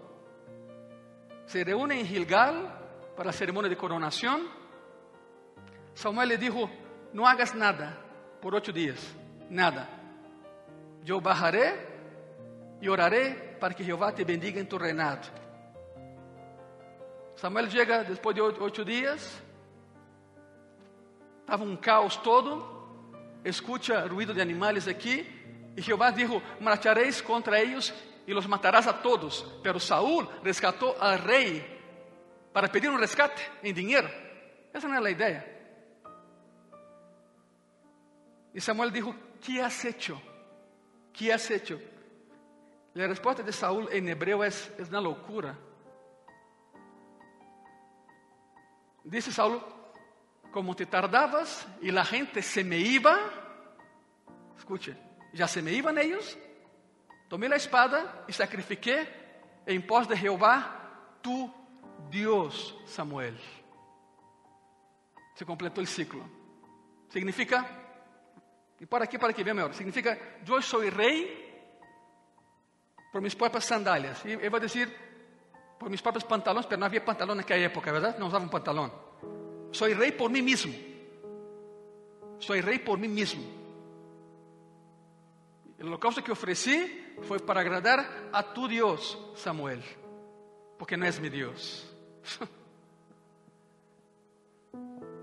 Se 1.45 1.63
reúne 1.63 2.01
en 2.01 2.07
Gilgal 2.07 3.13
para 3.15 3.27
la 3.27 3.33
ceremonia 3.35 3.69
de 3.69 3.77
coronación. 3.77 4.49
Samuel 5.93 6.31
le 6.31 6.39
dijo, 6.39 6.71
no 7.13 7.29
hagas 7.29 7.55
nada 7.55 8.05
por 8.47 8.55
ocho 8.55 8.73
días. 8.73 9.01
Nada. 9.51 9.89
Eu 11.05 11.21
bajaré 11.21 11.85
e 12.81 12.89
oraré 12.89 13.31
para 13.59 13.75
que 13.75 13.83
Jeová 13.83 14.13
te 14.13 14.25
bendiga 14.25 14.61
em 14.61 14.65
tu 14.65 14.79
reinado. 14.79 15.27
Samuel 17.35 17.69
chega 17.69 18.05
depois 18.05 18.37
de 18.37 18.41
oito 18.41 18.85
dias, 18.85 19.43
estava 21.41 21.65
um 21.65 21.75
caos 21.75 22.17
todo, 22.19 22.65
escuta 23.45 24.07
ruído 24.07 24.33
de 24.33 24.41
animais 24.41 24.87
aqui, 24.87 25.27
e 25.77 25.83
Jeová 25.83 26.13
dijo: 26.13 26.41
Marcharéis 26.61 27.21
contra 27.21 27.61
eles 27.61 27.93
e 28.29 28.33
los 28.33 28.47
matarás 28.47 28.87
a 28.87 28.93
todos. 28.93 29.45
Pero 29.61 29.81
Saúl 29.81 30.25
rescatou 30.45 30.95
al 31.01 31.19
rei 31.19 31.65
para 32.53 32.69
pedir 32.69 32.91
um 32.91 32.97
rescate 32.97 33.43
em 33.65 33.75
dinheiro. 33.75 34.09
Essa 34.73 34.87
não 34.87 34.95
é 34.95 35.05
a 35.05 35.11
ideia. 35.11 35.56
E 38.57 38.61
Samuel 38.63 38.91
dijo: 38.91 39.15
¿Qué 39.45 39.61
has 39.61 39.85
hecho? 39.85 40.19
¿Qué 41.13 41.31
has 41.31 41.51
hecho? 41.51 41.79
La 42.95 43.07
respuesta 43.07 43.43
de 43.43 43.53
Saúl 43.53 43.87
en 43.93 44.09
hebreo 44.09 44.43
es, 44.43 44.73
es 44.79 44.89
una 44.89 45.03
locura. 45.03 45.55
Dice 49.05 49.31
Saúl, 49.31 49.61
como 50.51 50.75
te 50.75 50.87
tardabas 50.87 51.69
y 51.83 51.91
la 51.91 52.03
gente 52.03 52.41
se 52.41 52.65
me 52.65 52.79
iba, 52.79 53.19
escuche, 54.57 54.97
ya 55.35 55.47
se 55.47 55.61
me 55.61 55.73
iban 55.73 55.99
ellos, 55.99 56.39
tomé 57.29 57.51
la 57.51 57.57
espada 57.57 58.25
y 58.27 58.33
sacrifiqué 58.33 59.07
en 59.67 59.87
pos 59.87 60.09
de 60.09 60.17
Jehová, 60.17 61.19
tu 61.21 61.53
Dios, 62.09 62.75
Samuel. 62.87 63.39
Se 65.35 65.45
completou 65.45 65.85
o 65.85 65.87
ciclo. 65.87 66.25
Significa, 67.11 67.86
e 68.81 68.87
para 68.87 69.05
aqui, 69.05 69.19
para 69.19 69.31
aqui, 69.31 69.43
vem 69.43 69.55
melhor. 69.55 69.73
Significa, 69.73 70.19
eu 70.47 70.63
sou 70.63 70.81
rei 70.81 71.45
por 73.13 73.21
mis 73.21 73.35
próprias 73.35 73.65
sandálias. 73.65 74.25
E 74.25 74.33
eu 74.33 74.51
vou 74.51 74.61
dizer, 74.61 74.93
por 75.79 75.89
mis 75.89 76.01
próprios 76.01 76.25
pantalões, 76.25 76.67
mas 76.69 76.79
não 76.79 76.87
havia 76.87 77.01
pantalão 77.01 77.35
naquela 77.35 77.61
época, 77.61 77.91
verdade? 77.91 78.19
Não 78.19 78.27
usavam 78.27 78.49
pantalão. 78.49 78.93
Sou 79.73 79.89
rei 79.89 80.13
por 80.13 80.31
mim 80.31 80.43
mesmo. 80.43 80.75
Sou 82.39 82.55
rei 82.57 82.79
por 82.79 82.99
mim 82.99 83.09
mesmo. 83.09 83.43
O 85.81 85.87
holocausto 85.87 86.23
que 86.23 86.33
ofereci 86.33 87.15
foi 87.23 87.39
para 87.39 87.61
agradar 87.61 88.29
a 88.33 88.43
tu 88.43 88.69
Deus, 88.69 89.17
Samuel, 89.37 89.83
porque 90.79 90.97
não 90.97 91.07
és 91.07 91.19
meu 91.19 91.31
Deus. 91.31 91.87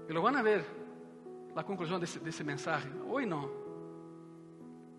e 0.07 0.13
lo 0.13 0.21
van 0.21 0.35
a 0.37 0.41
ver 0.41 0.82
a 1.55 1.63
conclusão 1.63 1.99
desse, 1.99 2.19
desse 2.19 2.43
mensagem. 2.43 2.91
Hoje 3.07 3.25
não. 3.25 3.49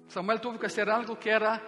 Samuel 0.09 0.39
teve 0.39 0.59
que 0.59 0.69
fazer 0.69 0.89
algo 0.89 1.17
que 1.17 1.29
era 1.29 1.61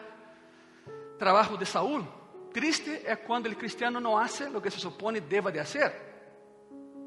trabalho 1.18 1.57
de 1.57 1.66
Saúl. 1.66 2.07
Triste 2.53 3.03
é 3.05 3.16
quando 3.16 3.47
o 3.47 3.57
cristiano 3.57 4.01
não 4.01 4.16
hace 4.16 4.45
o 4.45 4.61
que 4.61 4.70
se 4.70 4.78
supone 4.78 5.20
deva 5.20 5.51
de 5.51 5.59
hacer. 5.59 5.93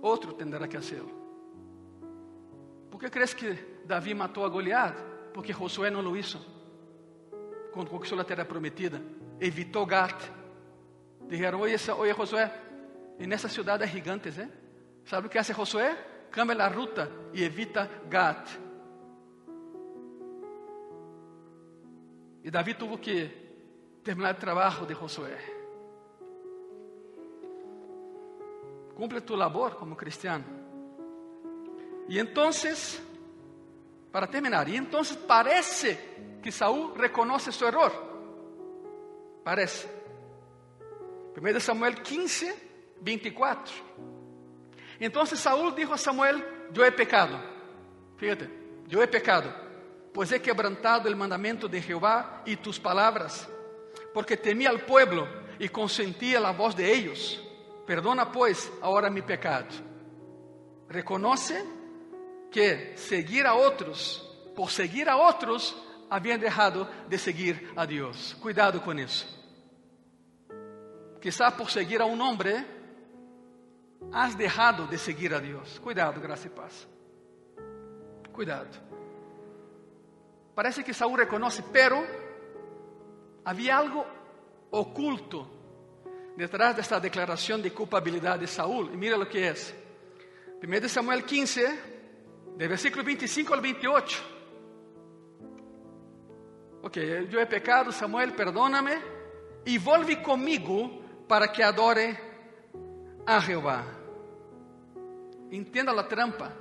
Outro 0.02 0.34
tendrá 0.34 0.68
que 0.68 0.78
hacerlo. 0.78 1.10
¿Por 2.90 3.00
que 3.00 3.10
crees 3.10 3.34
que 3.34 3.82
Davi 3.86 4.14
matou 4.14 4.46
a 4.46 4.50
Goliat? 4.50 4.96
Porque 5.34 5.54
Josué 5.54 5.90
não 5.90 6.02
lo 6.02 6.16
hizo. 6.18 6.40
Quando 7.72 7.90
conquistou 7.90 8.20
a 8.20 8.24
terra 8.24 8.46
prometida, 8.46 9.02
evitou 9.40 9.86
Gat. 9.86 10.20
Dijeron, 11.28 11.62
oye, 11.62 11.78
oye 11.98 12.14
Josué, 12.14 12.52
en 13.20 13.32
esa 13.32 13.48
ciudad 13.48 13.82
hay 13.82 13.90
gigantes, 13.90 14.38
¿eh? 14.38 14.50
¿Sabe 15.06 15.28
o 15.28 15.30
que 15.30 15.40
hace 15.40 15.54
Josué? 15.54 15.96
Cambia 16.32 16.56
la 16.56 16.70
ruta 16.70 17.10
y 17.34 17.44
evita 17.44 17.90
Gat. 18.10 18.48
E 22.44 22.50
Davi 22.50 22.74
tuvo 22.76 23.00
que 23.00 24.00
terminar 24.04 24.36
o 24.36 24.40
trabalho 24.40 24.86
de 24.86 24.94
Josué. 24.94 25.38
Cumple 28.96 29.22
tu 29.22 29.36
labor 29.36 29.76
como 29.76 29.96
cristiano. 29.96 30.46
E 32.08 32.18
então, 32.18 32.50
para 34.12 34.28
terminar, 34.28 34.68
e 34.68 34.76
então 34.76 35.02
parece 35.28 35.96
que 36.42 36.52
Saúl 36.52 36.94
reconoce 36.94 37.52
seu 37.52 37.68
error. 37.68 37.92
Parece. 39.44 39.88
1 41.38 41.60
Samuel 41.60 41.96
15, 42.02 42.54
24. 43.02 43.74
Então 45.00 45.26
Saúl 45.26 45.72
dijo 45.72 45.94
a 45.94 45.98
Samuel: 45.98 46.44
Eu 46.74 46.86
he 46.86 46.92
pecado. 46.92 47.40
Fíjate, 48.18 48.50
eu 48.90 49.02
he 49.02 49.08
pecado, 49.08 49.54
pois 50.14 50.32
he 50.32 50.40
quebrantado 50.40 51.08
el 51.08 51.16
mandamento 51.16 51.68
de 51.70 51.80
Jehová 51.82 52.42
e 52.46 52.56
tus 52.56 52.78
palabras, 52.78 53.48
porque 54.14 54.36
temí 54.36 54.66
al 54.66 54.82
pueblo 54.82 55.28
e 55.60 55.70
consentí 55.70 56.36
a 56.36 56.40
la 56.40 56.52
voz 56.52 56.76
de 56.76 56.92
ellos. 56.92 57.42
Perdona, 57.86 58.32
pois, 58.32 58.72
agora 58.82 59.10
mi 59.10 59.22
pecado. 59.22 59.74
Reconoce 60.88 61.64
que 62.52 62.98
seguir 62.98 63.46
a 63.46 63.54
outros, 63.54 64.26
por 64.56 64.70
seguir 64.72 65.08
a 65.08 65.16
outros, 65.16 65.76
haviam 66.10 66.38
deixado 66.38 66.88
de 67.08 67.18
seguir 67.18 67.72
a 67.76 67.86
Deus. 67.86 68.36
Cuidado 68.42 68.82
com 68.82 68.94
isso. 68.94 69.28
Quizá 71.22 71.52
por 71.52 71.70
seguir 71.70 72.02
a 72.02 72.06
um 72.06 72.20
homem, 72.22 72.66
has 74.12 74.36
deixado 74.36 74.88
de 74.88 74.98
seguir 74.98 75.34
a 75.34 75.40
Deus. 75.40 75.80
Cuidado, 75.80 76.20
graça 76.20 76.48
e 76.48 76.50
paz. 76.50 76.88
Cuidado. 78.32 78.70
Parece 80.56 80.84
que 80.84 80.94
Saúl 80.94 81.18
reconoce, 81.18 81.64
pero 81.72 82.06
havia 83.46 83.76
algo 83.76 84.06
oculto 84.72 85.48
detrás 86.36 86.76
desta 86.76 87.00
declaração 87.00 87.60
de 87.60 87.72
culpabilidade 87.72 88.46
de 88.46 88.48
Saúl. 88.48 88.92
E 88.94 88.98
mira 88.98 89.18
o 89.18 89.26
que 89.26 89.40
é. 89.40 89.54
1 89.54 90.90
Samuel 90.90 91.24
15, 91.24 91.62
de 92.58 92.68
versículo 92.68 93.04
25 93.04 93.54
ao 93.54 93.62
28. 93.62 94.24
Ok, 96.82 97.28
eu 97.32 97.40
he 97.40 97.46
pecado, 97.46 97.92
Samuel, 97.92 98.34
perdóname 98.34 98.98
e 99.66 99.78
volve 99.78 100.18
comigo 100.18 101.04
para 101.28 101.48
que 101.48 101.62
adore 101.62 102.18
a 103.30 103.40
Jehová. 103.40 103.86
Entenda 105.52 105.92
a 105.92 106.04
trampa. 106.04 106.52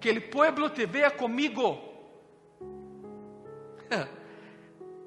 Que 0.00 0.10
o 0.10 0.30
pueblo 0.30 0.70
te 0.70 0.86
vea 0.86 1.10
comigo. 1.10 1.78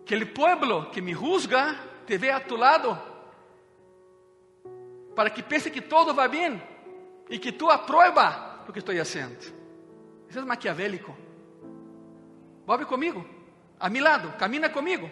Que 0.03 0.15
o 0.15 0.33
pueblo 0.33 0.91
que 0.91 1.01
me 1.01 1.13
juzga 1.13 1.79
te 2.05 2.17
vea 2.17 2.35
a 2.35 2.39
tu 2.41 2.57
lado. 2.57 2.99
Para 5.15 5.29
que 5.29 5.41
pense 5.41 5.71
que 5.71 5.79
todo 5.79 6.13
va 6.13 6.27
bem 6.27 6.61
e 7.29 7.39
que 7.39 7.53
tu 7.53 7.69
aprueba 7.69 8.65
o 8.67 8.73
que 8.73 8.79
estou 8.79 8.93
fazendo. 8.93 9.37
Isso 10.27 10.39
é 10.39 10.41
maquiavélico. 10.41 11.15
Volve 12.65 12.85
comigo, 12.85 13.25
a 13.79 13.89
mi 13.89 14.01
lado, 14.01 14.33
camina 14.37 14.69
comigo. 14.69 15.09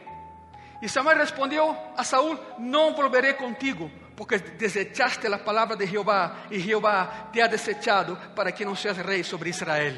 E 0.82 0.90
Samuel 0.90 1.18
respondeu 1.18 1.78
a 1.96 2.04
Saúl: 2.04 2.38
Não 2.58 2.94
volveré 2.94 3.34
contigo, 3.34 3.90
porque 4.20 4.38
desechaste 4.38 5.28
a 5.28 5.38
palavra 5.38 5.78
de 5.78 5.88
Jeová, 5.88 6.44
e 6.52 6.60
Jeová 6.60 7.30
te 7.32 7.42
ha 7.42 7.48
desechado 7.48 8.18
para 8.36 8.52
que 8.52 8.66
não 8.66 8.76
seas 8.76 8.98
rei 8.98 9.24
sobre 9.24 9.50
Israel. 9.50 9.96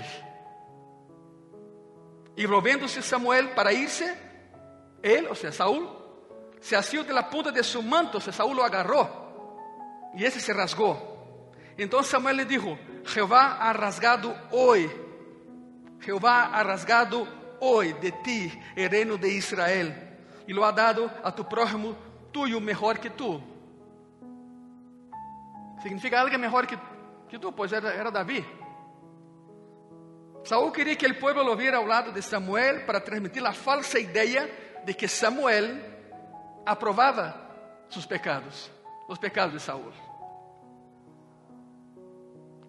E 2.38 2.46
volvendo-se 2.46 3.02
Samuel 3.02 3.56
para 3.56 3.74
irse, 3.74 4.06
ele, 5.02 5.28
ou 5.28 5.34
seja, 5.34 5.54
Saúl, 5.54 5.90
se 6.60 6.76
asió 6.76 7.04
de 7.04 7.12
la 7.12 7.32
punta 7.32 7.52
de 7.52 7.64
su 7.64 7.82
manto, 7.82 8.20
o 8.20 8.22
sea, 8.22 8.32
Saúl 8.32 8.56
lo 8.58 8.64
agarró, 8.64 9.10
e 10.14 10.24
esse 10.24 10.40
se 10.40 10.54
rasgou. 10.54 11.52
Então 11.76 12.04
Samuel 12.04 12.36
lhe 12.36 12.46
dijo: 12.46 12.78
Jeová 13.04 13.58
ha 13.60 13.74
rasgado 13.74 14.38
hoje, 14.52 14.88
Jeová 16.00 16.52
ha 16.54 16.62
rasgado 16.62 17.28
hoje 17.60 17.94
de 17.94 18.12
ti 18.12 18.62
el 18.76 18.88
reino 18.88 19.18
de 19.18 19.30
Israel, 19.30 19.92
e 20.48 20.54
lo 20.54 20.64
ha 20.64 20.72
dado 20.72 21.10
a 21.24 21.32
tu 21.32 21.44
prójimo 21.44 21.98
tuyo 22.32 22.62
mejor 22.62 23.00
que 23.00 23.10
tu. 23.10 23.51
Significa 25.82 26.20
alguém 26.20 26.38
melhor 26.38 26.66
que, 26.66 26.78
que 27.30 27.40
tu, 27.40 27.52
pois 27.52 27.72
era, 27.74 27.94
era 27.94 28.12
Davi. 28.12 28.46
Saúl 30.44 30.72
queria 30.72 30.96
que 30.96 31.06
o 31.06 31.20
povo 31.20 31.44
lo 31.44 31.56
viera 31.56 31.78
ao 31.78 31.86
lado 31.86 32.12
de 32.12 32.22
Samuel 32.22 32.86
para 32.86 33.00
transmitir 33.00 33.46
a 33.46 33.54
falsa 33.54 34.00
ideia 34.00 34.50
de 34.86 34.94
que 34.94 35.08
Samuel 35.08 35.80
aprovava 36.66 37.36
seus 37.90 38.06
pecados, 38.06 38.72
os 39.08 39.18
pecados 39.18 39.54
de 39.54 39.60
Saúl. 39.60 39.92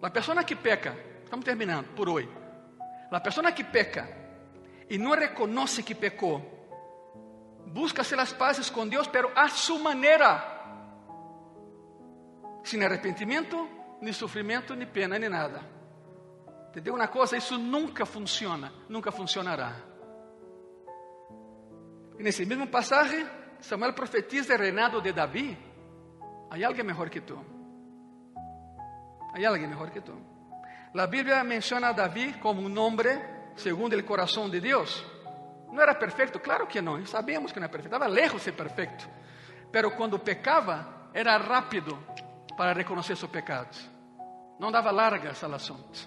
A 0.01 0.09
pessoa 0.09 0.43
que 0.43 0.55
peca, 0.55 0.95
estamos 1.23 1.45
terminando 1.45 1.87
por 1.95 2.09
hoje. 2.09 2.29
A 3.09 3.19
pessoa 3.19 3.51
que 3.51 3.63
peca 3.63 4.07
e 4.89 4.97
não 4.97 5.11
reconhece 5.11 5.81
que 5.81 5.95
pecou, 5.95 6.41
busca 7.67 8.01
hacer 8.01 8.19
as 8.19 8.33
pazes 8.33 8.69
com 8.69 8.87
Deus, 8.87 9.07
pero 9.07 9.31
a 9.35 9.47
sua 9.49 9.79
maneira, 9.79 10.52
sem 12.63 12.83
arrependimento, 12.83 13.69
nem 14.01 14.13
sofrimento, 14.13 14.75
nem 14.75 14.87
pena, 14.87 15.19
nem 15.19 15.29
nada. 15.29 15.61
Entendeu 16.69 16.95
uma 16.95 17.07
coisa? 17.07 17.37
Isso 17.37 17.57
nunca 17.57 18.05
funciona, 18.05 18.71
nunca 18.89 19.11
funcionará. 19.11 19.75
E 22.17 22.23
nesse 22.23 22.45
mesmo 22.45 22.67
passagem, 22.67 23.27
Samuel 23.59 23.93
profetiza 23.93 24.55
o 24.55 24.57
reinado 24.57 25.01
de 25.01 25.11
Davi. 25.11 25.57
Há 26.49 26.65
alguém 26.65 26.83
melhor 26.83 27.09
que 27.09 27.21
tu. 27.21 27.39
Hay 29.33 29.45
alguien 29.45 29.69
mejor 29.69 29.89
que 29.89 30.01
tú. 30.01 30.13
La 30.93 31.07
Biblia 31.07 31.43
menciona 31.43 31.89
a 31.89 31.93
David 31.93 32.35
como 32.39 32.61
un 32.61 32.77
hombre 32.77 33.51
según 33.55 33.91
el 33.93 34.05
corazón 34.05 34.51
de 34.51 34.61
Dios. 34.61 35.03
No 35.71 35.81
era 35.81 35.97
perfecto, 35.97 36.39
claro 36.39 36.67
que 36.67 36.81
no, 36.81 37.03
sabíamos 37.07 37.51
que 37.51 37.59
no 37.59 37.65
era 37.65 37.71
perfecto, 37.71 37.95
estaba 37.95 38.07
lejos 38.07 38.39
de 38.39 38.45
ser 38.45 38.55
perfecto. 38.55 39.05
Pero 39.71 39.95
cuando 39.95 40.23
pecaba, 40.23 41.09
era 41.13 41.37
rápido 41.39 41.97
para 42.57 42.73
reconocer 42.73 43.15
sus 43.15 43.29
pecados. 43.29 43.89
No 44.59 44.71
daba 44.71 44.91
largas 44.91 45.43
al 45.43 45.53
asunto. 45.53 45.99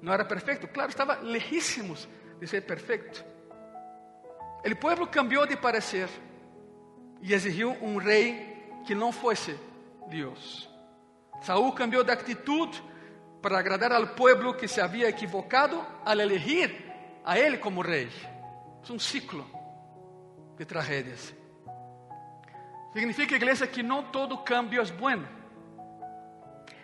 No 0.00 0.14
era 0.14 0.26
perfecto, 0.26 0.68
claro, 0.68 0.90
estaba 0.90 1.20
lejísimos 1.20 2.08
de 2.38 2.46
ser 2.46 2.64
perfecto. 2.66 3.20
El 4.62 4.78
pueblo 4.78 5.10
cambió 5.10 5.44
de 5.46 5.56
parecer 5.56 6.08
y 7.22 7.32
exigió 7.32 7.70
un 7.70 8.00
rey 8.00 8.82
que 8.86 8.94
no 8.94 9.12
fuese 9.12 9.56
Dios. 10.08 10.68
Saúl 11.42 11.74
cambió 11.74 12.02
de 12.04 12.12
actitud 12.12 12.68
para 13.40 13.58
agradar 13.58 13.92
al 13.92 14.14
pueblo 14.14 14.56
que 14.56 14.68
se 14.68 14.80
había 14.80 15.08
equivocado 15.08 15.86
al 16.04 16.20
elegir 16.20 16.88
a 17.24 17.38
él 17.38 17.60
como 17.60 17.82
rey. 17.82 18.10
Es 18.82 18.90
un 18.90 19.00
ciclo 19.00 19.44
de 20.56 20.66
tragedias. 20.66 21.34
Significa, 22.94 23.36
iglesia, 23.36 23.70
que 23.70 23.82
no 23.82 24.10
todo 24.10 24.44
cambio 24.44 24.82
es 24.82 24.96
bueno. 24.98 25.28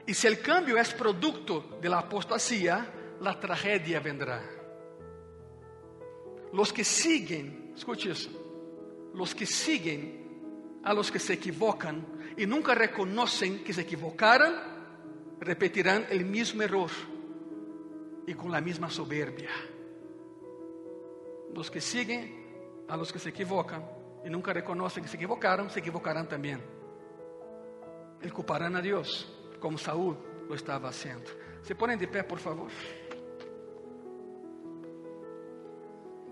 Y 0.07 0.15
si 0.15 0.27
el 0.27 0.41
cambio 0.41 0.77
es 0.77 0.93
producto 0.93 1.79
de 1.81 1.89
la 1.89 2.01
apostasía, 2.01 2.87
la 3.21 3.41
tragedia 3.41 4.01
vendrá. 4.01 4.43
Los 6.53 6.73
que 6.73 6.85
siguen, 6.85 7.73
escuche 7.75 8.11
eso, 8.11 8.31
los 9.15 9.35
que 9.35 9.47
siguen 9.47 10.81
a 10.85 10.93
los 10.93 11.11
que 11.11 11.19
se 11.19 11.33
equivocan 11.33 12.07
y 12.37 12.47
nunca 12.47 12.75
reconocen 12.75 13.65
que 13.65 13.73
se 13.73 13.81
equivocaron, 13.81 14.55
repetirán 15.41 16.07
el 16.11 16.25
mismo 16.25 16.63
error 16.63 16.91
y 18.27 18.35
con 18.35 18.53
la 18.53 18.61
misma 18.61 18.91
soberbia. 18.91 19.51
Los 21.55 21.71
que 21.71 21.81
siguen 21.81 22.85
a 22.89 22.97
los 22.97 23.13
que 23.13 23.19
se 23.19 23.31
equivocan 23.31 23.85
y 24.25 24.31
nunca 24.31 24.53
reconocen 24.53 25.03
que 25.03 25.09
se 25.09 25.17
equivocaron, 25.17 25.69
se 25.69 25.81
equivocarán 25.81 26.27
también. 26.27 26.63
Y 28.23 28.31
culparán 28.31 28.75
a 28.75 28.81
Dios, 28.81 29.31
como 29.61 29.77
Saúl 29.77 30.17
lo 30.49 30.55
estaba 30.55 30.89
haciendo. 30.89 31.31
Se 31.63 31.75
ponen 31.75 31.99
de 31.99 32.09
pé, 32.09 32.25
por 32.25 32.39
favor. 32.39 32.71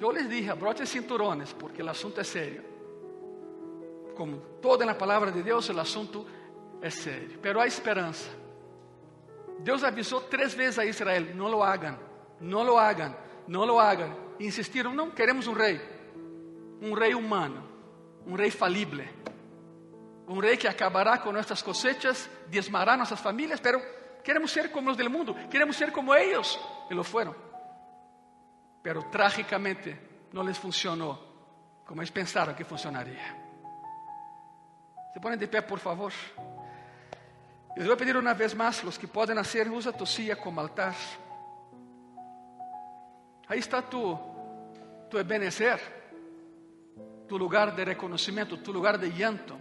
Yo 0.01 0.11
les 0.11 0.29
dije, 0.29 0.51
abrochen 0.51 0.87
cinturones, 0.87 1.55
porque 1.55 1.83
el 1.83 1.89
asunto 1.89 2.21
es 2.23 2.29
serio. 2.29 2.63
Como 4.17 4.39
toda 4.61 4.87
la 4.87 4.97
palabra 4.97 5.31
de 5.31 5.43
Dios, 5.43 5.69
el 5.71 5.79
asunto 5.79 6.27
es 6.81 6.95
serio. 6.95 7.39
Pero 7.41 7.61
hay 7.61 7.69
esperanza. 7.69 8.31
Dios 9.61 9.85
avisó 9.85 10.23
tres 10.23 10.57
veces 10.57 10.79
a 10.79 10.85
Israel, 10.85 11.33
no 11.37 11.49
lo 11.49 11.63
hagan, 11.63 11.99
no 12.41 12.65
lo 12.65 12.79
hagan, 12.79 13.17
no 13.47 13.65
lo 13.65 13.81
hagan. 13.81 14.17
Insistiram, 14.41 14.93
não 14.93 15.11
queremos 15.11 15.47
um 15.47 15.53
rei, 15.53 15.81
um 16.81 16.95
rei 16.95 17.15
humano, 17.15 17.72
um 18.27 18.35
rei 18.35 18.51
falible, 18.51 19.09
um 20.29 20.39
rei 20.39 20.57
que 20.57 20.69
acabará 20.69 21.19
com 21.19 21.33
nossas 21.33 21.63
cosechas, 21.63 22.29
diezmará 22.49 22.97
nossas 22.97 23.21
famílias, 23.21 23.61
pero 23.61 23.81
queremos 24.23 24.51
ser 24.51 24.71
como 24.71 24.91
os 24.91 24.97
do 24.97 25.11
mundo, 25.11 25.35
queremos 25.51 25.77
ser 25.77 25.93
como 25.93 26.15
eles, 26.15 26.59
e 26.91 26.95
lo 26.95 27.05
fueron. 27.05 27.35
Pero 28.83 29.05
trágicamente 29.11 29.97
não 30.33 30.43
les 30.43 30.59
funcionou 30.59 31.19
como 31.87 32.01
eles 32.01 32.11
pensaram 32.11 32.55
que 32.55 32.65
funcionaria. 32.65 33.43
Se 35.13 35.21
ponem 35.21 35.39
de 35.39 35.47
pé, 35.47 35.61
por 35.61 35.79
favor. 35.79 36.13
Les 37.77 37.87
vou 37.87 37.97
pedir 37.97 38.17
uma 38.17 38.35
vez 38.35 38.55
mais, 38.55 38.83
os 38.83 38.97
que 38.97 39.07
podem 39.07 39.39
hacer, 39.39 39.69
usa 39.69 39.93
tu 39.93 40.07
silla 40.07 40.37
como 40.37 40.61
altar. 40.61 40.95
Aí 43.49 43.59
está 43.59 43.83
tu, 43.83 44.19
tu 45.11 45.19
Ebenezer, 45.19 45.79
tu 47.33 47.39
lugar 47.39 47.75
de 47.75 47.83
reconhecimento, 47.83 48.59
tu 48.59 48.75
lugar 48.75 48.99
de 48.99 49.09
llanto, 49.09 49.57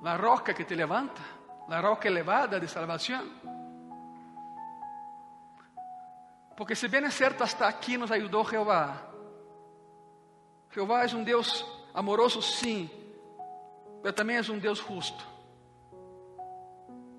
la 0.00 0.16
roca 0.16 0.54
que 0.54 0.64
te 0.64 0.74
levanta, 0.74 1.20
la 1.68 1.78
roca 1.82 2.08
elevada 2.08 2.58
de 2.58 2.66
salvação. 2.66 3.22
Porque 6.56 6.74
se 6.74 6.88
bem 6.88 7.04
é 7.04 7.10
certo, 7.10 7.44
hasta 7.44 7.66
aqui 7.66 7.98
nos 7.98 8.10
ajudou 8.10 8.48
Jeová. 8.48 9.10
Jeová 10.70 11.04
é 11.04 11.14
um 11.14 11.22
Deus 11.22 11.66
amoroso, 11.92 12.40
sim, 12.40 12.88
mas 14.02 14.14
também 14.14 14.38
é 14.38 14.40
um 14.40 14.58
Deus 14.58 14.78
justo. 14.78 15.26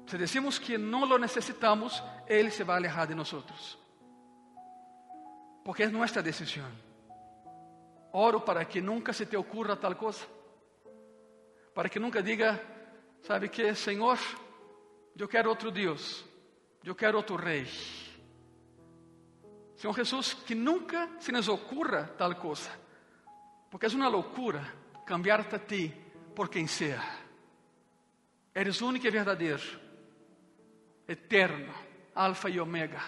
Se 0.07 0.17
decimos 0.17 0.57
que 0.57 0.75
não 0.75 1.05
lo 1.05 1.19
necessitamos, 1.19 2.01
Ele 2.25 2.49
se 2.49 2.63
vai 2.63 2.77
alejar 2.77 3.05
de 3.05 3.13
nós. 3.13 3.77
Porque 5.63 5.83
é 5.83 5.87
nossa 5.87 6.19
decisão. 6.23 6.92
Oro 8.13 8.41
para 8.41 8.65
que 8.65 8.81
nunca 8.81 9.11
se 9.11 9.25
te 9.25 9.35
ocurra 9.35 9.75
tal 9.75 9.95
coisa. 9.95 10.25
Para 11.73 11.89
que 11.89 11.99
nunca 11.99 12.21
diga, 12.21 12.61
sabe 13.21 13.49
que, 13.49 13.73
Senhor, 13.75 14.17
eu 15.17 15.27
quero 15.27 15.49
outro 15.49 15.71
Deus. 15.71 16.23
Eu 16.83 16.95
quero 16.95 17.17
outro 17.17 17.35
rei. 17.35 17.65
Senhor 19.75 19.93
Jesus, 19.95 20.33
que 20.33 20.55
nunca 20.55 21.09
se 21.19 21.31
nos 21.31 21.47
ocurra 21.47 22.13
tal 22.17 22.35
coisa. 22.35 22.71
Porque 23.69 23.87
é 23.87 23.89
uma 23.89 24.07
loucura 24.07 24.61
cambiar-te 25.05 25.55
a 25.55 25.59
ti 25.59 25.93
por 26.35 26.49
quem 26.49 26.67
seja. 26.67 27.03
Eres 28.53 28.81
único 28.81 29.07
e 29.07 29.09
verdadeiro, 29.09 29.63
eterno, 31.07 31.73
alfa 32.13 32.49
e 32.49 32.59
omega 32.59 33.01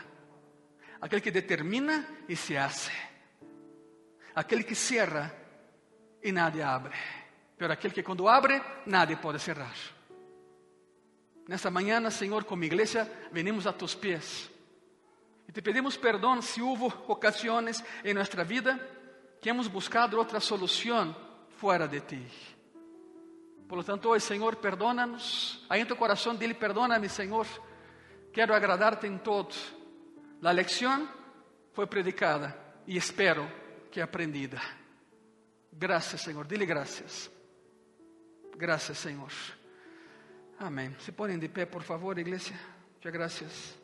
aquele 1.06 1.22
que 1.22 1.32
determina 1.32 2.08
e 2.28 2.36
se 2.36 2.58
hace, 2.58 2.92
aquele 4.36 4.64
que 4.64 4.76
cierra 4.76 5.34
e 6.22 6.32
nadie 6.32 6.62
abre, 6.62 6.94
pero 7.58 7.74
aquele 7.74 7.94
que 7.94 8.04
quando 8.04 8.28
abre, 8.28 8.62
nadie 8.86 9.16
pode 9.16 9.40
cerrar. 9.40 9.76
Nessa 11.48 11.72
manhã, 11.72 12.10
Senhor, 12.12 12.44
como 12.44 12.64
igreja, 12.64 13.10
venimos 13.32 13.66
a 13.66 13.74
tus 13.74 13.96
pies 13.96 14.50
e 15.48 15.52
te 15.52 15.62
pedimos 15.62 15.96
perdão 15.96 16.42
se 16.42 16.62
houve 16.62 16.92
ocasiões 17.08 17.84
em 18.04 18.14
nossa 18.14 18.44
vida 18.44 18.80
que 19.40 19.50
hemos 19.50 19.68
buscado 19.68 20.18
outra 20.18 20.40
solução 20.40 21.16
fora 21.58 21.88
de 21.88 22.02
ti. 22.02 22.26
Por 23.68 23.78
lo 23.78 23.84
tanto, 23.84 24.10
hoje, 24.10 24.26
Senhor, 24.26 24.56
perdónanos. 24.58 25.66
Aí 25.70 25.82
em 25.82 25.86
tu 25.86 25.96
coração 25.96 26.36
dele, 26.36 26.54
perdóname, 26.54 27.10
Senhor. 27.10 27.48
Quero 28.32 28.54
agradar-te 28.54 29.08
em 29.08 29.18
todo. 29.18 29.54
La 30.42 30.54
lección 30.54 31.10
fue 31.74 31.88
predicada 31.88 32.56
y 32.86 32.98
espero 32.98 33.48
que 33.96 34.02
aprendida. 34.02 34.62
Gracias, 35.72 36.22
Señor. 36.22 36.46
Dile 36.46 36.66
gracias. 36.66 37.32
Gracias, 38.54 38.98
Señor. 38.98 39.32
Amén. 40.60 40.98
Se 41.00 41.14
ponen 41.14 41.40
de 41.40 41.48
pé, 41.48 41.66
por 41.66 41.82
favor, 41.82 42.20
iglesia. 42.20 42.60
Muchas 42.96 43.14
gracias. 43.14 43.76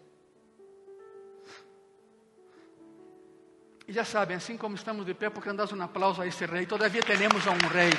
E 3.87 3.93
já 3.93 4.03
sabem, 4.03 4.35
assim 4.35 4.57
como 4.57 4.75
estamos 4.75 5.05
de 5.05 5.15
pé, 5.15 5.29
porque 5.29 5.47
andas 5.47 5.71
um 5.71 5.81
aplauso 5.81 6.21
a 6.21 6.27
esse 6.27 6.45
rei, 6.45 6.65
todavia 6.65 7.01
temos 7.01 7.47
a 7.47 7.51
um 7.51 7.67
rei. 7.69 7.93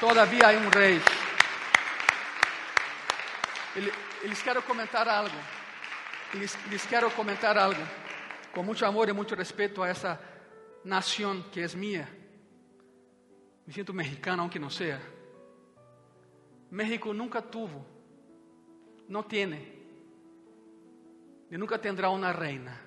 Todavia 0.00 0.48
há 0.48 0.52
um 0.58 0.68
rei. 0.68 1.00
Eles 4.20 4.42
quero 4.42 4.62
comentar 4.62 5.08
algo. 5.08 5.38
Les, 6.32 6.58
les 6.72 6.84
quiero 6.86 7.08
comentar 7.12 7.56
algo, 7.56 7.86
con 8.54 8.64
mucho 8.64 8.86
amor 8.86 9.08
y 9.08 9.12
mucho 9.12 9.34
respeto 9.34 9.82
a 9.82 9.90
esa 9.90 10.20
nación 10.84 11.46
que 11.52 11.64
es 11.64 11.74
mía. 11.74 12.08
Me 13.66 13.72
siento 13.72 13.92
mexicano, 13.92 14.42
aunque 14.42 14.58
no 14.58 14.70
sea. 14.70 15.00
México 16.70 17.12
nunca 17.12 17.42
tuvo, 17.42 17.84
no 19.08 19.24
tiene, 19.24 19.72
y 21.50 21.56
nunca 21.56 21.78
tendrá 21.78 22.08
una 22.08 22.32
reina. 22.32 22.80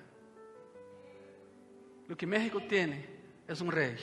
Lo 2.06 2.16
que 2.16 2.26
México 2.26 2.60
tiene 2.68 3.06
es 3.46 3.60
un 3.60 3.70
rey, 3.70 3.96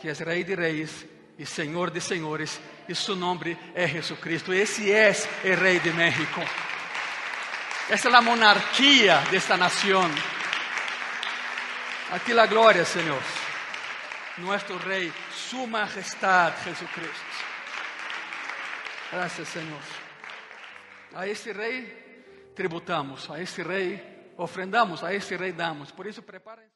que 0.00 0.10
es 0.10 0.20
rey 0.20 0.44
de 0.44 0.56
reyes 0.56 1.06
y 1.36 1.44
señor 1.44 1.92
de 1.92 2.00
señores, 2.00 2.60
y 2.88 2.94
su 2.94 3.14
nombre 3.14 3.56
es 3.74 3.92
Jesucristo. 3.92 4.52
Ese 4.52 5.08
es 5.08 5.28
el 5.44 5.56
rey 5.56 5.78
de 5.78 5.92
México. 5.92 6.40
Essa 7.90 8.10
é 8.10 8.14
a 8.14 8.20
monarquia 8.20 9.16
desta 9.30 9.56
nação. 9.56 10.02
Aqui 12.12 12.38
a 12.38 12.44
glória, 12.44 12.84
Senhor. 12.84 13.22
Nosso 14.36 14.76
Rei, 14.76 15.10
Sua 15.32 15.66
Majestade 15.66 16.64
Jesucristo. 16.64 17.44
Graças, 19.10 19.48
Senhor. 19.48 19.80
A 21.14 21.26
esse 21.26 21.50
Rei 21.50 22.52
tributamos, 22.54 23.30
a 23.30 23.40
esse 23.40 23.62
Rei 23.62 24.34
ofrendamos, 24.36 25.02
a 25.02 25.14
esse 25.14 25.34
Rei 25.34 25.52
damos. 25.52 25.90
Por 25.90 26.06
isso, 26.06 26.22
preparem. 26.22 26.66